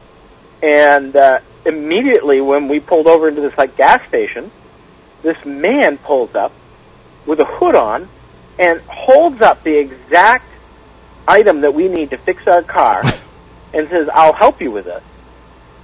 and 0.61 1.15
uh, 1.15 1.39
immediately 1.65 2.41
when 2.41 2.67
we 2.67 2.79
pulled 2.79 3.07
over 3.07 3.27
into 3.27 3.41
this 3.41 3.57
like 3.57 3.75
gas 3.77 4.05
station, 4.07 4.51
this 5.21 5.43
man 5.45 5.97
pulls 5.97 6.35
up 6.35 6.51
with 7.25 7.39
a 7.39 7.45
hood 7.45 7.75
on 7.75 8.07
and 8.59 8.81
holds 8.81 9.41
up 9.41 9.63
the 9.63 9.75
exact 9.75 10.45
item 11.27 11.61
that 11.61 11.73
we 11.73 11.87
need 11.87 12.11
to 12.11 12.17
fix 12.17 12.47
our 12.47 12.61
car 12.61 13.03
and 13.73 13.89
says, 13.89 14.09
I'll 14.13 14.33
help 14.33 14.61
you 14.61 14.71
with 14.71 14.85
this. 14.85 15.03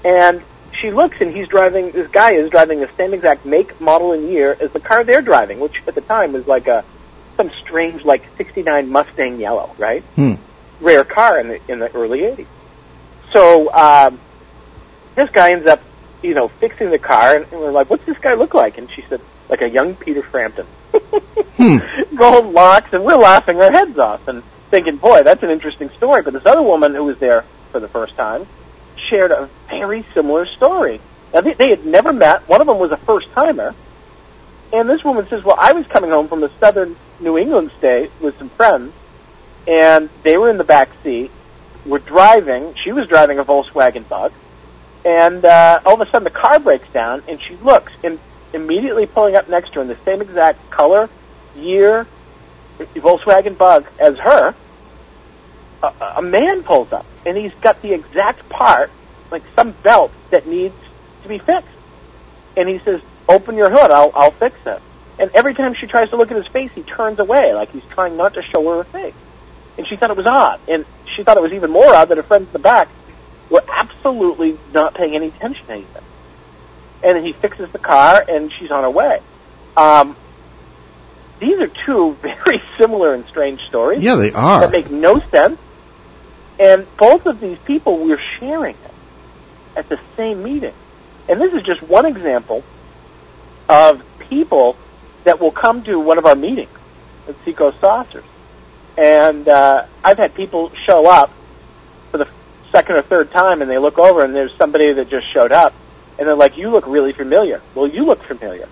And 0.04 0.44
she 0.74 0.92
looks 0.92 1.22
and 1.22 1.36
he's 1.36 1.48
driving, 1.48 1.92
this 1.92 2.08
guy 2.08 2.32
is 2.32 2.50
driving 2.50 2.80
the 2.80 2.90
same 2.98 3.14
exact 3.14 3.46
make, 3.46 3.80
model, 3.80 4.14
and 4.14 4.30
year 4.30 4.58
as 4.60 4.72
the 4.72 4.80
car 4.80 5.04
they're 5.04 5.22
driving, 5.22 5.60
which 5.60 5.84
at 5.88 5.96
the 5.96 6.02
time 6.02 6.34
was 6.34 6.48
like 6.48 6.68
a, 6.68 6.84
some 7.38 7.50
strange 7.52 8.04
like 8.04 8.24
69 8.38 8.90
Mustang 8.90 9.40
yellow, 9.40 9.74
right? 9.78 10.04
Hmm. 10.16 10.36
Rare 10.82 11.04
car 11.04 11.40
in 11.40 11.48
the, 11.50 11.72
in 11.72 11.80
the 11.80 11.92
early 11.94 12.20
80s. 12.22 12.48
So, 13.32 13.72
um, 13.74 14.20
this 15.16 15.30
guy 15.30 15.52
ends 15.52 15.68
up, 15.68 15.82
you 16.22 16.34
know, 16.34 16.48
fixing 16.48 16.90
the 16.90 17.00
car 17.00 17.36
and 17.36 17.52
we're 17.52 17.72
like, 17.72 17.90
what's 17.90 18.06
this 18.06 18.18
guy 18.18 18.34
look 18.34 18.54
like? 18.54 18.78
And 18.78 18.90
she 18.90 19.04
said, 19.04 19.22
like 19.50 19.62
a 19.62 19.70
young 19.70 19.96
Peter 19.96 20.22
Frampton. 20.22 20.68
Gold 22.16 22.54
locks, 22.54 22.94
and 22.94 23.04
we're 23.04 23.18
laughing 23.18 23.60
our 23.62 23.72
heads 23.72 23.98
off 23.98 24.28
and 24.28 24.44
thinking, 24.70 24.98
boy, 24.98 25.24
that's 25.24 25.44
an 25.44 25.50
interesting 25.50 25.90
story. 25.92 26.22
But 26.22 26.34
this 26.34 26.46
other 26.46 26.62
woman 26.62 26.96
who 26.96 27.06
was 27.06 27.18
there 27.18 27.44
for 27.72 27.80
the 27.80 27.88
first 27.88 28.16
time 28.16 28.48
shared 29.00 29.32
a 29.32 29.50
very 29.70 30.06
similar 30.14 30.46
story. 30.46 31.00
Now, 31.34 31.42
they, 31.42 31.54
they 31.54 31.70
had 31.70 31.86
never 31.86 32.12
met. 32.14 32.48
One 32.48 32.62
of 32.62 32.68
them 32.68 32.80
was 32.80 32.92
a 32.92 32.98
first 32.98 33.32
timer. 33.32 33.76
And 34.72 34.90
this 34.90 35.04
woman 35.04 35.28
says, 35.28 35.44
well, 35.44 35.58
I 35.60 35.74
was 35.74 35.88
coming 35.88 36.12
home 36.12 36.28
from 36.28 36.44
a 36.44 36.52
southern 36.60 36.96
New 37.20 37.38
England 37.38 37.72
state 37.78 38.12
with 38.22 38.38
some 38.38 38.50
friends, 38.50 38.94
and 39.68 40.10
they 40.24 40.38
were 40.38 40.50
in 40.50 40.58
the 40.58 40.64
back 40.64 40.90
seat. 41.04 41.32
We're 41.86 42.00
driving. 42.00 42.76
She 42.76 42.92
was 42.92 43.08
driving 43.08 43.40
a 43.40 43.46
Volkswagen 43.46 44.08
Bug. 44.08 44.32
And 45.06 45.44
uh, 45.44 45.80
all 45.86 45.96
of 45.96 46.02
a 46.02 46.06
sudden 46.12 46.24
the 46.24 46.30
car 46.30 46.60
breaks 46.60 46.88
down, 46.90 47.24
and 47.28 47.42
she 47.42 47.56
looks, 47.58 47.92
and 48.04 48.20
immediately 48.54 49.06
pulling 49.06 49.36
up 49.36 49.50
next 49.50 49.70
to 49.74 49.76
her 49.76 49.82
in 49.82 49.88
the 49.88 49.98
same 50.06 50.22
exact 50.22 50.70
color, 50.70 51.10
year, 51.56 52.08
Volkswagen 52.78 53.58
Bug 53.58 53.88
as 54.00 54.18
her, 54.20 54.56
a, 55.82 55.94
a 56.18 56.22
man 56.22 56.64
pulls 56.64 56.92
up, 56.92 57.06
and 57.30 57.38
he's 57.38 57.54
got 57.62 57.82
the 57.82 57.94
exact 57.94 58.50
part, 58.50 58.90
like 59.32 59.44
some 59.56 59.72
belt 59.84 60.12
that 60.32 60.48
needs 60.48 60.76
to 61.24 61.30
be 61.30 61.38
fixed. 61.38 61.70
And 62.58 62.68
he 62.68 62.80
says, 62.80 63.02
"Open 63.30 63.56
your 63.56 63.70
hood, 63.70 63.92
I'll 63.92 64.12
I'll 64.14 64.32
fix 64.32 64.58
it." 64.66 64.82
And 65.20 65.32
every 65.34 65.54
time 65.54 65.74
she 65.74 65.86
tries 65.88 66.10
to 66.10 66.16
look 66.16 66.32
at 66.32 66.38
his 66.38 66.48
face, 66.48 66.72
he 66.74 66.82
turns 66.82 67.20
away, 67.20 67.54
like 67.54 67.72
he's 67.72 67.84
trying 67.92 68.18
not 68.18 68.34
to 68.34 68.42
show 68.42 68.78
her 68.78 68.84
face. 68.86 69.14
And 69.78 69.86
she 69.88 69.96
thought 69.96 70.10
it 70.10 70.18
was 70.18 70.26
odd, 70.26 70.60
and 70.68 70.86
she 71.06 71.24
thought 71.24 71.38
it 71.38 71.44
was 71.44 71.54
even 71.54 71.72
more 71.72 71.94
odd 71.94 72.10
that 72.10 72.18
her 72.18 72.24
friends 72.24 72.48
in 72.48 72.54
the 72.54 72.60
back 72.60 72.90
were 73.50 73.64
absolutely 73.72 74.58
not 74.74 74.94
paying 74.94 75.16
any 75.16 75.28
attention 75.28 75.66
to 75.68 75.72
anything. 75.74 76.04
And 77.04 77.16
then 77.18 77.24
he 77.24 77.34
fixes 77.34 77.70
the 77.72 77.80
car, 77.80 78.24
and 78.28 78.52
she's 78.52 78.72
on 78.72 78.84
her 78.84 78.90
way. 78.90 79.22
Um, 79.78 80.16
these 81.40 81.60
are 81.60 81.68
two 81.68 82.14
very 82.22 82.62
similar 82.78 83.14
and 83.14 83.26
strange 83.28 83.62
stories 83.62 84.02
Yeah, 84.02 84.16
they 84.16 84.32
are. 84.34 84.62
that 84.62 84.72
make 84.72 84.90
no 84.92 85.20
sense. 85.20 85.60
And 86.60 86.86
both 86.98 87.26
of 87.26 87.40
these 87.40 87.58
people 87.60 88.00
were 88.00 88.18
sharing 88.18 88.76
it 88.76 88.94
at 89.78 89.88
the 89.88 90.00
same 90.18 90.44
meeting. 90.44 90.74
And 91.30 91.40
this 91.40 91.54
is 91.54 91.64
just 91.64 91.82
one 91.82 92.06
example 92.06 92.64
of 93.70 94.04
people 94.30 94.76
that 95.24 95.40
will 95.40 95.52
come 95.52 95.84
to 95.84 96.00
one 96.00 96.18
of 96.18 96.26
our 96.26 96.36
meetings 96.36 96.70
at 97.28 97.36
Seacoast 97.46 97.80
Saucers. 97.80 98.26
And 98.98 99.48
uh, 99.48 99.86
I've 100.04 100.18
had 100.18 100.36
people 100.36 100.72
show 100.74 101.10
up 101.10 101.32
for 102.12 102.18
the 102.18 102.28
second 102.72 102.98
or 102.98 103.02
third 103.04 103.32
time 103.32 103.62
and 103.62 103.72
they 103.72 103.78
look 103.78 103.98
over 103.98 104.24
and 104.24 104.36
there's 104.36 104.54
somebody 104.58 104.92
that 104.92 105.10
just 105.10 105.32
showed 105.32 105.54
up 105.54 105.74
and 106.18 106.28
they're 106.28 106.36
like, 106.36 106.58
you 106.58 106.70
look 106.70 106.86
really 106.86 107.14
familiar. 107.14 107.62
Well, 107.76 107.88
you 107.88 108.06
look 108.06 108.22
familiar. 108.24 108.68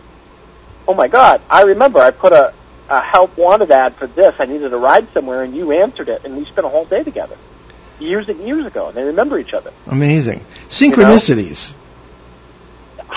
Oh 0.87 0.93
my 0.93 1.07
God, 1.07 1.41
I 1.49 1.61
remember 1.61 1.99
I 1.99 2.11
put 2.11 2.33
a, 2.33 2.53
a 2.89 3.01
help 3.01 3.37
wanted 3.37 3.71
ad 3.71 3.95
for 3.95 4.07
this. 4.07 4.33
I 4.39 4.45
needed 4.45 4.73
a 4.73 4.77
ride 4.77 5.07
somewhere 5.13 5.43
and 5.43 5.55
you 5.55 5.71
answered 5.71 6.09
it 6.09 6.25
and 6.25 6.35
we 6.35 6.43
spent 6.45 6.65
a 6.65 6.69
whole 6.69 6.85
day 6.85 7.03
together. 7.03 7.37
Years 7.99 8.29
and 8.29 8.39
years 8.47 8.65
ago 8.65 8.87
and 8.89 8.95
they 8.97 9.03
remember 9.03 9.39
each 9.39 9.53
other. 9.53 9.71
Amazing. 9.87 10.45
Synchronicities, 10.69 11.73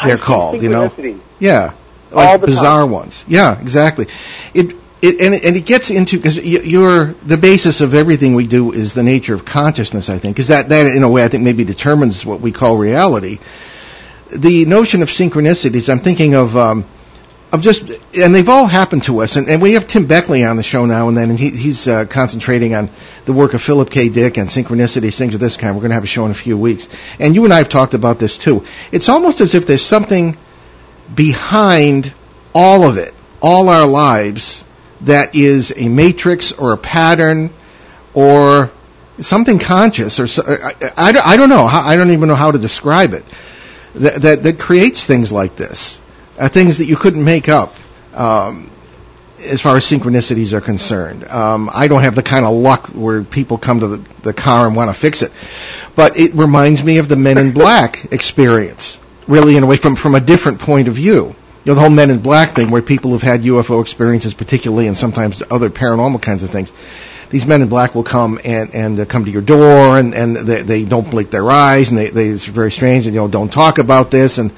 they're 0.04 0.16
called, 0.18 0.62
you 0.62 0.68
know. 0.70 0.90
Yeah, 1.38 1.74
All 2.12 2.16
like 2.16 2.40
the 2.40 2.46
bizarre 2.46 2.86
ones. 2.86 3.24
Yeah, 3.28 3.60
exactly. 3.60 4.06
It 4.54 4.74
it 5.02 5.20
and, 5.20 5.34
it- 5.34 5.44
and 5.44 5.56
it 5.56 5.66
gets 5.66 5.90
into 5.90 6.16
because 6.16 6.36
you're 6.36 7.06
the 7.26 7.36
basis 7.36 7.80
of 7.80 7.94
everything 7.94 8.34
we 8.34 8.46
do 8.46 8.72
is 8.72 8.94
the 8.94 9.02
nature 9.02 9.34
of 9.34 9.44
consciousness. 9.44 10.08
I 10.08 10.18
think 10.18 10.36
because 10.36 10.48
that 10.48 10.68
that 10.70 10.86
in 10.86 11.02
a 11.02 11.08
way 11.08 11.24
I 11.24 11.28
think 11.28 11.44
maybe 11.44 11.64
determines 11.64 12.24
what 12.24 12.40
we 12.40 12.52
call 12.52 12.76
reality. 12.76 13.38
The 14.30 14.64
notion 14.64 15.02
of 15.02 15.08
synchronicities. 15.08 15.88
I'm 15.90 16.00
thinking 16.00 16.34
of. 16.34 16.56
Um, 16.56 16.84
of 17.52 17.62
just, 17.62 17.82
and 18.14 18.34
they've 18.34 18.48
all 18.48 18.66
happened 18.66 19.04
to 19.04 19.20
us, 19.20 19.36
and, 19.36 19.48
and 19.48 19.60
we 19.60 19.72
have 19.72 19.88
Tim 19.88 20.06
Beckley 20.06 20.44
on 20.44 20.56
the 20.56 20.62
show 20.62 20.86
now 20.86 21.08
and 21.08 21.16
then, 21.16 21.30
and 21.30 21.38
he, 21.38 21.50
he's 21.50 21.88
uh, 21.88 22.04
concentrating 22.04 22.74
on 22.74 22.90
the 23.24 23.32
work 23.32 23.54
of 23.54 23.62
Philip 23.62 23.90
K. 23.90 24.08
Dick 24.08 24.38
and 24.38 24.48
synchronicities, 24.48 25.16
things 25.16 25.34
of 25.34 25.40
this 25.40 25.56
kind. 25.56 25.74
We're 25.74 25.82
going 25.82 25.90
to 25.90 25.96
have 25.96 26.04
a 26.04 26.08
show 26.08 26.24
in 26.24 26.30
a 26.30 26.34
few 26.34 26.56
weeks, 26.56 26.88
and 27.18 27.34
you 27.34 27.44
and 27.44 27.52
I 27.52 27.58
have 27.58 27.68
talked 27.68 27.94
about 27.94 28.18
this 28.18 28.38
too. 28.38 28.64
It's 28.92 29.08
almost 29.08 29.40
as 29.40 29.54
if 29.54 29.66
there's 29.66 29.84
something 29.84 30.36
behind 31.14 32.12
all 32.54 32.84
of 32.84 32.98
it, 32.98 33.14
all 33.42 33.68
our 33.68 33.86
lives, 33.86 34.64
that 35.02 35.34
is 35.34 35.72
a 35.76 35.88
matrix 35.88 36.52
or 36.52 36.72
a 36.72 36.78
pattern 36.78 37.50
or 38.14 38.70
something 39.20 39.58
conscious 39.58 40.20
or 40.20 40.26
I, 40.46 40.74
I, 40.96 41.20
I 41.24 41.36
don't 41.36 41.48
know. 41.48 41.64
I 41.64 41.96
don't 41.96 42.10
even 42.10 42.28
know 42.28 42.34
how 42.34 42.52
to 42.52 42.58
describe 42.58 43.12
it. 43.12 43.24
That 43.94 44.22
that, 44.22 44.42
that 44.44 44.58
creates 44.58 45.06
things 45.06 45.32
like 45.32 45.56
this, 45.56 45.99
uh, 46.40 46.48
things 46.48 46.78
that 46.78 46.86
you 46.86 46.96
couldn't 46.96 47.24
make 47.24 47.48
up. 47.48 47.74
Um, 48.14 48.70
as 49.38 49.60
far 49.62 49.76
as 49.76 49.84
synchronicities 49.84 50.52
are 50.52 50.60
concerned, 50.60 51.24
um, 51.24 51.70
I 51.72 51.88
don't 51.88 52.02
have 52.02 52.14
the 52.14 52.22
kind 52.22 52.44
of 52.44 52.52
luck 52.52 52.88
where 52.88 53.22
people 53.22 53.56
come 53.56 53.80
to 53.80 53.88
the, 53.88 54.04
the 54.22 54.32
car 54.34 54.66
and 54.66 54.76
want 54.76 54.94
to 54.94 55.00
fix 55.00 55.22
it, 55.22 55.32
but 55.96 56.18
it 56.18 56.34
reminds 56.34 56.84
me 56.84 56.98
of 56.98 57.08
the 57.08 57.16
Men 57.16 57.38
in 57.38 57.52
Black 57.54 58.12
experience, 58.12 58.98
really 59.26 59.56
in 59.56 59.62
a 59.62 59.66
way 59.66 59.76
from 59.76 59.96
from 59.96 60.14
a 60.14 60.20
different 60.20 60.58
point 60.58 60.88
of 60.88 60.94
view 60.94 61.34
you 61.64 61.72
know, 61.72 61.74
the 61.74 61.80
whole 61.82 61.90
Men 61.90 62.08
in 62.08 62.20
Black 62.20 62.54
thing 62.54 62.70
where 62.70 62.80
people 62.80 63.10
who've 63.10 63.20
had 63.20 63.42
UFO 63.42 63.82
experiences 63.82 64.32
particularly 64.32 64.86
and 64.86 64.96
sometimes 64.96 65.42
other 65.50 65.68
paranormal 65.68 66.22
kinds 66.22 66.42
of 66.42 66.48
things. 66.48 66.72
These 67.28 67.46
men 67.46 67.62
in 67.62 67.68
black 67.68 67.94
will 67.94 68.02
come 68.02 68.40
and, 68.44 68.74
and 68.74 68.98
uh, 68.98 69.04
come 69.04 69.24
to 69.24 69.30
your 69.30 69.42
door 69.42 69.98
and, 69.98 70.14
and 70.14 70.34
they, 70.34 70.62
they 70.62 70.84
don't 70.84 71.08
blink 71.08 71.30
their 71.30 71.48
eyes 71.48 71.90
and 71.90 71.98
they, 71.98 72.10
they, 72.10 72.28
it's 72.28 72.46
very 72.46 72.72
strange 72.72 73.06
and, 73.06 73.14
you 73.14 73.20
know, 73.20 73.28
don't 73.28 73.52
talk 73.52 73.78
about 73.78 74.10
this 74.10 74.38
and 74.38 74.50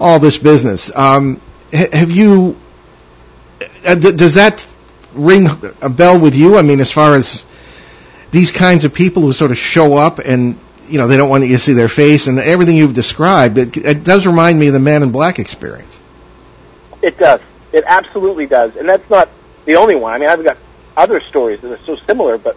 all 0.00 0.18
this 0.18 0.38
business. 0.38 0.94
Um, 0.94 1.40
have 1.72 2.10
you, 2.10 2.56
uh, 3.84 3.94
does 3.94 4.34
that 4.34 4.66
ring 5.14 5.48
a 5.80 5.88
bell 5.90 6.20
with 6.20 6.36
you? 6.36 6.56
I 6.56 6.62
mean, 6.62 6.80
as 6.80 6.90
far 6.90 7.14
as 7.16 7.44
these 8.30 8.52
kinds 8.52 8.84
of 8.84 8.92
people 8.92 9.22
who 9.22 9.32
sort 9.32 9.50
of 9.50 9.58
show 9.58 9.94
up 9.94 10.18
and, 10.18 10.58
you 10.88 10.98
know, 10.98 11.06
they 11.06 11.16
don't 11.16 11.30
want 11.30 11.44
you 11.44 11.50
to 11.50 11.58
see 11.58 11.72
their 11.72 11.88
face 11.88 12.26
and 12.26 12.38
everything 12.38 12.76
you've 12.76 12.94
described, 12.94 13.58
it, 13.58 13.76
it 13.76 14.04
does 14.04 14.26
remind 14.26 14.58
me 14.58 14.68
of 14.68 14.74
the 14.74 14.80
Man 14.80 15.02
in 15.02 15.12
Black 15.12 15.38
experience. 15.38 15.98
It 17.02 17.18
does. 17.18 17.40
It 17.72 17.84
absolutely 17.86 18.46
does. 18.46 18.76
And 18.76 18.88
that's 18.88 19.08
not 19.10 19.28
the 19.64 19.76
only 19.76 19.94
one. 19.96 20.12
I 20.12 20.18
mean, 20.18 20.28
I've 20.28 20.44
got 20.44 20.58
other 20.96 21.20
stories 21.20 21.60
that 21.60 21.72
are 21.72 21.84
so 21.84 21.96
similar, 21.96 22.38
but 22.38 22.56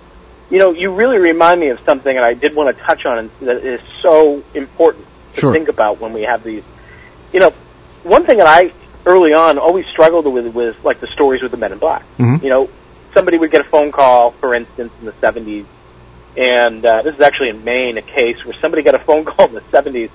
you 0.50 0.60
know, 0.60 0.72
you 0.72 0.94
really 0.94 1.18
remind 1.18 1.60
me 1.60 1.70
of 1.70 1.80
something 1.86 2.16
that 2.16 2.24
I 2.24 2.34
did 2.34 2.56
want 2.56 2.76
to 2.76 2.84
touch 2.84 3.06
on 3.06 3.18
and 3.18 3.32
that 3.42 3.58
is 3.58 3.82
so 4.02 4.44
important 4.54 5.06
to 5.36 5.42
Sure. 5.42 5.54
think 5.54 5.68
about 5.70 6.00
when 6.00 6.14
we 6.14 6.22
have 6.24 6.44
these. 6.44 6.64
You 7.38 7.44
know, 7.44 7.54
one 8.02 8.26
thing 8.26 8.40
that 8.40 8.48
I 8.48 8.74
early 9.06 9.32
on 9.32 9.60
always 9.60 9.86
struggled 9.86 10.26
with 10.26 10.48
was 10.56 10.74
like 10.84 11.00
the 11.02 11.06
stories 11.06 11.44
with 11.44 11.52
the 11.52 11.58
Men 11.58 11.72
in 11.72 11.78
Black. 11.78 12.02
Mhm. 12.18 12.42
You 12.42 12.50
know, 12.50 12.70
somebody 13.14 13.38
would 13.38 13.52
get 13.52 13.62
a 13.62 13.64
phone 13.64 13.92
call, 13.92 14.32
for 14.32 14.56
instance, 14.56 14.92
in 15.00 15.06
the 15.06 15.12
70s, 15.22 15.66
and 16.36 16.84
uh, 16.84 17.04
this 17.04 17.14
is 17.14 17.22
actually 17.22 17.50
in 17.50 17.64
Maine, 17.64 18.00
a 18.00 18.02
case 18.02 18.44
where 18.44 18.56
somebody 18.60 18.82
got 18.82 18.96
a 18.96 19.00
phone 19.00 19.24
call 19.30 19.50
in 19.50 19.54
the 19.54 19.62
70s 19.62 20.10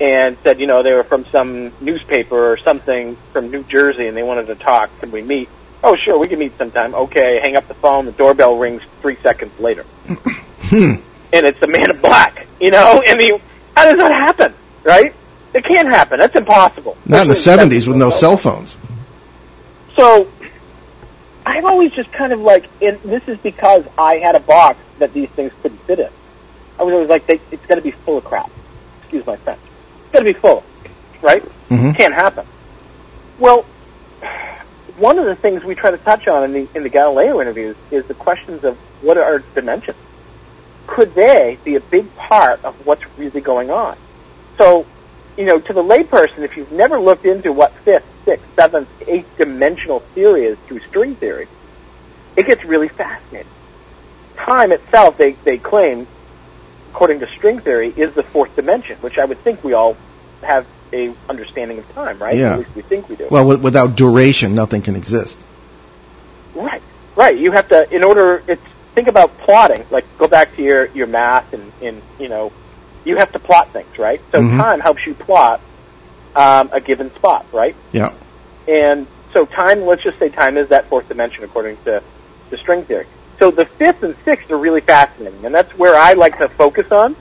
and 0.00 0.38
said, 0.42 0.58
you 0.58 0.66
know, 0.66 0.82
they 0.82 0.94
were 0.94 1.04
from 1.04 1.26
some 1.26 1.70
newspaper 1.82 2.52
or 2.52 2.56
something 2.56 3.18
from 3.34 3.50
New 3.50 3.62
Jersey 3.64 4.08
and 4.08 4.16
they 4.16 4.22
wanted 4.22 4.46
to 4.46 4.54
talk. 4.54 4.88
Can 5.00 5.10
we 5.10 5.20
meet? 5.20 5.50
Oh, 5.82 5.96
sure, 5.96 6.18
we 6.18 6.28
can 6.28 6.38
meet 6.38 6.56
sometime. 6.56 6.94
Okay, 6.94 7.40
hang 7.40 7.56
up 7.56 7.68
the 7.68 7.74
phone. 7.74 8.06
The 8.06 8.12
doorbell 8.12 8.56
rings 8.56 8.80
three 9.02 9.16
seconds 9.22 9.52
later. 9.60 9.84
Hmm. 10.64 10.94
and 11.30 11.44
it's 11.44 11.60
the 11.60 11.66
man 11.66 11.90
in 11.90 12.00
black, 12.00 12.46
you 12.58 12.70
know? 12.70 13.02
And 13.06 13.20
the, 13.20 13.38
how 13.76 13.84
does 13.84 13.98
that 13.98 14.10
happen, 14.10 14.54
right? 14.82 15.14
It 15.54 15.64
can't 15.64 15.88
happen. 15.88 16.18
That's 16.18 16.34
impossible. 16.36 16.96
Not 17.06 17.22
in 17.22 17.28
the 17.28 17.34
70s 17.34 17.86
with 17.86 17.96
no 17.96 18.10
cell 18.10 18.36
phones. 18.36 18.76
So, 19.94 20.28
I've 21.46 21.64
always 21.64 21.92
just 21.92 22.10
kind 22.10 22.32
of 22.32 22.40
like, 22.40 22.68
and 22.82 22.98
this 23.02 23.22
is 23.28 23.38
because 23.38 23.84
I 23.96 24.14
had 24.14 24.34
a 24.34 24.40
box 24.40 24.78
that 24.98 25.12
these 25.14 25.28
things 25.30 25.52
couldn't 25.62 25.78
fit 25.86 26.00
in. 26.00 26.10
I 26.78 26.82
was 26.82 26.92
always 26.92 27.08
like, 27.08 27.26
they, 27.26 27.40
it's 27.52 27.64
got 27.66 27.76
to 27.76 27.80
be 27.82 27.92
full 27.92 28.18
of 28.18 28.24
crap. 28.24 28.50
Excuse 29.02 29.24
my 29.26 29.36
French. 29.36 29.60
It's 30.02 30.12
going 30.12 30.24
to 30.24 30.32
be 30.34 30.38
full, 30.38 30.64
right? 31.22 31.44
Mhm. 31.70 31.96
Can't 31.96 32.14
happen. 32.14 32.46
Well, 33.38 33.64
one 34.96 35.18
of 35.18 35.24
the 35.26 35.36
things 35.36 35.62
we 35.64 35.74
try 35.74 35.90
to 35.92 35.98
touch 35.98 36.26
on 36.28 36.44
in 36.44 36.52
the 36.52 36.68
in 36.74 36.82
the 36.82 36.88
Galileo 36.88 37.40
interviews 37.40 37.76
is 37.90 38.04
the 38.06 38.14
questions 38.14 38.64
of 38.64 38.76
what 39.02 39.18
are 39.18 39.40
dimensions. 39.54 39.96
Could 40.86 41.14
they 41.14 41.58
be 41.64 41.76
a 41.76 41.80
big 41.80 42.14
part 42.16 42.64
of 42.64 42.74
what's 42.86 43.04
really 43.18 43.40
going 43.40 43.70
on? 43.70 43.96
So, 44.58 44.86
you 45.36 45.44
know, 45.44 45.58
to 45.60 45.72
the 45.72 45.82
layperson, 45.82 46.38
if 46.38 46.56
you've 46.56 46.72
never 46.72 46.98
looked 46.98 47.26
into 47.26 47.52
what 47.52 47.72
fifth, 47.78 48.04
sixth, 48.24 48.46
seventh, 48.56 48.88
eighth 49.06 49.36
dimensional 49.36 50.00
theory 50.00 50.44
is 50.44 50.58
through 50.66 50.80
string 50.80 51.14
theory, 51.16 51.48
it 52.36 52.46
gets 52.46 52.64
really 52.64 52.88
fascinating. 52.88 53.50
Time 54.36 54.72
itself, 54.72 55.16
they, 55.16 55.32
they 55.44 55.58
claim, 55.58 56.06
according 56.92 57.20
to 57.20 57.28
string 57.28 57.60
theory, 57.60 57.92
is 57.96 58.12
the 58.12 58.22
fourth 58.22 58.54
dimension, 58.56 58.96
which 58.98 59.18
I 59.18 59.24
would 59.24 59.38
think 59.38 59.62
we 59.64 59.72
all 59.72 59.96
have 60.42 60.66
a 60.92 61.12
understanding 61.28 61.78
of 61.78 61.94
time, 61.94 62.18
right? 62.18 62.36
Yeah. 62.36 62.52
At 62.52 62.58
least 62.60 62.76
we 62.76 62.82
think 62.82 63.08
we 63.08 63.16
do. 63.16 63.28
Well, 63.30 63.42
wi- 63.42 63.62
without 63.62 63.96
duration, 63.96 64.54
nothing 64.54 64.82
can 64.82 64.96
exist. 64.96 65.38
Right, 66.54 66.82
right. 67.16 67.36
You 67.36 67.52
have 67.52 67.68
to, 67.68 67.92
in 67.94 68.04
order, 68.04 68.42
it's, 68.46 68.62
think 68.94 69.08
about 69.08 69.36
plotting, 69.38 69.84
like 69.90 70.06
go 70.18 70.28
back 70.28 70.54
to 70.56 70.62
your, 70.62 70.86
your 70.90 71.08
math 71.08 71.52
and, 71.52 71.72
and, 71.82 72.00
you 72.20 72.28
know, 72.28 72.52
you 73.04 73.16
have 73.16 73.32
to 73.32 73.38
plot 73.38 73.72
things, 73.72 73.98
right? 73.98 74.20
So 74.32 74.40
Mhm. 74.40 74.56
time 74.56 74.80
helps 74.80 75.06
you 75.06 75.14
plot 75.14 75.60
um, 76.34 76.70
a 76.72 76.80
given 76.80 77.14
spot, 77.14 77.46
right? 77.52 77.76
Yeah. 77.92 78.10
And 78.66 79.06
so 79.32 79.44
time, 79.46 79.84
let's 79.86 80.02
just 80.02 80.18
say 80.18 80.30
time 80.30 80.56
is 80.56 80.68
that 80.68 80.88
fourth 80.88 81.08
dimension 81.08 81.44
according 81.44 81.76
to, 81.84 82.02
to 82.50 82.56
string 82.56 82.84
theory. 82.84 83.06
So 83.38 83.50
the 83.50 83.66
fifth 83.66 84.02
and 84.02 84.16
sixth 84.24 84.50
are 84.50 84.56
really 84.56 84.80
fascinating, 84.80 85.44
and 85.44 85.54
that's 85.54 85.72
where 85.76 85.96
I 85.96 86.14
like 86.14 86.38
to 86.38 86.48
focus 86.48 86.86
on, 86.90 87.16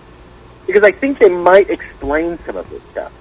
because 0.66 0.84
I 0.84 0.92
think 0.92 1.20
they 1.20 1.30
might 1.30 1.70
explain 1.70 2.40
some 2.46 2.56
of 2.56 2.70
this 2.70 2.82
stuff. 2.92 3.12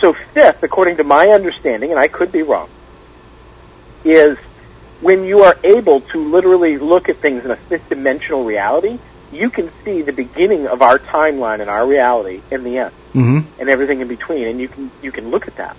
So 0.00 0.14
fifth, 0.34 0.62
according 0.62 0.98
to 0.98 1.04
my 1.04 1.28
understanding, 1.28 1.90
and 1.90 1.98
I 1.98 2.08
could 2.08 2.32
be 2.32 2.42
wrong, 2.42 2.68
is 4.04 4.36
when 5.00 5.24
you 5.24 5.42
are 5.44 5.56
able 5.64 6.00
to 6.00 6.30
literally 6.30 6.76
look 6.78 7.08
at 7.08 7.20
things 7.20 7.44
in 7.44 7.50
a 7.50 7.56
fifth 7.56 7.88
dimensional 7.88 8.44
reality, 8.44 8.98
you 9.34 9.50
can 9.50 9.70
see 9.84 10.02
the 10.02 10.12
beginning 10.12 10.66
of 10.66 10.82
our 10.82 10.98
timeline 10.98 11.60
and 11.60 11.68
our 11.68 11.86
reality 11.86 12.42
in 12.50 12.64
the 12.64 12.78
end 12.78 12.92
hmm 13.12 13.38
and 13.58 13.68
everything 13.68 14.00
in 14.00 14.08
between, 14.08 14.48
and 14.48 14.60
you 14.60 14.68
can 14.68 14.90
you 15.00 15.12
can 15.12 15.30
look 15.30 15.46
at 15.46 15.56
that. 15.56 15.76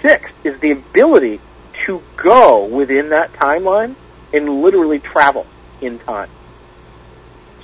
Sixth 0.00 0.32
is 0.44 0.60
the 0.60 0.70
ability 0.70 1.40
to 1.86 2.02
go 2.16 2.66
within 2.66 3.10
that 3.10 3.32
timeline 3.32 3.96
and 4.32 4.62
literally 4.62 5.00
travel 5.00 5.46
in 5.80 5.98
time. 5.98 6.28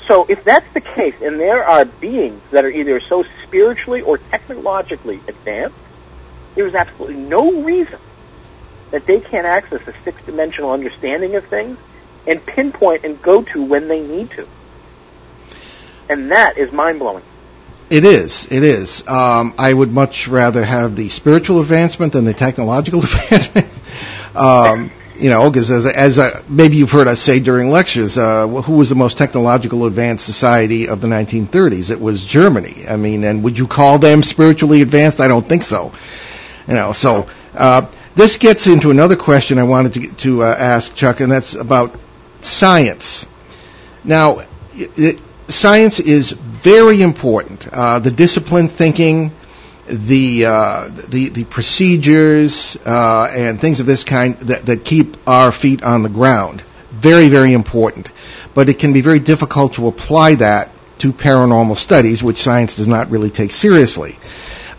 So 0.07 0.27
if 0.29 0.43
that's 0.45 0.67
the 0.75 0.81
case, 0.81 1.15
and 1.23 1.39
there 1.39 1.63
are 1.63 1.85
beings 1.85 2.43
that 2.51 2.65
are 2.65 2.71
either 2.71 3.01
so 3.01 3.25
spiritually 3.45 4.03
or 4.03 4.19
technologically 4.19 5.23
advanced, 5.29 5.77
there 6.57 6.67
is 6.67 6.75
absolutely 6.75 7.19
no 7.19 7.63
reason 7.63 8.01
that 8.91 9.07
they 9.07 9.21
can't 9.21 9.47
access 9.47 9.81
a 9.87 9.95
six-dimensional 10.05 10.73
understanding 10.73 11.37
of 11.37 11.47
things 11.47 11.79
and 12.27 12.45
pinpoint 12.45 13.05
and 13.05 13.23
go 13.23 13.43
to 13.43 13.63
when 13.63 13.87
they 13.87 14.01
need 14.01 14.31
to. 14.33 14.49
And 16.11 16.33
that 16.33 16.59
is 16.59 16.73
mind-blowing. 16.73 17.23
It 17.89 18.05
is. 18.05 18.47
It 18.51 18.65
is. 18.65 19.07
Um, 19.07 19.55
I 19.57 19.73
would 19.73 19.93
much 19.93 20.27
rather 20.27 20.65
have 20.65 20.97
the 20.97 21.09
spiritual 21.09 21.61
advancement 21.61 22.15
than 22.15 22.25
the 22.25 22.35
technological 22.35 23.01
advancement. 23.05 23.69
um, 24.35 24.91
you 25.17 25.31
know, 25.31 25.49
because 25.49 25.71
as, 25.71 25.87
as 25.87 26.19
maybe 26.49 26.77
you've 26.77 26.91
heard 26.91 27.07
us 27.07 27.21
say 27.21 27.39
during 27.39 27.71
lectures, 27.71 28.19
uh, 28.19 28.49
who 28.49 28.73
was 28.73 28.89
the 28.89 28.97
most 28.97 29.19
technological 29.19 29.87
advanced 29.87 30.25
society 30.27 30.89
of 30.89 31.01
the 31.01 31.07
1930s? 31.07 31.93
It 31.93 32.01
was 32.01 32.25
Germany. 32.25 32.87
I 32.89 32.97
mean, 32.97 33.23
and 33.23 33.45
would 33.45 33.57
you 33.57 33.69
call 33.69 34.01
them 34.01 34.25
spiritually 34.25 34.83
advanced? 34.83 35.21
I 35.21 35.29
don't 35.29 35.49
think 35.49 35.63
so. 35.63 35.93
You 36.67 36.75
know, 36.75 36.91
so 36.91 37.29
uh, 37.55 37.87
this 38.17 38.37
gets 38.37 38.67
into 38.67 38.91
another 38.91 39.17
question 39.17 39.59
I 39.59 39.63
wanted 39.63 39.95
to 39.95 40.13
to 40.25 40.43
uh, 40.43 40.57
ask 40.59 40.93
Chuck, 40.97 41.21
and 41.21 41.31
that's 41.31 41.55
about 41.55 41.95
science. 42.41 43.27
Now, 44.03 44.41
it, 44.75 45.21
science 45.51 46.01
is 46.01 46.31
very 46.33 47.03
important. 47.03 47.67
Uh, 47.69 47.99
the 47.99 48.11
discipline 48.11 48.69
thinking, 48.69 49.33
the 49.87 50.45
uh, 50.47 50.89
the 51.09 51.29
the 51.31 51.45
procedures 51.45 52.77
uh, 52.87 53.29
and 53.33 53.61
things 53.61 53.81
of 53.81 53.87
this 53.87 54.05
kind 54.05 54.39
that, 54.41 54.67
that 54.67 54.85
keep 54.85 55.17
our 55.29 55.51
feet 55.53 55.83
on 55.83 56.03
the 56.03 56.09
ground. 56.09 56.63
Very 56.91 57.29
very 57.29 57.53
important. 57.53 58.11
But 58.55 58.69
it 58.69 58.79
can 58.79 58.93
be 58.93 59.01
very 59.01 59.21
difficult 59.21 59.75
to 59.75 59.87
apply 59.89 60.37
that 60.37 60.71
to 60.99 61.13
paranormal 61.13 61.77
studies, 61.77 62.23
which 62.23 62.37
science 62.37 62.77
does 62.77 62.89
not 62.89 63.11
really 63.11 63.31
take 63.31 63.53
seriously. 63.53 64.19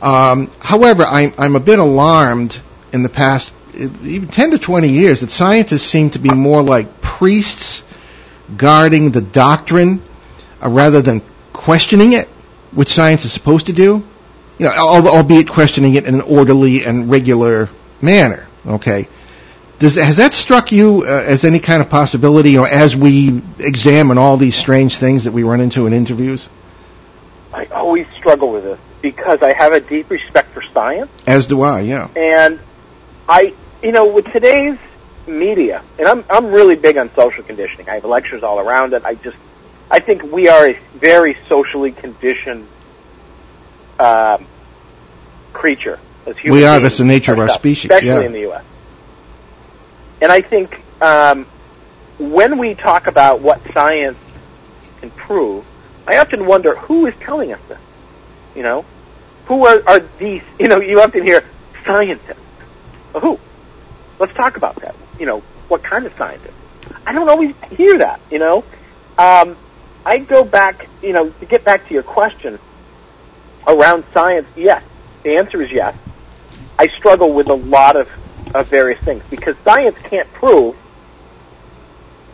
Um, 0.01 0.51
however, 0.59 1.03
I'm 1.03 1.34
I'm 1.38 1.55
a 1.55 1.59
bit 1.59 1.80
alarmed 1.80 2.59
in 2.93 3.03
the 3.03 3.09
past 3.09 3.51
even 3.74 4.28
10 4.28 4.51
to 4.51 4.59
20 4.59 4.89
years 4.89 5.22
that 5.22 5.30
scientists 5.30 5.84
seem 5.84 6.09
to 6.11 6.19
be 6.19 6.30
more 6.30 6.61
like 6.61 7.01
priests 7.01 7.84
guarding 8.57 9.11
the 9.11 9.22
doctrine 9.22 10.01
uh, 10.64 10.70
rather 10.70 11.01
than 11.01 11.22
questioning 11.53 12.14
it, 12.14 12.28
which 12.72 12.89
science 12.89 13.26
is 13.26 13.32
supposed 13.32 13.68
to 13.68 13.74
do. 13.74 14.03
You 14.57 14.68
know, 14.68 14.74
albeit 14.76 15.47
questioning 15.49 15.95
it 15.95 16.05
in 16.05 16.16
an 16.16 16.22
orderly 16.22 16.86
and 16.86 17.09
regular 17.09 17.70
manner. 18.01 18.47
Okay. 18.66 19.07
Does, 19.80 19.95
has 19.95 20.18
that 20.18 20.34
struck 20.34 20.72
you 20.72 21.03
uh, 21.07 21.24
as 21.26 21.43
any 21.43 21.59
kind 21.59 21.82
of 21.82 21.89
possibility, 21.89 22.59
or 22.59 22.68
as 22.68 22.95
we 22.95 23.41
examine 23.57 24.20
all 24.20 24.38
these 24.38 24.55
strange 24.55 24.97
things 24.99 25.24
that 25.24 25.32
we 25.32 25.41
run 25.41 25.59
into 25.62 25.88
in 25.88 25.93
interviews? 25.93 26.47
I 27.51 27.66
always 27.66 28.05
struggle 28.16 28.51
with 28.51 28.64
this 28.64 28.80
because 29.01 29.41
I 29.41 29.53
have 29.53 29.74
a 29.74 29.80
deep 29.80 30.12
respect 30.12 30.53
for 30.53 30.62
science, 30.62 31.09
As 31.26 31.47
do 31.47 31.62
I. 31.64 31.82
Yeah. 31.82 32.09
and 32.16 32.59
I, 33.28 33.55
you 33.82 33.91
know, 33.91 34.14
with 34.14 34.32
today's 34.32 34.78
media, 35.26 35.82
and 35.97 36.07
I'm 36.07 36.24
I'm 36.30 36.51
really 36.51 36.76
big 36.76 36.97
on 36.97 37.09
social 37.16 37.43
conditioning. 37.43 37.89
I 37.89 37.95
have 37.95 38.05
lectures 38.05 38.43
all 38.43 38.59
around 38.59 38.93
it. 38.93 39.03
I 39.03 39.16
just, 39.16 39.38
I 39.92 40.00
think 40.00 40.24
we 40.24 40.48
are 40.48 40.70
a 40.70 40.80
very 40.96 41.38
socially 41.50 41.92
conditioned 41.92 42.66
um, 44.00 44.48
creature 45.52 46.00
as 46.26 46.38
humans. 46.38 46.62
We 46.62 46.66
are. 46.66 46.80
That's 46.80 46.98
the 46.98 47.04
nature 47.04 47.34
of 47.34 47.39
our 47.39 47.50
species, 47.50 47.92
especially 47.92 48.08
yeah. 48.08 48.22
in 48.22 48.32
the 48.32 48.39
U.S. 48.42 48.64
And 50.22 50.32
I 50.32 50.39
think 50.42 50.82
um, 51.02 51.46
when 52.18 52.58
we 52.58 52.74
talk 52.74 53.08
about 53.08 53.42
what 53.42 53.60
science 53.74 54.18
can 55.02 55.12
prove, 55.12 55.66
I 56.08 56.20
often 56.20 56.46
wonder 56.46 56.74
who 56.76 57.06
is 57.08 57.16
telling 57.20 57.52
us 57.52 57.60
this. 57.68 57.80
You 58.56 58.64
know, 58.64 58.86
who 59.48 59.66
are, 59.66 59.84
are 59.86 60.00
these? 60.18 60.42
You 60.58 60.70
know, 60.70 60.80
you 60.80 61.02
often 61.02 61.24
hear 61.24 61.44
scientists. 61.86 62.39
Well, 63.12 63.22
who? 63.22 63.39
Let's 64.20 64.34
talk 64.36 64.56
about 64.56 64.78
that. 64.78 64.96
You 65.20 65.26
know, 65.26 65.39
what 65.68 65.84
kind 65.84 66.06
of 66.06 66.16
scientists? 66.16 66.54
I 67.06 67.12
don't 67.12 67.28
always 67.28 67.54
hear 67.72 67.98
that. 67.98 68.22
You 68.32 68.39
know, 68.39 68.64
um, 69.18 69.58
I 70.06 70.20
go 70.20 70.43
back. 70.43 70.88
You 71.02 71.14
know, 71.14 71.30
to 71.30 71.45
get 71.45 71.64
back 71.64 71.88
to 71.88 71.93
your 71.93 72.04
question 72.04 72.60
around 73.68 74.04
science. 74.14 74.47
Yes, 74.56 74.84
the 75.24 75.38
answer 75.38 75.62
is 75.62 75.72
yes. 75.72 75.95
I 76.78 76.88
struggle 76.88 77.34
with 77.34 77.47
a 77.49 77.54
lot 77.54 77.95
of, 77.95 78.10
of 78.56 78.68
various 78.68 78.99
things 79.02 79.24
because 79.30 79.56
science 79.64 79.97
can't 80.04 80.32
prove 80.34 80.76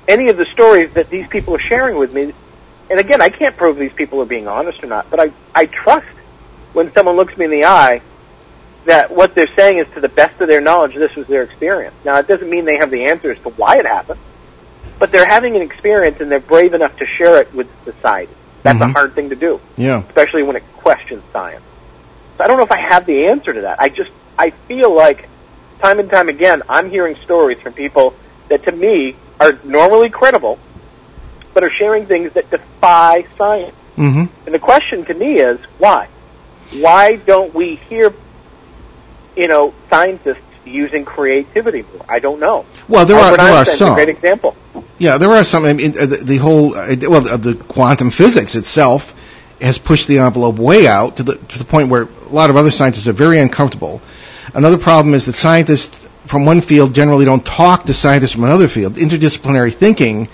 any 0.07 0.29
of 0.29 0.37
the 0.37 0.45
stories 0.45 0.93
that 0.93 1.09
these 1.09 1.27
people 1.27 1.55
are 1.55 1.59
sharing 1.59 1.97
with 1.97 2.13
me. 2.13 2.33
And 2.89 2.99
again, 2.99 3.21
I 3.21 3.29
can't 3.29 3.57
prove 3.57 3.77
these 3.77 3.91
people 3.91 4.21
are 4.21 4.25
being 4.25 4.47
honest 4.47 4.81
or 4.83 4.87
not, 4.87 5.09
but 5.09 5.19
I, 5.19 5.33
I 5.53 5.65
trust 5.65 6.07
when 6.71 6.93
someone 6.93 7.15
looks 7.17 7.37
me 7.37 7.45
in 7.45 7.51
the 7.51 7.65
eye 7.65 8.01
that 8.85 9.11
what 9.11 9.35
they're 9.35 9.53
saying 9.55 9.79
is 9.79 9.87
to 9.95 9.99
the 9.99 10.07
best 10.07 10.39
of 10.39 10.47
their 10.47 10.61
knowledge, 10.61 10.95
this 10.95 11.13
was 11.15 11.27
their 11.27 11.43
experience. 11.43 11.95
Now, 12.05 12.19
it 12.19 12.27
doesn't 12.27 12.49
mean 12.49 12.63
they 12.63 12.77
have 12.77 12.89
the 12.89 13.05
answers 13.05 13.37
to 13.39 13.49
why 13.49 13.79
it 13.79 13.85
happened, 13.85 14.19
but 14.99 15.11
they're 15.11 15.27
having 15.27 15.55
an 15.55 15.61
experience 15.61 16.17
and 16.19 16.31
they're 16.31 16.39
brave 16.39 16.73
enough 16.73 16.95
to 16.97 17.05
share 17.05 17.39
it 17.41 17.53
with 17.53 17.67
society. 17.85 18.33
That's 18.63 18.81
a 18.81 18.85
Mhm. 18.85 18.93
hard 18.93 19.15
thing 19.15 19.29
to 19.29 19.35
do 19.35 19.59
Yeah. 19.77 20.01
especially 20.09 20.43
when 20.43 20.55
it 20.55 20.63
questions 20.77 21.23
science. 21.31 21.61
So 22.37 22.43
I 22.43 22.47
don't 22.47 22.57
know 22.57 22.63
if 22.63 22.71
I 22.71 22.77
have 22.77 23.05
the 23.05 23.27
answer 23.27 23.53
to 23.53 23.61
that. 23.61 23.77
I 23.79 23.89
just 23.89 24.11
I 24.39 24.51
feel 24.67 24.93
like 24.93 25.29
time 25.81 25.99
and 25.99 26.09
time 26.09 26.29
again, 26.29 26.61
I'm 26.69 26.91
hearing 26.91 27.15
stories 27.23 27.57
from 27.59 27.73
people 27.73 28.13
that 28.49 28.63
to 28.65 28.71
me 28.71 29.15
are 29.39 29.57
normally 29.63 30.09
credible, 30.09 30.59
but 31.53 31.63
are 31.63 31.69
sharing 31.69 32.05
things 32.05 32.33
that 32.33 32.49
defy 32.51 33.25
science. 33.37 33.75
hmm 33.95 34.25
And 34.45 34.53
the 34.55 34.59
question 34.59 35.05
to 35.05 35.13
me 35.13 35.39
is, 35.39 35.59
why? 35.79 36.07
Why 36.71 37.15
don't 37.15 37.53
we 37.53 37.79
hear, 37.89 38.13
you 39.35 39.47
know, 39.47 39.73
scientists 39.89 40.46
using 40.67 41.05
creativity 41.05 41.83
more? 41.93 42.05
I 42.07 42.19
don't 42.19 42.39
know. 42.39 42.65
Well, 42.87 43.05
there 43.05 43.17
are 43.17 43.31
Albert 43.31 43.37
there 43.37 43.53
are 43.53 43.65
some. 43.65 43.91
a 43.93 43.95
great 43.95 44.09
example. 44.09 44.55
Yeah, 44.97 45.17
there 45.17 45.31
are 45.31 45.43
some. 45.43 45.65
I 45.65 45.73
mean, 45.73 45.97
uh, 45.97 46.05
the, 46.05 46.17
the 46.17 46.37
whole 46.37 46.75
uh, 46.75 46.95
well, 47.01 47.27
uh, 47.27 47.37
the 47.37 47.55
quantum 47.55 48.09
physics 48.09 48.55
itself 48.55 49.13
has 49.61 49.79
pushed 49.79 50.07
the 50.07 50.19
envelope 50.19 50.57
way 50.57 50.87
out 50.87 51.17
to 51.17 51.23
the 51.23 51.35
to 51.35 51.59
the 51.59 51.65
point 51.65 51.89
where 51.89 52.03
a 52.03 52.29
lot 52.29 52.49
of 52.49 52.55
other 52.55 52.71
scientists 52.71 53.07
are 53.07 53.13
very 53.13 53.39
uncomfortable. 53.39 54.01
Another 54.53 54.77
problem 54.77 55.13
is 55.13 55.25
that 55.25 55.33
scientists 55.33 56.07
from 56.25 56.45
one 56.45 56.61
field 56.61 56.93
generally 56.93 57.25
don't 57.25 57.45
talk 57.45 57.85
to 57.85 57.93
scientists 57.93 58.33
from 58.33 58.43
another 58.43 58.67
field. 58.67 58.95
Interdisciplinary 58.95 59.73
thinking 59.73 60.27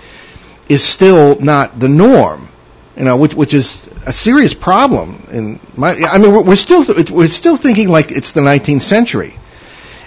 is 0.70 0.84
still 0.84 1.40
not 1.40 1.80
the 1.80 1.90
norm, 1.90 2.50
you 2.98 3.04
know, 3.04 3.18
which 3.18 3.34
which 3.34 3.54
is 3.54 3.88
a 4.06 4.14
serious 4.14 4.54
problem. 4.54 5.28
In 5.32 5.60
my, 5.76 5.96
I 5.96 6.18
mean, 6.18 6.32
we're, 6.32 6.42
we're 6.42 6.56
still 6.56 6.86
we're 7.12 7.28
still 7.28 7.58
thinking 7.58 7.90
like 7.90 8.12
it's 8.12 8.32
the 8.32 8.42
19th 8.42 8.82
century, 8.82 9.36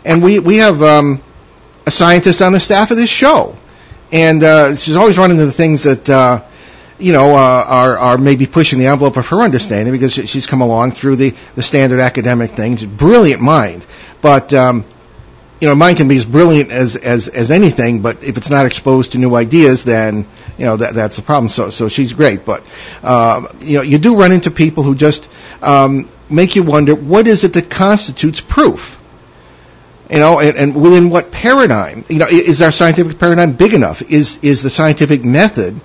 and 0.07 0.23
we 0.23 0.39
we 0.39 0.57
have 0.57 0.83
um, 0.83 1.21
a 1.87 1.91
scientist 1.91 2.41
on 2.41 2.53
the 2.53 2.61
staff 2.61 2.91
of 2.91 2.97
this 2.97 3.11
show 3.11 3.55
and 4.13 4.43
uh, 4.43 4.77
she's 4.77 4.97
always 4.97 5.19
running 5.19 5.39
into 5.39 5.53
things 5.53 5.83
that 5.83 6.09
uh, 6.09 6.43
you 6.99 7.13
know 7.13 7.31
uh, 7.35 7.65
are 7.67 7.99
are 7.99 8.19
maybe 8.19 8.47
pushing 8.47 8.79
the 8.79 8.87
envelope 8.87 9.17
of 9.17 9.27
her 9.29 9.41
understanding 9.41 9.93
because 9.93 10.13
she's 10.15 10.47
come 10.47 10.61
along 10.61 10.93
through 10.93 11.17
the 11.17 11.35
the 11.55 11.63
standard 11.63 12.01
academic 12.01 12.51
things. 12.51 12.85
Brilliant 12.85 13.43
mind, 13.43 13.85
but 14.23 14.53
um, 14.55 14.85
you 15.61 15.69
know, 15.69 15.75
mine 15.75 15.97
can 15.97 16.07
be 16.09 16.17
as 16.17 16.25
brilliant 16.25 16.71
as 16.71 16.97
as 16.97 17.29
as 17.29 17.51
anything, 17.51 18.01
but 18.03 18.23
if 18.23 18.37
it's 18.37 18.51
not 18.51 18.67
exposed 18.67 19.13
to 19.13 19.19
new 19.19 19.35
ideas, 19.35 19.85
then 19.85 20.27
you 20.57 20.65
know 20.67 20.77
that 20.77 20.95
that's 20.95 21.17
the 21.17 21.23
problem. 21.23 21.49
So 21.49 21.71
so 21.71 21.89
she's 21.89 22.13
great, 22.13 22.45
but 22.45 22.63
uh, 23.03 23.49
you 23.61 23.79
know, 23.79 23.83
you 23.83 23.99
do 23.99 24.17
run 24.17 24.33
into 24.33 24.51
people 24.51 24.83
who 24.85 24.95
just 24.95 25.29
um, 25.63 26.09
make 26.31 26.57
you 26.57 26.63
wonder 26.63 26.95
what 26.95 27.27
is 27.27 27.45
it 27.45 27.55
that 27.55 27.71
constitutes 27.71 28.41
proof. 28.41 29.01
You 30.11 30.21
know, 30.21 30.39
and, 30.39 30.57
and 30.57 30.81
within 30.81 31.11
what 31.11 31.33
paradigm? 31.33 32.05
You 32.09 32.19
know, 32.19 32.27
is 32.29 32.63
our 32.63 32.71
scientific 32.71 33.19
paradigm 33.19 33.55
big 33.55 33.75
enough? 33.75 34.03
Is 34.03 34.39
is 34.41 34.63
the 34.63 34.71
scientific 34.71 35.25
method, 35.25 35.81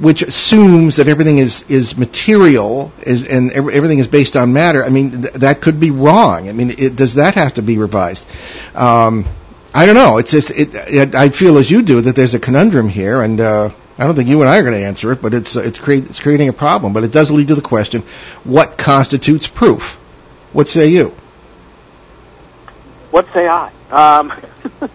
which 0.00 0.22
assumes 0.22 0.96
that 0.96 1.06
everything 1.06 1.38
is 1.38 1.64
is 1.68 1.96
material, 1.96 2.92
is 3.02 3.26
and 3.26 3.52
everything 3.52 4.00
is 4.00 4.08
based 4.08 4.36
on 4.36 4.52
matter? 4.52 4.84
I 4.84 4.88
mean, 4.88 5.22
th- 5.22 5.34
that 5.34 5.60
could 5.60 5.78
be 5.78 5.92
wrong. 5.92 6.48
I 6.48 6.52
mean, 6.52 6.70
it, 6.70 6.96
does 6.96 7.14
that 7.14 7.36
have 7.36 7.54
to 7.54 7.62
be 7.62 7.78
revised? 7.78 8.26
Um, 8.74 9.26
I 9.72 9.86
don't 9.86 9.94
know. 9.94 10.18
It's 10.18 10.32
just 10.32 10.50
it, 10.50 10.74
it. 10.74 11.14
I 11.14 11.28
feel 11.28 11.56
as 11.58 11.70
you 11.70 11.82
do 11.82 12.00
that 12.00 12.16
there's 12.16 12.34
a 12.34 12.40
conundrum 12.40 12.88
here, 12.88 13.22
and 13.22 13.40
uh, 13.40 13.70
I 13.96 14.04
don't 14.04 14.16
think 14.16 14.28
you 14.28 14.40
and 14.40 14.50
I 14.50 14.58
are 14.58 14.62
going 14.62 14.74
to 14.74 14.84
answer 14.84 15.12
it. 15.12 15.22
But 15.22 15.34
it's 15.34 15.54
it's 15.54 15.78
create, 15.78 16.06
it's 16.06 16.18
creating 16.18 16.48
a 16.48 16.52
problem. 16.52 16.92
But 16.94 17.04
it 17.04 17.12
does 17.12 17.30
lead 17.30 17.48
to 17.48 17.54
the 17.54 17.62
question: 17.62 18.02
what 18.42 18.76
constitutes 18.76 19.46
proof? 19.46 20.00
What 20.52 20.66
say 20.66 20.88
you? 20.88 21.14
What 23.12 23.32
say 23.32 23.46
I? 23.46 23.70
Um, 23.90 24.32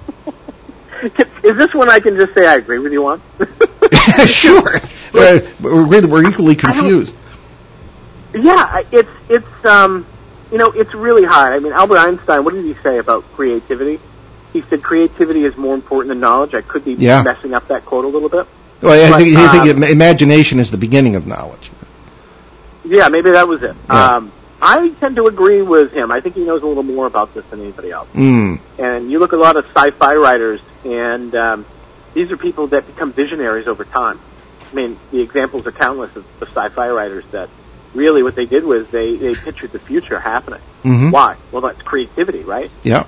is 1.44 1.56
this 1.56 1.74
one 1.74 1.88
I 1.88 2.00
can 2.00 2.18
just 2.18 2.34
say 2.34 2.46
I 2.48 2.56
agree 2.56 2.80
with 2.80 2.92
you 2.92 3.08
on? 3.08 3.22
sure. 4.28 4.78
Uh, 5.14 5.40
we're, 5.62 6.08
we're 6.08 6.28
equally 6.30 6.56
confused. 6.56 7.14
Yeah, 8.34 8.82
it's 8.92 9.10
it's 9.30 9.66
um, 9.66 10.06
you 10.52 10.58
know, 10.58 10.72
it's 10.72 10.94
really 10.94 11.24
hard. 11.26 11.54
I 11.54 11.60
mean, 11.60 11.74
Albert 11.74 11.98
Einstein, 12.00 12.44
what 12.44 12.54
did 12.56 12.66
he 12.66 12.74
say 12.82 12.98
about 12.98 13.24
creativity? 13.34 14.00
He 14.52 14.62
said 14.64 14.84
creativity 14.84 15.44
is 15.44 15.56
more 15.56 15.76
important 15.76 16.10
than 16.10 16.20
knowledge. 16.20 16.54
I 16.56 16.62
could 16.62 16.84
be 16.86 16.94
Yeah. 16.94 17.22
messing 17.22 17.54
up 17.54 17.68
that 17.68 17.86
quote 17.86 18.06
a 18.06 18.08
little 18.08 18.30
bit. 18.30 18.48
Well, 18.82 19.06
I 19.08 19.10
But, 19.12 19.18
think, 19.20 19.38
I 19.38 19.52
think 19.64 19.76
um, 19.76 19.84
im- 19.84 19.90
imagination 19.92 20.60
is 20.60 20.72
the 20.72 20.78
beginning 20.78 21.16
of 21.16 21.28
knowledge. 21.28 21.72
Yeah, 22.84 23.10
maybe 23.10 23.32
that 23.32 23.48
was 23.48 23.62
it. 23.64 23.76
Yeah. 23.90 24.16
Um, 24.16 24.32
I 24.62 24.90
tend 25.00 25.16
to 25.18 25.28
agree 25.28 25.62
with 25.62 25.94
him. 25.94 26.12
I 26.12 26.22
think 26.22 26.36
he 26.36 26.44
knows 26.44 26.62
a 26.62 26.66
little 26.66 26.84
more 26.84 27.06
about 27.06 27.34
this 27.34 27.46
than 27.50 27.62
anybody 27.62 27.92
else. 27.92 28.10
Mm. 28.14 28.60
And 28.80 29.12
you 29.12 29.20
look 29.20 29.34
at 29.34 29.40
a 29.40 29.42
lot 29.42 29.56
of 29.56 29.66
sci-fi 29.76 30.16
writers, 30.16 30.62
and 30.84 31.34
um, 31.36 31.66
these 32.14 32.32
are 32.32 32.38
people 32.38 32.68
that 32.68 32.88
become 32.88 33.14
visionaries 33.14 33.68
over 33.68 33.86
time. 33.86 34.20
I 34.72 34.76
mean, 34.76 34.98
the 35.12 35.22
examples 35.22 35.66
are 35.66 35.72
countless 35.72 36.16
of, 36.16 36.26
of 36.42 36.50
sci-fi 36.50 36.90
writers 36.90 37.24
that 37.32 37.50
really 37.94 38.24
what 38.24 38.36
they 38.36 38.46
did 38.46 38.64
was 38.64 38.88
they, 38.90 39.16
they 39.16 39.36
pictured 39.36 39.72
the 39.72 39.80
future 39.80 40.20
happening. 40.20 40.62
hmm 40.84 41.12
Why? 41.12 41.38
Well, 41.52 41.62
that's 41.62 41.82
creativity, 41.82 42.44
right? 42.44 42.72
Yeah. 42.84 43.06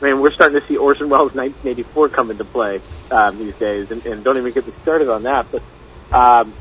I 0.00 0.04
mean, 0.04 0.20
we're 0.20 0.32
starting 0.32 0.60
to 0.60 0.66
see 0.66 0.76
Orson 0.76 1.08
Welles' 1.08 1.34
1984 1.34 2.08
come 2.08 2.30
into 2.30 2.44
play 2.44 2.80
um, 3.10 3.38
these 3.38 3.54
days, 3.54 3.90
and, 3.90 4.04
and 4.06 4.24
don't 4.24 4.38
even 4.38 4.52
get 4.52 4.66
me 4.66 4.72
started 4.82 5.08
on 5.08 5.24
that. 5.24 5.46
But 5.50 5.62
um, 6.12 6.54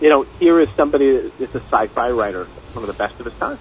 you 0.00 0.08
know, 0.08 0.26
here 0.38 0.60
is 0.60 0.68
somebody 0.76 1.30
that's 1.38 1.54
a 1.54 1.62
sci-fi 1.70 2.10
writer, 2.10 2.46
one 2.72 2.82
of 2.82 2.88
the 2.88 2.92
best 2.92 3.18
of 3.18 3.26
his 3.26 3.34
time. 3.34 3.58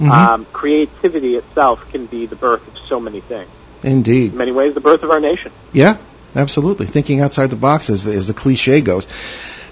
Mhm. 0.00 0.10
Um, 0.10 0.46
creativity 0.52 1.36
itself 1.36 1.80
can 1.92 2.06
be 2.06 2.26
the 2.26 2.36
birth 2.36 2.66
of 2.66 2.74
so 2.88 2.98
many 3.00 3.20
things. 3.20 3.48
Indeed. 3.82 4.32
In 4.32 4.38
many 4.38 4.52
ways, 4.52 4.74
the 4.74 4.80
birth 4.80 5.02
of 5.02 5.10
our 5.10 5.20
nation. 5.20 5.52
Yeah, 5.72 5.96
absolutely. 6.34 6.86
Thinking 6.86 7.20
outside 7.20 7.50
the 7.50 7.56
box, 7.56 7.90
as 7.90 8.04
the, 8.04 8.14
as 8.14 8.26
the 8.26 8.34
cliche 8.34 8.80
goes. 8.80 9.06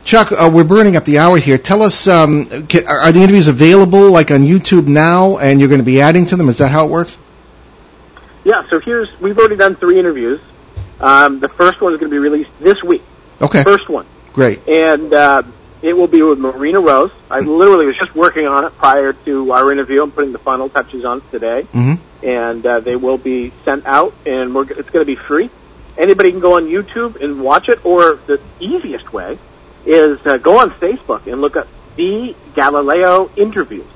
Chuck, 0.05 0.31
uh, 0.33 0.51
we're 0.53 0.65
burning 0.65 0.97
up 0.97 1.05
the 1.05 1.19
hour 1.19 1.37
here. 1.39 1.59
Tell 1.59 1.83
us, 1.83 2.07
um, 2.07 2.47
ca 2.69 2.85
are 2.87 3.01
are 3.01 3.13
the 3.13 3.21
interviews 3.21 3.49
available, 3.49 4.11
like 4.11 4.31
on 4.31 4.41
YouTube 4.47 4.87
now, 4.87 5.39
and 5.39 5.61
you're 5.61 5.69
going 5.69 5.81
to 5.81 5.85
be 5.85 6.01
adding 6.01 6.27
to 6.27 6.37
them? 6.37 6.49
Is 6.49 6.59
that 6.59 6.71
how 6.71 6.85
it 6.87 6.91
works? 6.91 7.17
Yeah. 8.45 8.63
So 8.71 8.81
here's 8.81 9.09
we've 9.21 9.39
already 9.39 9.57
done 9.57 9.77
three 9.77 9.99
interviews. 9.99 10.41
Um, 11.01 11.41
the 11.41 11.49
first 11.49 11.81
one 11.81 11.93
is 11.93 11.99
going 12.01 12.11
to 12.11 12.15
be 12.15 12.19
released 12.19 12.51
this 12.61 12.83
week. 12.83 13.03
Okay, 13.41 13.63
First 13.63 13.89
one. 13.89 14.07
great. 14.33 14.67
and 14.67 15.13
uh, 15.13 15.43
it 15.83 15.97
will 15.97 16.09
be 16.09 16.23
with 16.23 16.39
Marina 16.39 16.81
Rose. 16.81 17.11
I 17.31 17.41
literally 17.41 17.87
was 17.87 17.97
just 17.97 18.15
working 18.15 18.47
on 18.47 18.65
it 18.65 18.77
prior 18.77 19.13
to 19.13 19.53
our 19.53 19.71
interview. 19.73 20.03
I'm 20.03 20.11
putting 20.11 20.33
the 20.33 20.39
final 20.39 20.69
touches 20.69 21.05
on 21.05 21.19
it 21.19 21.31
today, 21.31 21.63
hmm 21.63 21.95
and 22.21 22.67
uh, 22.67 22.81
they 22.81 22.97
will 22.97 23.19
be 23.19 23.53
sent 23.65 23.87
out, 23.87 24.13
and 24.27 24.53
we're, 24.53 24.65
it's 24.65 24.91
going 24.91 25.03
to 25.03 25.05
be 25.05 25.15
free. 25.15 25.49
Anybody 25.97 26.33
can 26.33 26.41
go 26.41 26.57
on 26.57 26.65
YouTube 26.65 27.23
and 27.23 27.41
watch 27.41 27.69
it, 27.69 27.85
or 27.87 28.19
the 28.27 28.41
easiest 28.59 29.13
way 29.13 29.39
is 29.87 30.19
uh, 30.27 30.37
go 30.39 30.59
on 30.59 30.71
Facebook 30.71 31.31
and 31.31 31.41
look 31.41 31.57
up 31.57 31.69
the 31.97 32.35
Galileo 32.55 33.31
interviews. 33.37 33.87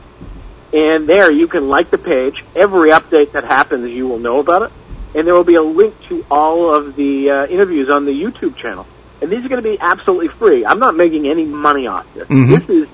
And 0.73 1.09
there 1.09 1.31
you 1.31 1.49
can 1.49 1.69
like 1.69 1.91
the 1.91 1.99
page. 1.99 2.45
Every 2.55 2.91
update 2.91 3.33
that 3.33 3.45
happens, 3.45 3.91
you 3.91 4.09
will 4.09 4.19
know 4.19 4.39
about 4.39 4.63
it. 4.63 4.73
And 5.15 5.27
there 5.27 5.35
will 5.35 5.45
be 5.45 5.57
a 5.57 5.63
link 5.63 5.95
to 6.09 6.25
all 6.31 6.75
of 6.75 6.97
the 6.97 7.31
uh, 7.31 7.47
interviews 7.47 7.91
on 7.91 8.07
the 8.07 8.23
YouTube 8.23 8.57
channel. 8.57 8.87
And 9.23 9.31
these 9.31 9.45
are 9.45 9.49
going 9.49 9.63
to 9.63 9.69
be 9.69 9.79
absolutely 9.81 10.29
free. 10.29 10.67
I'm 10.67 10.81
not 10.81 10.97
making 10.97 11.27
any 11.29 11.45
money 11.47 11.87
off 11.87 12.05
this. 12.13 12.27
Mhm. 12.29 12.59
This 12.59 12.69
is 12.69 12.89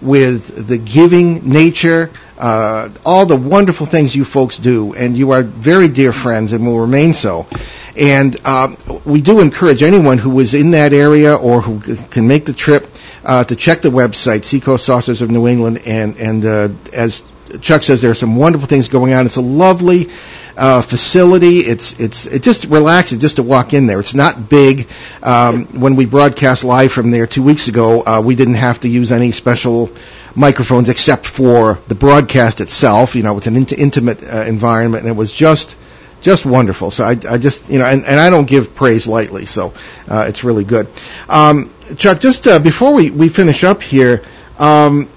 with 0.02 0.68
the 0.68 0.78
giving 0.78 1.50
nature, 1.50 2.12
uh, 2.38 2.90
all 3.06 3.26
the 3.26 3.36
wonderful 3.36 3.86
things 3.86 4.16
you 4.16 4.26
folks 4.26 4.58
do, 4.58 4.94
and 4.94 5.18
you 5.18 5.32
are 5.32 5.44
very 5.44 5.88
dear 5.88 6.14
friends 6.14 6.52
and 6.52 6.66
will 6.66 6.80
remain 6.80 7.14
so. 7.14 7.48
And 7.96 8.36
um, 8.46 8.78
we 9.06 9.22
do 9.22 9.40
encourage 9.40 9.84
anyone 9.84 10.18
who 10.18 10.40
is 10.40 10.54
in 10.54 10.72
that 10.72 10.94
area 10.94 11.36
or 11.36 11.62
who 11.62 11.82
c- 11.82 12.04
can 12.10 12.28
make 12.28 12.46
the 12.46 12.54
trip 12.54 12.88
uh, 13.24 13.44
to 13.44 13.56
check 13.56 13.82
the 13.82 13.90
website, 13.92 14.44
Seacoast 14.46 14.86
Saucers 14.86 15.22
of 15.22 15.30
New 15.30 15.48
England, 15.48 15.82
and 15.86 16.18
and 16.18 16.46
uh, 16.46 16.70
as 16.92 17.24
Chuck 17.62 17.84
says, 17.84 18.02
there 18.02 18.12
are 18.12 18.16
some 18.16 18.36
wonderful 18.36 18.68
things 18.68 18.88
going 18.88 19.14
on. 19.14 19.26
It's 19.26 19.36
a 19.36 19.42
lovely 19.42 20.10
uh, 20.58 20.82
facility. 20.82 21.60
It's 21.60 21.94
it's 22.00 22.26
it's 22.26 22.44
just 22.46 22.66
relaxing 22.66 23.20
just 23.20 23.38
to 23.38 23.44
walk 23.44 23.74
in 23.74 23.88
there. 23.88 24.00
It's 24.00 24.14
not 24.14 24.50
big. 24.50 24.88
Um, 25.22 25.66
when 25.80 25.96
we 25.96 26.06
broadcast 26.06 26.64
live 26.64 26.92
from 26.92 27.12
there 27.12 27.28
two 27.28 27.44
weeks 27.44 27.68
ago, 27.68 28.02
uh, 28.06 28.22
we 28.24 28.36
didn't 28.36 28.56
have 28.56 28.80
to 28.82 28.90
use 28.90 29.12
any 29.12 29.32
special 29.32 29.92
microphones 30.36 30.90
except 30.90 31.26
for 31.26 31.80
the 31.88 31.96
broadcast 31.96 32.62
itself. 32.62 33.16
You 33.16 33.24
know, 33.24 33.38
it's 33.38 33.48
an 33.48 33.56
int- 33.56 33.72
intimate 33.72 34.24
uh, 34.24 34.44
environment, 34.48 35.04
and 35.04 35.10
it 35.12 35.18
was 35.18 35.32
just 35.32 35.76
just 36.22 36.46
wonderful. 36.46 36.90
So 36.92 37.04
I, 37.04 37.12
I 37.30 37.38
just 37.38 37.70
you 37.70 37.80
know, 37.80 37.86
and, 37.86 38.06
and 38.06 38.20
I 38.20 38.30
don't 38.30 38.48
give 38.48 38.74
praise 38.74 39.06
lightly, 39.08 39.46
so 39.46 39.74
uh, 40.08 40.26
it's 40.28 40.44
really 40.44 40.64
good. 40.64 40.88
Um, 41.30 41.74
Chuck, 41.98 42.20
just 42.20 42.48
uh, 42.48 42.60
before 42.60 42.94
we 42.94 43.12
we 43.12 43.30
finish 43.30 43.64
up 43.64 43.82
here, 43.84 44.24
um, 44.58 45.10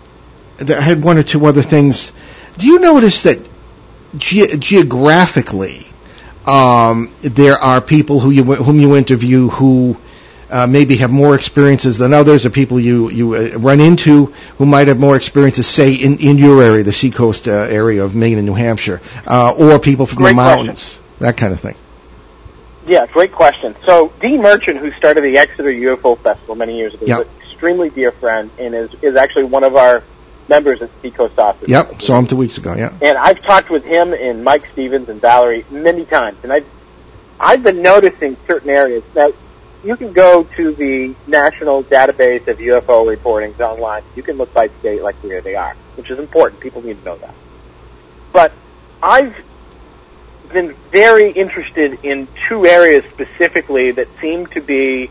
I 0.60 0.80
had 0.80 1.02
one 1.02 1.18
or 1.18 1.22
two 1.22 1.46
other 1.46 1.62
things. 1.62 2.12
Do 2.58 2.66
you 2.66 2.78
notice 2.78 3.22
that 3.24 3.38
ge- 4.18 4.58
geographically 4.58 5.86
um, 6.46 7.12
there 7.22 7.56
are 7.58 7.80
people 7.80 8.20
who 8.20 8.30
you 8.30 8.44
whom 8.44 8.78
you 8.78 8.96
interview 8.96 9.48
who 9.48 9.96
uh, 10.48 10.66
maybe 10.66 10.96
have 10.98 11.10
more 11.10 11.34
experiences 11.34 11.98
than 11.98 12.12
others, 12.14 12.46
or 12.46 12.50
people 12.50 12.78
you 12.78 13.10
you 13.10 13.34
uh, 13.34 13.58
run 13.58 13.80
into 13.80 14.26
who 14.58 14.66
might 14.66 14.86
have 14.88 14.98
more 14.98 15.16
experiences, 15.16 15.66
say 15.66 15.94
in, 15.94 16.18
in 16.18 16.38
your 16.38 16.62
area, 16.62 16.84
the 16.84 16.92
seacoast 16.92 17.48
uh, 17.48 17.50
area 17.50 18.04
of 18.04 18.14
Maine 18.14 18.38
and 18.38 18.46
New 18.46 18.54
Hampshire, 18.54 19.00
uh, 19.26 19.52
or 19.58 19.80
people 19.80 20.06
from 20.06 20.18
Great 20.18 20.30
the 20.30 20.34
question. 20.34 20.56
mountains, 20.66 21.00
that 21.18 21.36
kind 21.36 21.52
of 21.52 21.58
thing. 21.60 21.74
Yeah, 22.86 23.06
great 23.06 23.32
question. 23.32 23.74
So 23.84 24.12
Dee 24.20 24.38
Merchant, 24.38 24.78
who 24.78 24.92
started 24.92 25.22
the 25.22 25.38
Exeter 25.38 25.70
UFO 25.70 26.16
Festival 26.16 26.54
many 26.54 26.78
years 26.78 26.94
ago, 26.94 27.06
Yep. 27.06 27.20
is 27.22 27.26
an 27.26 27.32
extremely 27.40 27.90
dear 27.90 28.12
friend 28.12 28.48
and 28.60 28.72
is, 28.76 28.94
is 29.02 29.16
actually 29.16 29.44
one 29.44 29.64
of 29.64 29.74
our 29.74 30.04
members 30.48 30.82
at 30.82 30.90
Seacoast 31.02 31.34
Saucers. 31.34 31.68
Yep, 31.68 32.02
saw 32.02 32.18
him 32.18 32.26
two 32.26 32.36
weeks 32.36 32.58
ago. 32.58 32.74
Yeah. 32.74 32.92
And 33.02 33.18
I've 33.18 33.42
talked 33.42 33.70
with 33.70 33.84
him 33.84 34.12
and 34.12 34.44
Mike 34.44 34.66
Stevens 34.72 35.08
and 35.08 35.20
Valerie 35.20 35.64
many 35.70 36.04
times, 36.04 36.38
and 36.42 36.52
I've 36.52 36.66
I've 37.38 37.62
been 37.62 37.82
noticing 37.82 38.36
certain 38.46 38.70
areas. 38.70 39.02
Now, 39.14 39.30
you 39.84 39.96
can 39.96 40.12
go 40.12 40.44
to 40.56 40.72
the 40.72 41.14
national 41.26 41.84
database 41.84 42.48
of 42.48 42.58
UFO 42.58 43.14
reportings 43.14 43.60
online. 43.60 44.02
You 44.14 44.22
can 44.22 44.36
look 44.36 44.52
by 44.54 44.68
state 44.80 45.02
like 45.02 45.16
where 45.16 45.40
they 45.40 45.54
are, 45.54 45.76
which 45.96 46.10
is 46.10 46.18
important. 46.18 46.60
People 46.60 46.82
need 46.82 46.98
to 46.98 47.04
know 47.04 47.16
that. 47.18 47.34
But 48.32 48.52
I've 49.02 49.36
been 50.52 50.74
very 50.90 51.30
interested 51.30 51.98
in 52.02 52.26
two 52.48 52.66
areas 52.66 53.04
specifically 53.12 53.90
that 53.92 54.08
seem 54.20 54.46
to 54.48 54.60
be, 54.60 55.10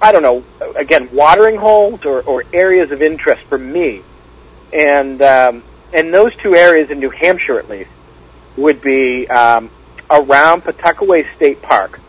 I 0.00 0.12
don't 0.12 0.22
know, 0.22 0.44
again, 0.76 1.08
watering 1.12 1.56
holes 1.56 2.04
or, 2.04 2.22
or 2.22 2.44
areas 2.52 2.90
of 2.90 3.02
interest 3.02 3.42
for 3.44 3.58
me. 3.58 4.02
And 4.74 5.22
um, 5.22 5.62
and 5.92 6.12
those 6.12 6.34
two 6.36 6.54
areas 6.54 6.90
in 6.90 6.98
New 6.98 7.10
Hampshire, 7.10 7.58
at 7.58 7.70
least, 7.70 7.90
would 8.56 8.82
be 8.82 9.28
um, 9.28 9.70
around 10.10 10.62
Pawtuckaway 10.64 11.32
State 11.36 11.62
Park. 11.62 12.00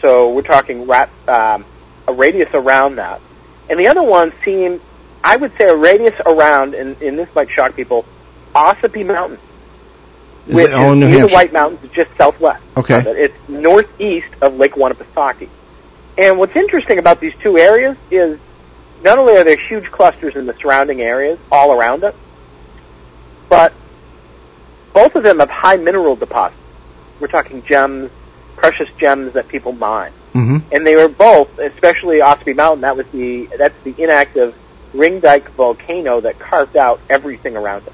So 0.00 0.32
we're 0.32 0.42
talking 0.42 0.86
rat, 0.86 1.10
um, 1.26 1.64
a 2.06 2.12
radius 2.12 2.50
around 2.54 2.96
that. 2.96 3.20
And 3.68 3.80
the 3.80 3.88
other 3.88 4.02
one 4.02 4.32
seem, 4.44 4.80
I 5.24 5.36
would 5.36 5.56
say, 5.58 5.68
a 5.68 5.74
radius 5.74 6.14
around, 6.24 6.74
and, 6.74 7.00
and 7.02 7.18
this 7.18 7.28
might 7.34 7.50
shock 7.50 7.74
people, 7.74 8.04
Ossipee 8.54 9.04
Mountain 9.04 9.40
Is 10.46 10.54
which 10.54 10.66
it 10.68 10.74
all 10.74 10.92
in 10.92 11.00
New 11.00 11.08
near 11.08 11.26
the 11.26 11.34
White 11.34 11.52
Mountains, 11.52 11.90
just 11.92 12.10
southwest. 12.16 12.62
Okay. 12.76 13.00
it. 13.00 13.06
It's 13.06 13.48
northeast 13.48 14.28
of 14.40 14.54
Lake 14.56 14.74
Winnipesaukee. 14.74 15.48
And 16.16 16.38
what's 16.38 16.54
interesting 16.54 16.98
about 16.98 17.20
these 17.20 17.34
two 17.36 17.58
areas 17.58 17.96
is 18.10 18.38
not 19.02 19.18
only 19.18 19.36
are 19.36 19.44
there 19.44 19.56
huge 19.56 19.90
clusters 19.90 20.36
in 20.36 20.46
the 20.46 20.54
surrounding 20.54 21.00
areas 21.00 21.38
all 21.50 21.72
around 21.72 22.04
it, 22.04 22.14
but 23.48 23.72
both 24.92 25.14
of 25.14 25.22
them 25.22 25.40
have 25.40 25.50
high 25.50 25.76
mineral 25.76 26.16
deposits. 26.16 26.58
We're 27.20 27.28
talking 27.28 27.62
gems, 27.62 28.10
precious 28.56 28.88
gems 28.98 29.34
that 29.34 29.48
people 29.48 29.72
mine. 29.72 30.12
hmm 30.32 30.58
And 30.72 30.86
they 30.86 30.96
were 30.96 31.08
both, 31.08 31.58
especially 31.58 32.18
Ossipee 32.18 32.56
Mountain, 32.56 32.82
that 32.82 32.96
was 32.96 33.06
the 33.08 33.48
that's 33.58 33.74
the 33.84 33.94
inactive 34.02 34.54
ring 34.92 35.20
dike 35.20 35.50
volcano 35.52 36.20
that 36.20 36.38
carved 36.38 36.76
out 36.76 37.00
everything 37.08 37.56
around 37.56 37.86
it. 37.86 37.92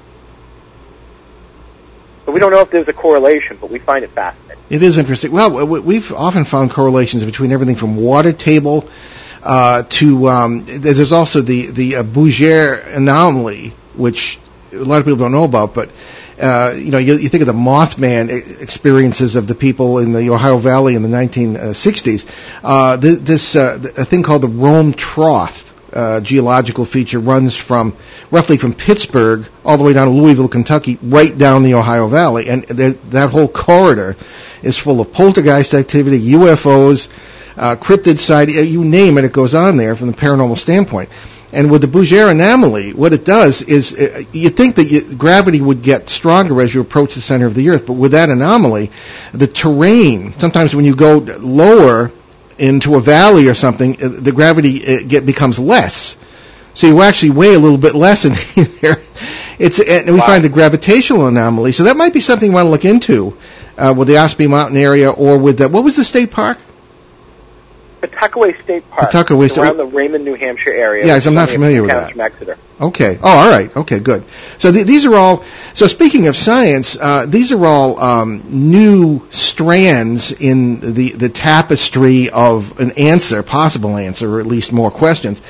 So 2.25 2.31
we 2.31 2.39
don't 2.39 2.51
know 2.51 2.61
if 2.61 2.71
there's 2.71 2.87
a 2.87 2.93
correlation, 2.93 3.57
but 3.59 3.69
we 3.69 3.79
find 3.79 4.05
it 4.05 4.11
fascinating. 4.11 4.63
It 4.69 4.81
is 4.81 4.97
interesting. 4.97 5.31
Well, 5.31 5.67
we've 5.67 6.13
often 6.13 6.45
found 6.45 6.71
correlations 6.71 7.25
between 7.25 7.51
everything 7.51 7.75
from 7.75 7.97
water 7.97 8.31
table 8.31 8.89
uh, 9.43 9.83
to 9.83 10.29
um, 10.29 10.65
there's 10.65 11.11
also 11.11 11.41
the 11.41 11.67
the 11.67 11.97
uh, 11.97 12.03
Bouguer 12.03 12.95
anomaly, 12.95 13.73
which 13.95 14.39
a 14.71 14.77
lot 14.77 14.99
of 14.99 15.05
people 15.05 15.19
don't 15.19 15.31
know 15.31 15.43
about, 15.43 15.73
but. 15.73 15.91
Uh, 16.41 16.73
you 16.75 16.89
know, 16.89 16.97
you, 16.97 17.13
you 17.13 17.29
think 17.29 17.41
of 17.41 17.47
the 17.47 17.53
Mothman 17.53 18.59
experiences 18.59 19.35
of 19.35 19.45
the 19.45 19.53
people 19.53 19.99
in 19.99 20.13
the 20.13 20.31
Ohio 20.31 20.57
Valley 20.57 20.95
in 20.95 21.03
the 21.03 21.07
1960s. 21.07 22.25
Uh, 22.63 22.97
th- 22.97 23.19
this 23.19 23.55
uh, 23.55 23.77
a 23.97 24.03
thing 24.03 24.23
called 24.23 24.41
the 24.41 24.47
Rome 24.47 24.93
Trough 24.93 25.71
uh, 25.93 26.19
geological 26.21 26.85
feature 26.85 27.19
runs 27.19 27.55
from 27.55 27.95
roughly 28.31 28.57
from 28.57 28.73
Pittsburgh 28.73 29.47
all 29.63 29.77
the 29.77 29.83
way 29.83 29.93
down 29.93 30.07
to 30.07 30.13
Louisville, 30.13 30.47
Kentucky, 30.47 30.97
right 31.01 31.37
down 31.37 31.63
the 31.63 31.75
Ohio 31.75 32.07
Valley, 32.07 32.49
and 32.49 32.67
th- 32.67 32.97
that 33.09 33.29
whole 33.29 33.47
corridor 33.47 34.15
is 34.61 34.77
full 34.77 35.01
of 35.01 35.13
poltergeist 35.13 35.73
activity, 35.73 36.31
UFOs, 36.31 37.09
uh, 37.57 37.75
cryptid 37.75 38.17
side, 38.19 38.49
uh, 38.49 38.61
you 38.61 38.83
name 38.83 39.17
it, 39.17 39.25
it 39.25 39.33
goes 39.33 39.53
on 39.55 39.77
there 39.77 39.95
from 39.95 40.07
the 40.07 40.13
paranormal 40.13 40.57
standpoint. 40.57 41.09
And 41.51 41.69
with 41.69 41.81
the 41.81 41.87
Bouguer 41.87 42.31
anomaly, 42.31 42.93
what 42.93 43.13
it 43.13 43.25
does 43.25 43.61
is 43.61 43.93
uh, 43.93 44.23
you 44.31 44.49
think 44.49 44.75
that 44.77 44.85
you, 44.85 45.13
gravity 45.13 45.61
would 45.61 45.83
get 45.83 46.09
stronger 46.09 46.59
as 46.61 46.73
you 46.73 46.81
approach 46.81 47.13
the 47.13 47.21
center 47.21 47.45
of 47.45 47.53
the 47.53 47.69
Earth, 47.69 47.85
but 47.85 47.93
with 47.93 48.13
that 48.13 48.29
anomaly, 48.29 48.89
the 49.33 49.45
terrain, 49.45 50.33
sometimes 50.39 50.75
when 50.75 50.83
you 50.83 50.95
go 50.95 51.17
lower 51.19 52.11
into 52.57 52.95
a 52.95 52.99
valley 52.99 53.47
or 53.47 53.53
something, 53.53 54.03
uh, 54.03 54.07
the 54.19 54.31
gravity 54.31 54.83
uh, 54.85 54.97
get, 55.07 55.25
becomes 55.27 55.59
less. 55.59 56.17
So 56.73 56.87
you 56.87 57.01
actually 57.03 57.31
weigh 57.31 57.53
a 57.53 57.59
little 57.59 57.77
bit 57.77 57.93
less 57.93 58.25
in 58.25 58.33
there. 58.81 58.97
It's 59.59 59.79
and 59.79 60.07
we 60.07 60.19
Wow. 60.19 60.25
find 60.25 60.43
the 60.43 60.49
gravitational 60.49 61.27
anomaly. 61.27 61.71
So 61.73 61.83
that 61.83 61.97
might 61.97 62.13
be 62.13 62.21
something 62.21 62.49
you 62.49 62.55
want 62.55 62.65
to 62.65 62.71
look 62.71 62.85
into 62.85 63.37
uh, 63.77 63.93
with 63.95 64.07
the 64.07 64.15
Ossipee 64.15 64.49
Mountain 64.49 64.77
area 64.77 65.11
or 65.11 65.37
with 65.37 65.59
the, 65.59 65.69
what 65.69 65.83
was 65.83 65.95
the 65.95 66.03
state 66.03 66.31
park? 66.31 66.57
Pawtuckaway 68.07 68.61
State 68.63 68.89
Park, 68.89 69.09
Pawtuckaway 69.11 69.49
State- 69.49 69.61
around 69.61 69.77
the 69.77 69.85
Raymond, 69.85 70.25
New 70.25 70.35
Hampshire 70.35 70.73
area. 70.73 71.05
Yes, 71.05 71.25
I'm 71.25 71.33
not 71.33 71.49
familiar 71.49 71.81
with 71.81 71.91
that. 71.91 72.11
From 72.11 72.21
Exeter. 72.21 72.57
Okay. 72.81 73.17
Oh, 73.23 73.29
all 73.29 73.49
right. 73.49 73.75
Okay, 73.75 73.99
good. 73.99 74.23
So 74.57 74.71
th- 74.71 74.85
these 74.85 75.05
are 75.05 75.15
all. 75.15 75.43
So 75.73 75.87
speaking 75.87 76.27
of 76.27 76.35
science, 76.35 76.97
uh, 76.99 77.25
these 77.27 77.51
are 77.51 77.65
all 77.65 77.99
um, 78.01 78.43
new 78.49 79.25
strands 79.29 80.31
in 80.31 80.79
the 80.93 81.11
the 81.11 81.29
tapestry 81.29 82.29
of 82.29 82.79
an 82.79 82.91
answer, 82.93 83.41
possible 83.43 83.95
answer, 83.95 84.35
or 84.35 84.39
at 84.39 84.45
least 84.47 84.71
more 84.73 84.91
questions 84.91 85.41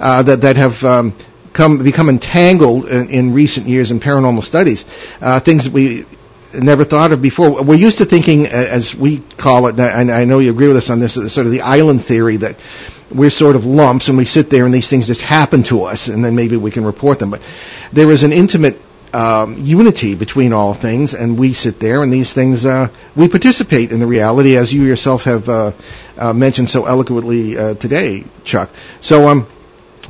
uh, 0.00 0.22
that 0.22 0.42
that 0.42 0.56
have. 0.56 0.84
Um, 0.84 1.14
Come 1.52 1.84
become 1.84 2.08
entangled 2.08 2.86
in, 2.88 3.10
in 3.10 3.34
recent 3.34 3.68
years 3.68 3.90
in 3.90 4.00
paranormal 4.00 4.42
studies, 4.42 4.86
uh, 5.20 5.38
things 5.38 5.64
that 5.64 5.72
we 5.74 6.06
never 6.54 6.84
thought 6.84 7.12
of 7.12 7.22
before. 7.22 7.62
We're 7.62 7.74
used 7.74 7.98
to 7.98 8.04
thinking, 8.04 8.46
uh, 8.46 8.50
as 8.50 8.94
we 8.94 9.18
call 9.36 9.66
it, 9.68 9.78
and 9.80 10.10
I 10.10 10.24
know 10.24 10.38
you 10.38 10.50
agree 10.50 10.68
with 10.68 10.76
us 10.76 10.90
on 10.90 10.98
this, 11.00 11.14
sort 11.14 11.46
of 11.46 11.50
the 11.52 11.62
island 11.62 12.02
theory 12.04 12.36
that 12.38 12.56
we're 13.10 13.30
sort 13.30 13.56
of 13.56 13.66
lumps 13.66 14.08
and 14.08 14.16
we 14.16 14.24
sit 14.24 14.50
there 14.50 14.64
and 14.64 14.72
these 14.74 14.88
things 14.88 15.06
just 15.06 15.20
happen 15.22 15.62
to 15.64 15.84
us 15.84 16.08
and 16.08 16.24
then 16.24 16.34
maybe 16.34 16.56
we 16.56 16.70
can 16.70 16.84
report 16.84 17.18
them. 17.18 17.30
But 17.30 17.42
there 17.92 18.10
is 18.10 18.22
an 18.22 18.32
intimate 18.32 18.80
um, 19.12 19.58
unity 19.58 20.14
between 20.14 20.52
all 20.52 20.72
things 20.72 21.14
and 21.14 21.38
we 21.38 21.52
sit 21.52 21.78
there 21.78 22.02
and 22.02 22.12
these 22.12 22.32
things, 22.32 22.64
uh, 22.64 22.88
we 23.14 23.28
participate 23.28 23.92
in 23.92 24.00
the 24.00 24.06
reality 24.06 24.56
as 24.56 24.72
you 24.72 24.84
yourself 24.84 25.24
have 25.24 25.48
uh, 25.48 25.72
uh, 26.16 26.32
mentioned 26.32 26.70
so 26.70 26.86
eloquently 26.86 27.56
uh, 27.58 27.74
today, 27.74 28.24
Chuck. 28.44 28.70
So, 29.00 29.28
um, 29.28 29.46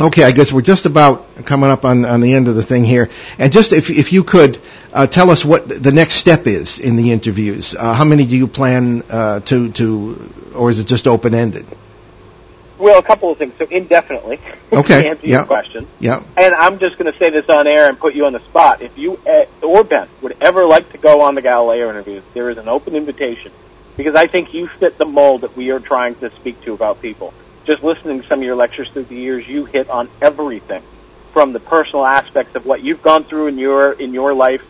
Okay, 0.00 0.24
I 0.24 0.32
guess 0.32 0.52
we're 0.52 0.62
just 0.62 0.86
about 0.86 1.44
coming 1.44 1.68
up 1.68 1.84
on, 1.84 2.04
on 2.06 2.20
the 2.22 2.32
end 2.32 2.48
of 2.48 2.54
the 2.54 2.62
thing 2.62 2.82
here. 2.82 3.10
And 3.38 3.52
just 3.52 3.72
if, 3.72 3.90
if 3.90 4.12
you 4.12 4.24
could 4.24 4.58
uh, 4.92 5.06
tell 5.06 5.30
us 5.30 5.44
what 5.44 5.68
the 5.68 5.92
next 5.92 6.14
step 6.14 6.46
is 6.46 6.78
in 6.78 6.96
the 6.96 7.12
interviews. 7.12 7.74
Uh, 7.74 7.92
how 7.92 8.04
many 8.04 8.24
do 8.24 8.36
you 8.36 8.48
plan 8.48 9.02
uh, 9.10 9.40
to, 9.40 9.70
to, 9.72 10.32
or 10.54 10.70
is 10.70 10.78
it 10.78 10.86
just 10.86 11.06
open 11.06 11.34
ended? 11.34 11.66
Well, 12.78 12.98
a 12.98 13.02
couple 13.02 13.30
of 13.30 13.38
things. 13.38 13.52
So 13.58 13.66
indefinitely, 13.70 14.40
Okay, 14.72 15.02
to 15.02 15.08
answer 15.08 15.26
yeah. 15.26 15.36
your 15.36 15.44
question. 15.44 15.86
Yeah. 16.00 16.22
And 16.36 16.54
I'm 16.54 16.78
just 16.78 16.98
going 16.98 17.12
to 17.12 17.18
say 17.18 17.30
this 17.30 17.48
on 17.48 17.66
air 17.66 17.88
and 17.88 17.98
put 17.98 18.14
you 18.14 18.26
on 18.26 18.32
the 18.32 18.40
spot. 18.40 18.80
If 18.80 18.96
you 18.96 19.20
uh, 19.26 19.44
or 19.62 19.84
Ben 19.84 20.08
would 20.22 20.36
ever 20.40 20.64
like 20.64 20.90
to 20.92 20.98
go 20.98 21.20
on 21.20 21.34
the 21.34 21.42
Galileo 21.42 21.90
interviews, 21.90 22.24
there 22.34 22.50
is 22.50 22.56
an 22.56 22.66
open 22.66 22.96
invitation 22.96 23.52
because 23.96 24.14
I 24.14 24.26
think 24.26 24.54
you 24.54 24.66
fit 24.66 24.98
the 24.98 25.04
mold 25.04 25.42
that 25.42 25.54
we 25.56 25.70
are 25.70 25.80
trying 25.80 26.14
to 26.16 26.30
speak 26.36 26.60
to 26.62 26.72
about 26.72 27.02
people. 27.02 27.34
Just 27.64 27.82
listening 27.82 28.20
to 28.20 28.26
some 28.26 28.40
of 28.40 28.44
your 28.44 28.56
lectures 28.56 28.88
through 28.88 29.04
the 29.04 29.14
years, 29.14 29.46
you 29.48 29.66
hit 29.66 29.88
on 29.88 30.08
everything 30.20 30.82
from 31.32 31.52
the 31.52 31.60
personal 31.60 32.04
aspects 32.04 32.54
of 32.56 32.66
what 32.66 32.82
you've 32.82 33.02
gone 33.02 33.24
through 33.24 33.46
in 33.46 33.58
your 33.58 33.92
in 33.92 34.12
your 34.12 34.34
life, 34.34 34.62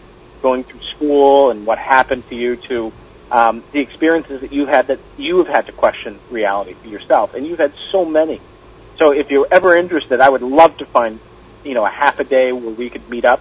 going 0.43 0.63
through 0.65 0.81
school 0.83 1.51
and 1.51 1.65
what 1.67 1.79
happened 1.79 2.29
to 2.29 2.35
you, 2.37 2.57
to 2.57 2.93
um, 3.31 3.65
the 3.73 3.81
experiences 3.81 4.43
that 4.43 4.53
you 4.53 4.67
had 4.67 4.89
that 4.89 5.01
you 5.17 5.39
have 5.39 5.49
had 5.49 5.67
to 5.67 5.73
question 5.73 6.21
reality 6.31 6.75
for 6.75 6.89
yourself, 6.89 7.35
and 7.35 7.47
you've 7.47 7.59
had 7.59 7.73
so 7.91 8.05
many. 8.05 8.41
So 8.99 9.13
if 9.13 9.31
you're 9.31 9.49
ever 9.51 9.75
interested, 9.75 10.21
I 10.21 10.29
would 10.29 10.43
love 10.43 10.77
to 10.77 10.87
find, 10.87 11.19
you 11.65 11.75
know, 11.75 11.85
a 11.85 11.91
half 11.91 12.19
a 12.19 12.25
day 12.25 12.53
where 12.53 12.75
we 12.75 12.91
could 12.91 13.09
meet 13.09 13.25
up 13.25 13.41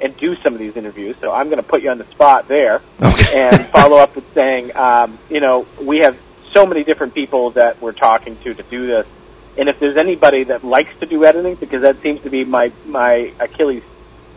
and 0.00 0.16
do 0.16 0.34
some 0.36 0.52
of 0.52 0.58
these 0.58 0.76
interviews. 0.76 1.14
So 1.20 1.32
I'm 1.32 1.46
going 1.46 1.58
to 1.58 1.62
put 1.62 1.82
you 1.82 1.90
on 1.90 1.98
the 1.98 2.06
spot 2.06 2.48
there 2.48 2.82
Okay. 3.00 3.38
and 3.38 3.66
follow 3.68 3.98
up 3.98 4.16
with 4.16 4.24
saying, 4.34 4.76
um, 4.76 5.18
you 5.30 5.40
know, 5.40 5.66
we 5.80 5.98
have 5.98 6.18
so 6.52 6.66
many 6.66 6.84
different 6.84 7.14
people 7.14 7.50
that 7.52 7.80
we're 7.80 7.92
talking 7.92 8.36
to 8.44 8.54
to 8.54 8.62
do 8.64 8.86
this. 8.86 9.06
And 9.56 9.68
if 9.68 9.78
there's 9.80 9.96
anybody 9.96 10.44
that 10.44 10.64
likes 10.64 10.92
to 11.00 11.06
do 11.06 11.24
editing, 11.24 11.54
because 11.56 11.82
that 11.82 12.02
seems 12.02 12.20
to 12.22 12.30
be 12.30 12.44
my, 12.44 12.72
my 12.86 13.32
Achilles 13.40 13.82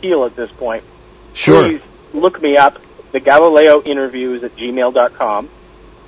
heel 0.01 0.24
at 0.26 0.36
this 0.36 0.51
point, 0.51 0.84
Sure. 1.34 1.64
please 1.68 1.82
look 2.14 2.41
me 2.41 2.57
up, 2.57 2.80
the 3.11 3.20
Galileo 3.20 3.82
interviews 3.82 4.43
at 4.43 4.55
gmail.com. 4.55 5.49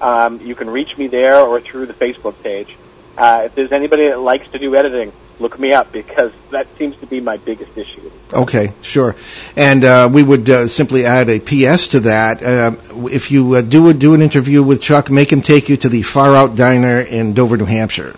Um, 0.01 0.41
you 0.41 0.55
can 0.55 0.69
reach 0.69 0.97
me 0.97 1.07
there 1.07 1.39
or 1.39 1.61
through 1.61 1.85
the 1.85 1.93
Facebook 1.93 2.41
page. 2.43 2.75
Uh, 3.17 3.43
if 3.45 3.55
there's 3.55 3.71
anybody 3.71 4.07
that 4.09 4.19
likes 4.19 4.47
to 4.49 4.59
do 4.59 4.75
editing, 4.75 5.13
look 5.39 5.59
me 5.59 5.73
up 5.73 5.91
because 5.91 6.31
that 6.51 6.67
seems 6.77 6.95
to 6.97 7.05
be 7.05 7.19
my 7.19 7.37
biggest 7.37 7.77
issue. 7.77 8.11
Okay, 8.33 8.73
sure. 8.81 9.15
And 9.55 9.83
uh, 9.83 10.09
we 10.11 10.23
would 10.23 10.49
uh, 10.49 10.67
simply 10.67 11.05
add 11.05 11.29
a 11.29 11.39
PS 11.39 11.89
to 11.89 11.99
that. 12.01 12.43
Uh, 12.43 12.75
if 13.07 13.31
you 13.31 13.55
uh, 13.55 13.61
do 13.61 13.93
do 13.93 14.13
an 14.13 14.21
interview 14.21 14.63
with 14.63 14.81
Chuck, 14.81 15.09
make 15.09 15.31
him 15.31 15.41
take 15.41 15.69
you 15.69 15.77
to 15.77 15.89
the 15.89 16.01
Far 16.01 16.35
Out 16.35 16.55
Diner 16.55 17.01
in 17.01 17.33
Dover, 17.33 17.57
New 17.57 17.65
Hampshire. 17.65 18.15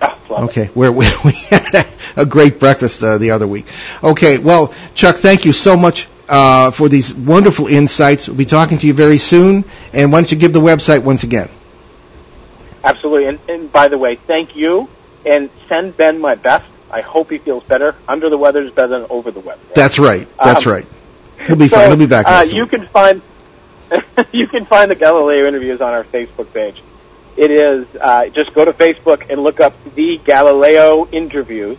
Ah. 0.00 0.18
Okay, 0.30 0.66
where 0.74 0.90
we, 0.90 1.06
we 1.24 1.32
had 1.32 1.86
a 2.16 2.26
great 2.26 2.58
breakfast 2.58 3.02
uh, 3.02 3.18
the 3.18 3.32
other 3.32 3.46
week. 3.46 3.66
Okay, 4.02 4.38
well, 4.38 4.74
Chuck, 4.94 5.16
thank 5.16 5.44
you 5.44 5.52
so 5.52 5.76
much 5.76 6.08
uh, 6.28 6.70
for 6.70 6.88
these 6.88 7.12
wonderful 7.12 7.66
insights. 7.66 8.28
We'll 8.28 8.36
be 8.36 8.46
talking 8.46 8.78
to 8.78 8.86
you 8.86 8.94
very 8.94 9.18
soon. 9.18 9.64
And 9.92 10.12
why 10.12 10.20
don't 10.20 10.30
you 10.30 10.38
give 10.38 10.52
the 10.52 10.60
website 10.60 11.02
once 11.02 11.24
again? 11.24 11.50
Absolutely. 12.82 13.26
And, 13.26 13.38
and 13.48 13.72
by 13.72 13.88
the 13.88 13.98
way, 13.98 14.16
thank 14.16 14.56
you 14.56 14.88
and 15.26 15.50
send 15.68 15.96
Ben 15.96 16.20
my 16.20 16.34
best. 16.34 16.64
I 16.90 17.00
hope 17.00 17.30
he 17.30 17.38
feels 17.38 17.62
better. 17.64 17.94
Under 18.06 18.28
the 18.28 18.36
weather 18.38 18.62
is 18.62 18.70
better 18.70 18.88
than 19.00 19.06
over 19.08 19.30
the 19.30 19.40
weather. 19.40 19.60
That's 19.74 19.98
right. 19.98 20.28
That's 20.42 20.66
Um, 20.66 20.72
right. 20.72 20.86
He'll 21.46 21.56
be 21.56 21.68
So, 21.68 21.76
fine. 21.76 21.88
He'll 21.88 21.96
be 21.98 22.06
back 22.06 22.26
Uh, 22.28 22.44
you 22.50 22.62
week. 22.62 22.70
can 22.72 22.86
find 22.88 23.22
you 24.32 24.46
can 24.46 24.64
find 24.66 24.90
the 24.90 24.94
Galileo 24.94 25.46
interviews 25.46 25.80
on 25.80 25.92
our 25.92 26.04
Facebook 26.04 26.52
page. 26.52 26.82
It 27.36 27.50
is 27.50 27.86
uh, 28.00 28.26
just 28.28 28.54
go 28.54 28.64
to 28.64 28.72
Facebook 28.72 29.30
and 29.30 29.42
look 29.42 29.60
up 29.60 29.74
the 29.94 30.18
Galileo 30.22 31.08
interviews, 31.10 31.78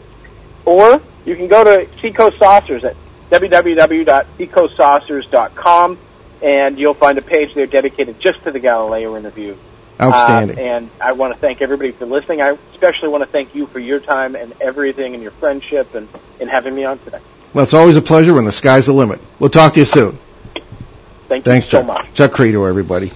or 0.65 0.99
you 1.25 1.35
can 1.35 1.47
go 1.47 1.63
to 1.63 1.87
Seacoast 2.01 2.37
Saucers 2.39 2.83
at 2.83 2.95
www.seacoastsaucers.com, 3.29 5.97
and 6.41 6.79
you'll 6.79 6.93
find 6.93 7.17
a 7.17 7.21
page 7.21 7.53
there 7.53 7.67
dedicated 7.67 8.19
just 8.19 8.43
to 8.43 8.51
the 8.51 8.59
Galileo 8.59 9.15
interview. 9.15 9.55
Outstanding. 10.01 10.57
Uh, 10.57 10.61
and 10.61 10.91
I 10.99 11.13
want 11.13 11.33
to 11.33 11.39
thank 11.39 11.61
everybody 11.61 11.91
for 11.91 12.05
listening. 12.05 12.41
I 12.41 12.57
especially 12.73 13.09
want 13.09 13.23
to 13.23 13.29
thank 13.29 13.55
you 13.55 13.67
for 13.67 13.79
your 13.79 13.99
time 13.99 14.35
and 14.35 14.53
everything 14.59 15.13
and 15.13 15.21
your 15.21 15.31
friendship 15.33 15.93
and, 15.95 16.09
and 16.39 16.49
having 16.49 16.73
me 16.75 16.83
on 16.83 16.99
today. 16.99 17.19
well, 17.53 17.63
it's 17.63 17.73
always 17.73 17.95
a 17.95 18.01
pleasure 18.01 18.33
when 18.33 18.45
the 18.45 18.51
sky's 18.51 18.87
the 18.87 18.93
limit. 18.93 19.21
We'll 19.39 19.49
talk 19.51 19.73
to 19.73 19.79
you 19.79 19.85
soon. 19.85 20.17
Thank 21.29 21.45
Thanks, 21.45 21.67
you 21.67 21.71
so 21.71 21.77
Chuck. 21.79 21.87
much. 21.87 22.13
Chuck 22.15 22.31
Credo, 22.31 22.65
everybody. 22.65 23.11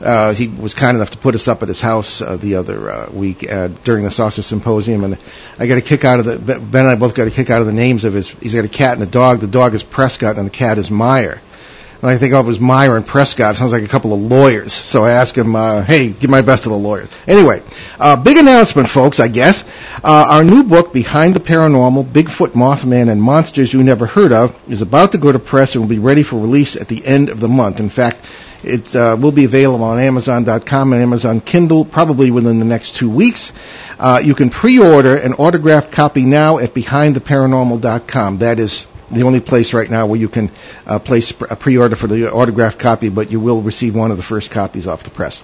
Uh, 0.00 0.34
he 0.34 0.48
was 0.48 0.74
kind 0.74 0.96
enough 0.96 1.10
to 1.10 1.18
put 1.18 1.36
us 1.36 1.46
up 1.46 1.62
at 1.62 1.68
his 1.68 1.80
house 1.80 2.20
uh, 2.20 2.36
the 2.36 2.56
other 2.56 2.90
uh, 2.90 3.10
week 3.12 3.48
uh, 3.48 3.68
during 3.84 4.02
the 4.02 4.10
Saucer 4.10 4.42
Symposium, 4.42 5.04
and 5.04 5.16
I 5.60 5.66
got 5.66 5.78
a 5.78 5.80
kick 5.80 6.04
out 6.04 6.18
of 6.18 6.24
the 6.24 6.38
Ben 6.38 6.80
and 6.80 6.88
I 6.88 6.96
both 6.96 7.14
got 7.14 7.28
a 7.28 7.30
kick 7.30 7.50
out 7.50 7.60
of 7.60 7.68
the 7.68 7.72
names 7.72 8.04
of 8.04 8.12
his. 8.14 8.28
He's 8.28 8.54
got 8.54 8.64
a 8.64 8.68
cat 8.68 8.94
and 8.94 9.02
a 9.04 9.10
dog. 9.10 9.38
The 9.40 9.46
dog 9.46 9.74
is 9.74 9.84
Prescott, 9.84 10.38
and 10.38 10.46
the 10.46 10.50
cat 10.50 10.78
is 10.78 10.90
Meyer. 10.90 11.40
I 12.04 12.18
think 12.18 12.34
it 12.34 12.44
was 12.44 12.58
Meyer 12.58 12.96
and 12.96 13.06
Prescott. 13.06 13.54
Sounds 13.54 13.70
like 13.70 13.84
a 13.84 13.88
couple 13.88 14.12
of 14.12 14.20
lawyers. 14.20 14.72
So 14.72 15.04
I 15.04 15.12
asked 15.12 15.38
him, 15.38 15.54
uh, 15.54 15.82
"Hey, 15.82 16.08
give 16.08 16.30
my 16.30 16.42
best 16.42 16.64
to 16.64 16.68
the 16.68 16.76
lawyers." 16.76 17.08
Anyway, 17.28 17.62
uh, 18.00 18.16
big 18.16 18.38
announcement, 18.38 18.88
folks. 18.88 19.20
I 19.20 19.28
guess 19.28 19.62
uh, 20.02 20.26
our 20.30 20.42
new 20.42 20.64
book, 20.64 20.92
Behind 20.92 21.34
the 21.34 21.40
Paranormal: 21.40 22.10
Bigfoot, 22.10 22.54
Mothman, 22.54 23.08
and 23.08 23.22
Monsters 23.22 23.72
You 23.72 23.84
Never 23.84 24.06
Heard 24.06 24.32
of, 24.32 24.52
is 24.68 24.82
about 24.82 25.12
to 25.12 25.18
go 25.18 25.30
to 25.30 25.38
press 25.38 25.76
and 25.76 25.84
will 25.84 25.88
be 25.88 26.00
ready 26.00 26.24
for 26.24 26.40
release 26.40 26.74
at 26.74 26.88
the 26.88 27.06
end 27.06 27.30
of 27.30 27.38
the 27.38 27.48
month. 27.48 27.78
In 27.78 27.88
fact, 27.88 28.26
it 28.64 28.94
uh, 28.96 29.16
will 29.18 29.32
be 29.32 29.44
available 29.44 29.84
on 29.84 30.00
Amazon.com 30.00 30.92
and 30.92 31.02
Amazon 31.02 31.40
Kindle 31.40 31.84
probably 31.84 32.32
within 32.32 32.58
the 32.58 32.64
next 32.64 32.96
two 32.96 33.10
weeks. 33.10 33.52
Uh, 33.98 34.20
you 34.22 34.34
can 34.34 34.50
pre-order 34.50 35.14
an 35.14 35.34
autographed 35.34 35.92
copy 35.92 36.22
now 36.22 36.58
at 36.58 36.74
BehindTheParanormal.com. 36.74 38.38
That 38.38 38.58
is 38.58 38.86
the 39.12 39.22
only 39.22 39.40
place 39.40 39.72
right 39.74 39.90
now 39.90 40.06
where 40.06 40.18
you 40.18 40.28
can 40.28 40.50
uh, 40.86 40.98
place 40.98 41.30
a 41.50 41.56
pre-order 41.56 41.96
for 41.96 42.06
the 42.06 42.32
autographed 42.32 42.78
copy, 42.78 43.08
but 43.08 43.30
you 43.30 43.40
will 43.40 43.62
receive 43.62 43.94
one 43.94 44.10
of 44.10 44.16
the 44.16 44.22
first 44.22 44.50
copies 44.50 44.86
off 44.86 45.02
the 45.02 45.10
press. 45.10 45.42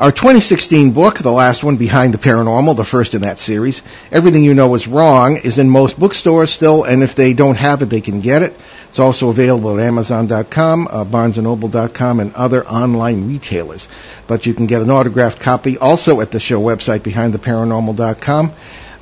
Our 0.00 0.12
2016 0.12 0.92
book, 0.92 1.18
the 1.18 1.30
last 1.30 1.62
one, 1.62 1.76
Behind 1.76 2.14
the 2.14 2.18
Paranormal, 2.18 2.74
the 2.74 2.86
first 2.86 3.12
in 3.12 3.20
that 3.20 3.38
series, 3.38 3.82
Everything 4.10 4.42
You 4.42 4.54
Know 4.54 4.74
Is 4.74 4.88
Wrong, 4.88 5.36
is 5.36 5.58
in 5.58 5.68
most 5.68 5.98
bookstores 5.98 6.50
still, 6.50 6.84
and 6.84 7.02
if 7.02 7.14
they 7.14 7.34
don't 7.34 7.56
have 7.56 7.82
it, 7.82 7.90
they 7.90 8.00
can 8.00 8.22
get 8.22 8.40
it. 8.40 8.56
It's 8.88 8.98
also 8.98 9.28
available 9.28 9.78
at 9.78 9.84
Amazon.com, 9.84 10.88
uh, 10.90 11.04
BarnesandNoble.com, 11.04 12.18
and 12.20 12.34
other 12.34 12.66
online 12.66 13.28
retailers. 13.28 13.88
But 14.26 14.46
you 14.46 14.54
can 14.54 14.66
get 14.66 14.80
an 14.80 14.90
autographed 14.90 15.38
copy 15.38 15.76
also 15.76 16.22
at 16.22 16.30
the 16.30 16.40
show 16.40 16.62
website, 16.62 17.00
BehindTheParanormal.com. 17.00 18.52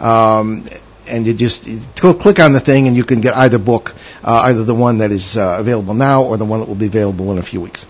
Um, 0.01 0.64
and 1.09 1.26
you 1.26 1.34
just 1.34 1.64
click 1.96 2.40
on 2.40 2.52
the 2.52 2.61
thing, 2.61 2.86
and 2.86 2.96
you 2.96 3.04
can 3.04 3.20
get 3.20 3.36
either 3.36 3.59
book, 3.59 3.94
uh, 4.22 4.42
either 4.46 4.64
the 4.64 4.74
one 4.74 4.98
that 4.98 5.11
is 5.11 5.36
uh, 5.36 5.56
available 5.59 5.94
now 5.94 6.22
or 6.22 6.36
the 6.36 6.44
one 6.44 6.61
that 6.61 6.68
will 6.68 6.74
be 6.74 6.86
available 6.86 7.30
in 7.32 7.38
a 7.38 7.42
few 7.42 7.61
weeks. 7.61 7.86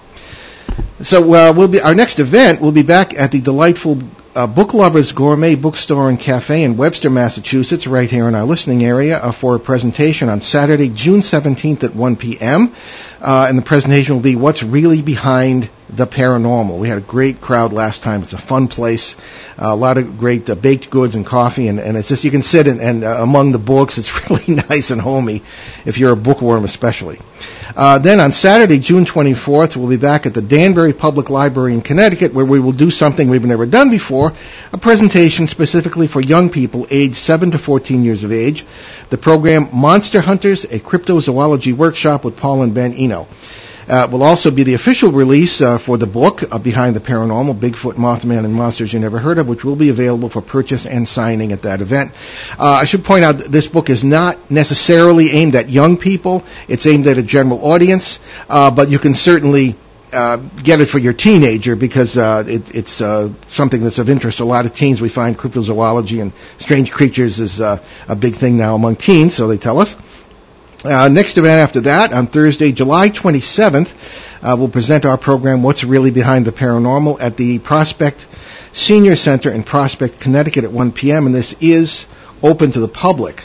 So 1.03 1.33
uh, 1.33 1.53
we'll 1.53 1.69
be 1.69 1.81
our 1.81 1.95
next 1.95 2.19
event. 2.19 2.61
We'll 2.61 2.73
be 2.73 2.83
back 2.83 3.15
at 3.15 3.31
the 3.33 3.41
delightful 3.41 3.99
uh, 4.35 4.47
Book 4.47 4.75
Lovers 4.75 5.13
Gourmet 5.13 5.55
Bookstore 5.55 6.09
and 6.09 6.19
Cafe 6.19 6.63
in 6.63 6.77
Webster, 6.77 7.11
Massachusetts, 7.11 7.87
right 7.87 8.11
here 8.11 8.29
in 8.29 8.35
our 8.35 8.45
listening 8.45 8.85
area, 8.85 9.19
uh, 9.19 9.33
for 9.33 9.57
a 9.57 9.61
presentation 9.61 10.29
on 10.29 10.41
Saturday, 10.41 10.89
June 10.89 11.21
17th 11.21 11.85
at 11.85 11.95
1 11.95 12.17
p.m. 12.17 12.73
Uh, 13.21 13.47
and 13.49 13.59
the 13.59 13.63
presentation 13.63 14.15
will 14.15 14.23
be 14.23 14.37
"What's 14.37 14.63
Really 14.63 15.03
Behind 15.03 15.69
the 15.89 16.07
Paranormal." 16.07 16.79
We 16.79 16.89
had 16.89 16.99
a 16.99 17.03
great 17.03 17.41
crowd 17.41 17.73
last 17.73 18.03
time. 18.03 18.23
It's 18.23 18.33
a 18.33 18.39
fun 18.39 18.69
place, 18.69 19.17
uh, 19.59 19.69
a 19.69 19.75
lot 19.75 19.99
of 19.99 20.19
great 20.19 20.49
uh, 20.49 20.55
baked 20.55 20.89
goods 20.89 21.17
and 21.17 21.27
coffee, 21.27 21.67
and, 21.67 21.81
and 21.81 21.97
it's 21.97 22.09
just 22.09 22.23
you 22.23 22.31
can 22.31 22.43
sit 22.43 22.69
and, 22.69 22.81
and 22.81 23.05
uh, 23.05 23.19
among 23.21 23.51
the 23.53 23.59
books. 23.59 23.99
It's 23.99 24.31
really 24.31 24.63
nice 24.69 24.91
and 24.91 25.01
homey 25.01 25.43
if 25.85 25.99
you're 25.99 26.13
a 26.13 26.17
bookworm, 26.17 26.65
especially. 26.65 27.19
Uh, 27.77 27.99
then 27.99 28.19
on 28.19 28.33
Saturday, 28.33 28.79
June 28.79 29.05
24th, 29.05 29.77
we'll 29.77 29.89
be 29.89 29.97
back 29.97 30.27
at 30.27 30.35
the 30.35 30.43
Danbury 30.43 30.93
Public 30.93 31.31
Library 31.31 31.75
in 31.75 31.83
Connecticut, 31.83 32.33
where 32.33 32.45
we 32.45 32.61
will 32.61 32.73
do 32.73 32.91
something 32.91 33.29
we've 33.29 33.45
never 33.45 33.67
done 33.67 33.91
before, 33.91 34.33
a 34.73 34.79
presentation 34.79 35.47
specifically 35.47 36.07
for 36.07 36.21
young 36.21 36.51
people 36.51 36.87
aged 36.91 37.17
7 37.17 37.53
to 37.53 37.59
14 37.59 38.05
years 38.05 38.25
of 38.25 38.33
age. 38.33 38.65
The 39.11 39.19
program 39.19 39.69
Monster 39.73 40.21
Hunters, 40.21 40.65
a 40.65 40.81
cryptozoology 40.81 41.73
workshop 41.73 42.25
with 42.25 42.37
Paul 42.37 42.63
and 42.63 42.75
Ben 42.75 42.95
Uh, 43.89 44.07
will 44.11 44.23
also 44.23 44.51
be 44.51 44.65
the 44.65 44.75
official 44.75 45.11
release 45.11 45.63
uh, 45.63 45.79
for 45.79 45.97
the 45.97 46.07
book 46.07 46.43
uh, 46.53 46.59
Behind 46.59 46.95
the 46.95 47.01
Paranormal, 47.01 47.59
Bigfoot, 47.59 47.95
Mothman, 47.95 48.45
and 48.45 48.53
Monsters 48.53 48.93
You 48.93 48.99
Never 48.99 49.19
Heard 49.19 49.39
of, 49.39 49.49
which 49.49 49.65
will 49.65 49.77
be 49.77 49.89
available 49.89 50.29
for 50.29 50.43
purchase 50.43 50.85
and 50.85 51.09
signing 51.09 51.53
at 51.53 51.63
that 51.63 51.81
event. 51.81 52.13
Uh, 52.59 52.81
I 52.83 52.85
should 52.85 53.03
point 53.03 53.25
out 53.25 53.39
that 53.39 53.51
this 53.51 53.67
book 53.67 53.89
is 53.89 54.05
not 54.05 54.51
necessarily 54.51 55.31
aimed 55.31 55.55
at 55.55 55.71
young 55.71 55.97
people. 55.97 56.45
It's 56.69 56.85
aimed 56.85 57.07
at 57.07 57.17
a 57.17 57.23
general 57.23 57.65
audience, 57.65 58.19
uh, 58.51 58.71
but 58.71 58.91
you 58.91 58.99
can 58.99 59.15
certainly 59.15 59.75
uh, 60.13 60.37
get 60.37 60.83
it 60.83 60.87
for 60.87 60.99
your 60.99 61.15
teenager 61.15 61.75
because 61.75 62.19
it, 62.19 62.75
it's 62.75 62.93
something 62.93 63.83
that's 63.83 63.99
of 63.99 64.11
interest 64.11 64.41
a 64.41 64.45
lot 64.45 64.67
of 64.67 64.75
teens. 64.75 65.01
We 65.01 65.09
find 65.09 65.39
cryptozoology 65.39 66.21
and 66.21 66.35
strange 66.59 66.93
creatures 66.93 67.41
is 67.41 67.61
a 67.61 67.81
big 68.19 68.35
thing 68.35 68.59
now 68.59 68.75
among 68.75 68.97
teens, 68.97 69.35
so 69.35 69.49
they 69.49 69.57
tell 69.57 69.79
us. 69.79 69.97
Uh, 70.85 71.09
next 71.09 71.37
event 71.39 71.59
after 71.61 71.81
that, 71.81 72.13
on 72.13 72.29
Thursday, 72.29 72.71
July 72.71 73.09
27th, 73.11 73.93
uh, 74.43 74.55
we'll 74.57 74.69
present 74.69 75.05
our 75.05 75.19
program, 75.19 75.65
What's 75.65 75.83
Really 75.83 76.13
Behind 76.13 76.45
the 76.45 76.53
Paranormal, 76.53 77.21
at 77.21 77.37
the 77.37 77.59
Prospect 77.59 78.25
Senior 78.73 79.17
Center 79.17 79.51
in 79.51 79.65
Prospect, 79.65 80.21
Connecticut 80.21 80.63
at 80.63 80.71
1 80.71 80.93
p.m., 80.93 81.27
and 81.27 81.35
this 81.35 81.53
is 81.61 82.07
open 82.45 82.71
to 82.71 82.79
the 82.79 82.87
public. 82.89 83.45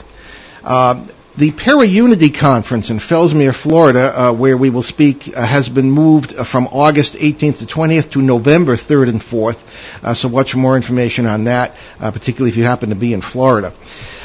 Uh, 0.64 1.04
The 1.36 1.50
Para-Unity 1.50 2.30
Conference 2.30 2.92
in 2.92 3.00
Fellsmere, 3.00 3.56
Florida, 3.56 4.14
uh, 4.28 4.32
where 4.34 4.56
we 4.56 4.70
will 4.70 4.84
speak, 4.84 5.36
uh, 5.36 5.44
has 5.44 5.68
been 5.68 5.90
moved 5.90 6.36
uh, 6.36 6.44
from 6.44 6.68
August 6.68 7.16
18th 7.16 7.58
to 7.58 7.66
20th 7.66 8.12
to 8.12 8.22
November 8.22 8.76
3rd 8.76 9.10
and 9.10 9.20
4th. 9.20 9.58
Uh, 10.04 10.14
so 10.14 10.28
watch 10.28 10.52
for 10.52 10.60
more 10.60 10.76
information 10.76 11.26
on 11.26 11.46
that, 11.46 11.76
particularly 12.00 12.52
if 12.52 12.58
you 12.58 12.66
happen 12.66 12.90
to 12.90 12.96
be 12.96 13.14
in 13.14 13.22
Florida. 13.22 13.74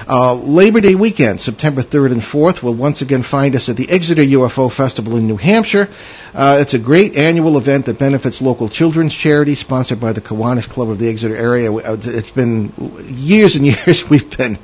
Uh, 0.09 0.33
Labor 0.33 0.81
Day 0.81 0.95
weekend, 0.95 1.39
September 1.39 1.83
3rd 1.83 2.13
and 2.13 2.23
4th, 2.23 2.63
will 2.63 2.73
once 2.73 3.03
again 3.03 3.23
find 3.23 3.55
us 3.55 3.69
at 3.69 3.77
the 3.77 3.91
Exeter 3.91 4.23
UFO 4.23 4.73
Festival 4.73 5.17
in 5.17 5.27
New 5.27 5.37
Hampshire. 5.37 5.87
Uh, 6.35 6.59
it's 6.61 6.73
a 6.73 6.79
great 6.79 7.15
annual 7.17 7.59
event 7.59 7.85
that 7.87 7.99
benefits 7.99 8.41
local 8.41 8.71
children's 8.71 9.13
charities, 9.13 9.59
sponsored 9.59 10.01
by 10.01 10.13
the 10.13 10.23
Kiwanis 10.23 10.67
Club 10.67 10.89
of 10.89 10.99
the 10.99 11.11
Exeter 11.11 11.37
area. 11.37 11.71
It's 11.77 12.31
been 12.31 12.73
years 13.07 13.57
and 13.57 13.67
years 13.87 14.09
we've 14.09 14.35
been 14.35 14.59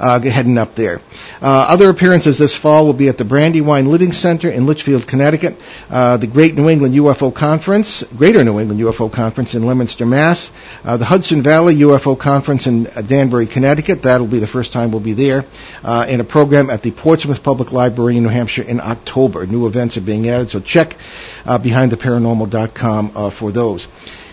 uh, 0.00 0.18
heading 0.20 0.58
up 0.58 0.74
there. 0.74 1.00
Uh, 1.40 1.66
other 1.68 1.90
appearances 1.90 2.38
this 2.38 2.56
fall 2.56 2.86
will 2.86 2.92
be 2.92 3.08
at 3.08 3.18
the 3.18 3.24
Brandywine 3.24 3.86
Living 3.86 4.12
Center 4.12 4.50
in 4.50 4.66
Litchfield, 4.66 5.06
Connecticut, 5.06 5.60
uh, 5.90 6.16
the 6.16 6.26
Great 6.26 6.56
New 6.56 6.68
England 6.68 6.94
UFO 6.94 7.32
Conference, 7.32 8.02
Greater 8.16 8.42
New 8.42 8.58
England 8.58 8.80
UFO 8.80 9.12
Conference 9.12 9.54
in 9.54 9.64
Leominster, 9.64 10.06
Mass, 10.06 10.50
uh, 10.82 10.96
the 10.96 11.04
Hudson 11.04 11.42
Valley 11.42 11.76
UFO 11.76 12.18
Conference 12.18 12.66
in 12.66 12.84
Danbury, 13.06 13.46
Connecticut. 13.46 14.02
That'll 14.02 14.26
be 14.26 14.40
the 14.40 14.48
first 14.48 14.72
time 14.72 14.87
we'll 14.90 15.00
be 15.00 15.12
there, 15.12 15.44
uh, 15.84 16.06
and 16.08 16.20
a 16.20 16.24
program 16.24 16.70
at 16.70 16.82
the 16.82 16.90
Portsmouth 16.90 17.42
Public 17.42 17.72
Library 17.72 18.16
in 18.16 18.22
New 18.22 18.28
Hampshire 18.28 18.62
in 18.62 18.80
October. 18.80 19.46
New 19.46 19.66
events 19.66 19.96
are 19.96 20.02
being 20.02 20.28
added, 20.28 20.50
so 20.50 20.60
check 20.60 20.96
uh, 21.44 21.58
behindtheparanormal.com 21.58 23.12
uh, 23.14 23.30
for 23.30 23.52
those. 23.52 23.88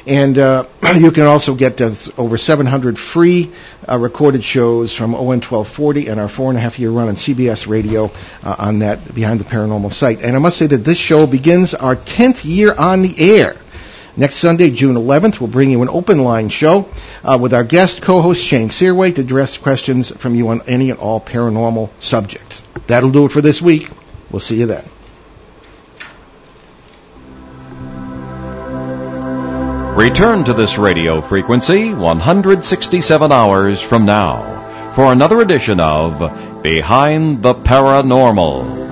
And 0.07 0.37
uh, 0.37 0.65
you 0.95 1.11
can 1.11 1.23
also 1.23 1.55
get 1.55 1.81
uh, 1.81 1.91
over 2.17 2.37
700 2.37 2.99
free 2.99 3.51
uh, 3.87 3.97
recorded 3.97 4.43
shows 4.43 4.93
from 4.93 5.15
ON 5.15 5.41
1240 5.41 6.07
and 6.07 6.19
our 6.19 6.27
four 6.27 6.49
and 6.49 6.57
a 6.57 6.61
half 6.61 6.77
year 6.77 6.91
run 6.91 7.07
on 7.07 7.15
CBS 7.15 7.67
Radio 7.67 8.11
uh, 8.43 8.55
on 8.57 8.79
that 8.79 9.13
Behind 9.13 9.39
the 9.39 9.45
Paranormal 9.45 9.91
site. 9.91 10.21
And 10.21 10.35
I 10.35 10.39
must 10.39 10.57
say 10.57 10.67
that 10.67 10.83
this 10.83 10.97
show 10.97 11.25
begins 11.25 11.73
our 11.73 11.95
10th 11.95 12.45
year 12.45 12.73
on 12.77 13.01
the 13.01 13.15
air. 13.17 13.55
Next 14.18 14.36
Sunday, 14.36 14.70
June 14.70 14.95
11th, 14.95 15.41
we'll 15.41 15.49
bring 15.49 15.72
you 15.72 15.82
an 15.82 15.89
open 15.89 16.24
line 16.24 16.47
show 16.47 16.88
uh, 17.24 17.38
with 17.39 17.53
our 17.53 17.66
guest 17.66 18.01
co-host 18.01 18.41
Shane 18.41 18.70
Searway 18.70 19.13
to 19.16 19.22
address 19.22 19.57
questions 19.57 20.09
from 20.09 20.36
you 20.36 20.47
on 20.49 20.61
any 20.68 20.89
and 20.89 20.99
all 20.99 21.20
paranormal 21.20 21.89
subjects. 21.99 22.63
That'll 22.88 23.11
do 23.11 23.26
it 23.26 23.34
for 23.34 23.41
this 23.41 23.61
week. 23.61 23.89
We'll 24.32 24.39
see 24.39 24.57
you 24.57 24.68
then. 24.68 24.86
Return 29.97 30.45
to 30.45 30.53
this 30.53 30.78
radio 30.78 31.22
frequency 31.22 31.93
167 31.93 33.32
hours 33.32 33.82
from 33.82 34.05
now 34.05 34.91
for 34.93 35.11
another 35.11 35.41
edition 35.41 35.80
of 35.82 36.63
Behind 36.63 37.43
the 37.43 37.53
Paranormal 37.53 38.89
with 38.89 38.91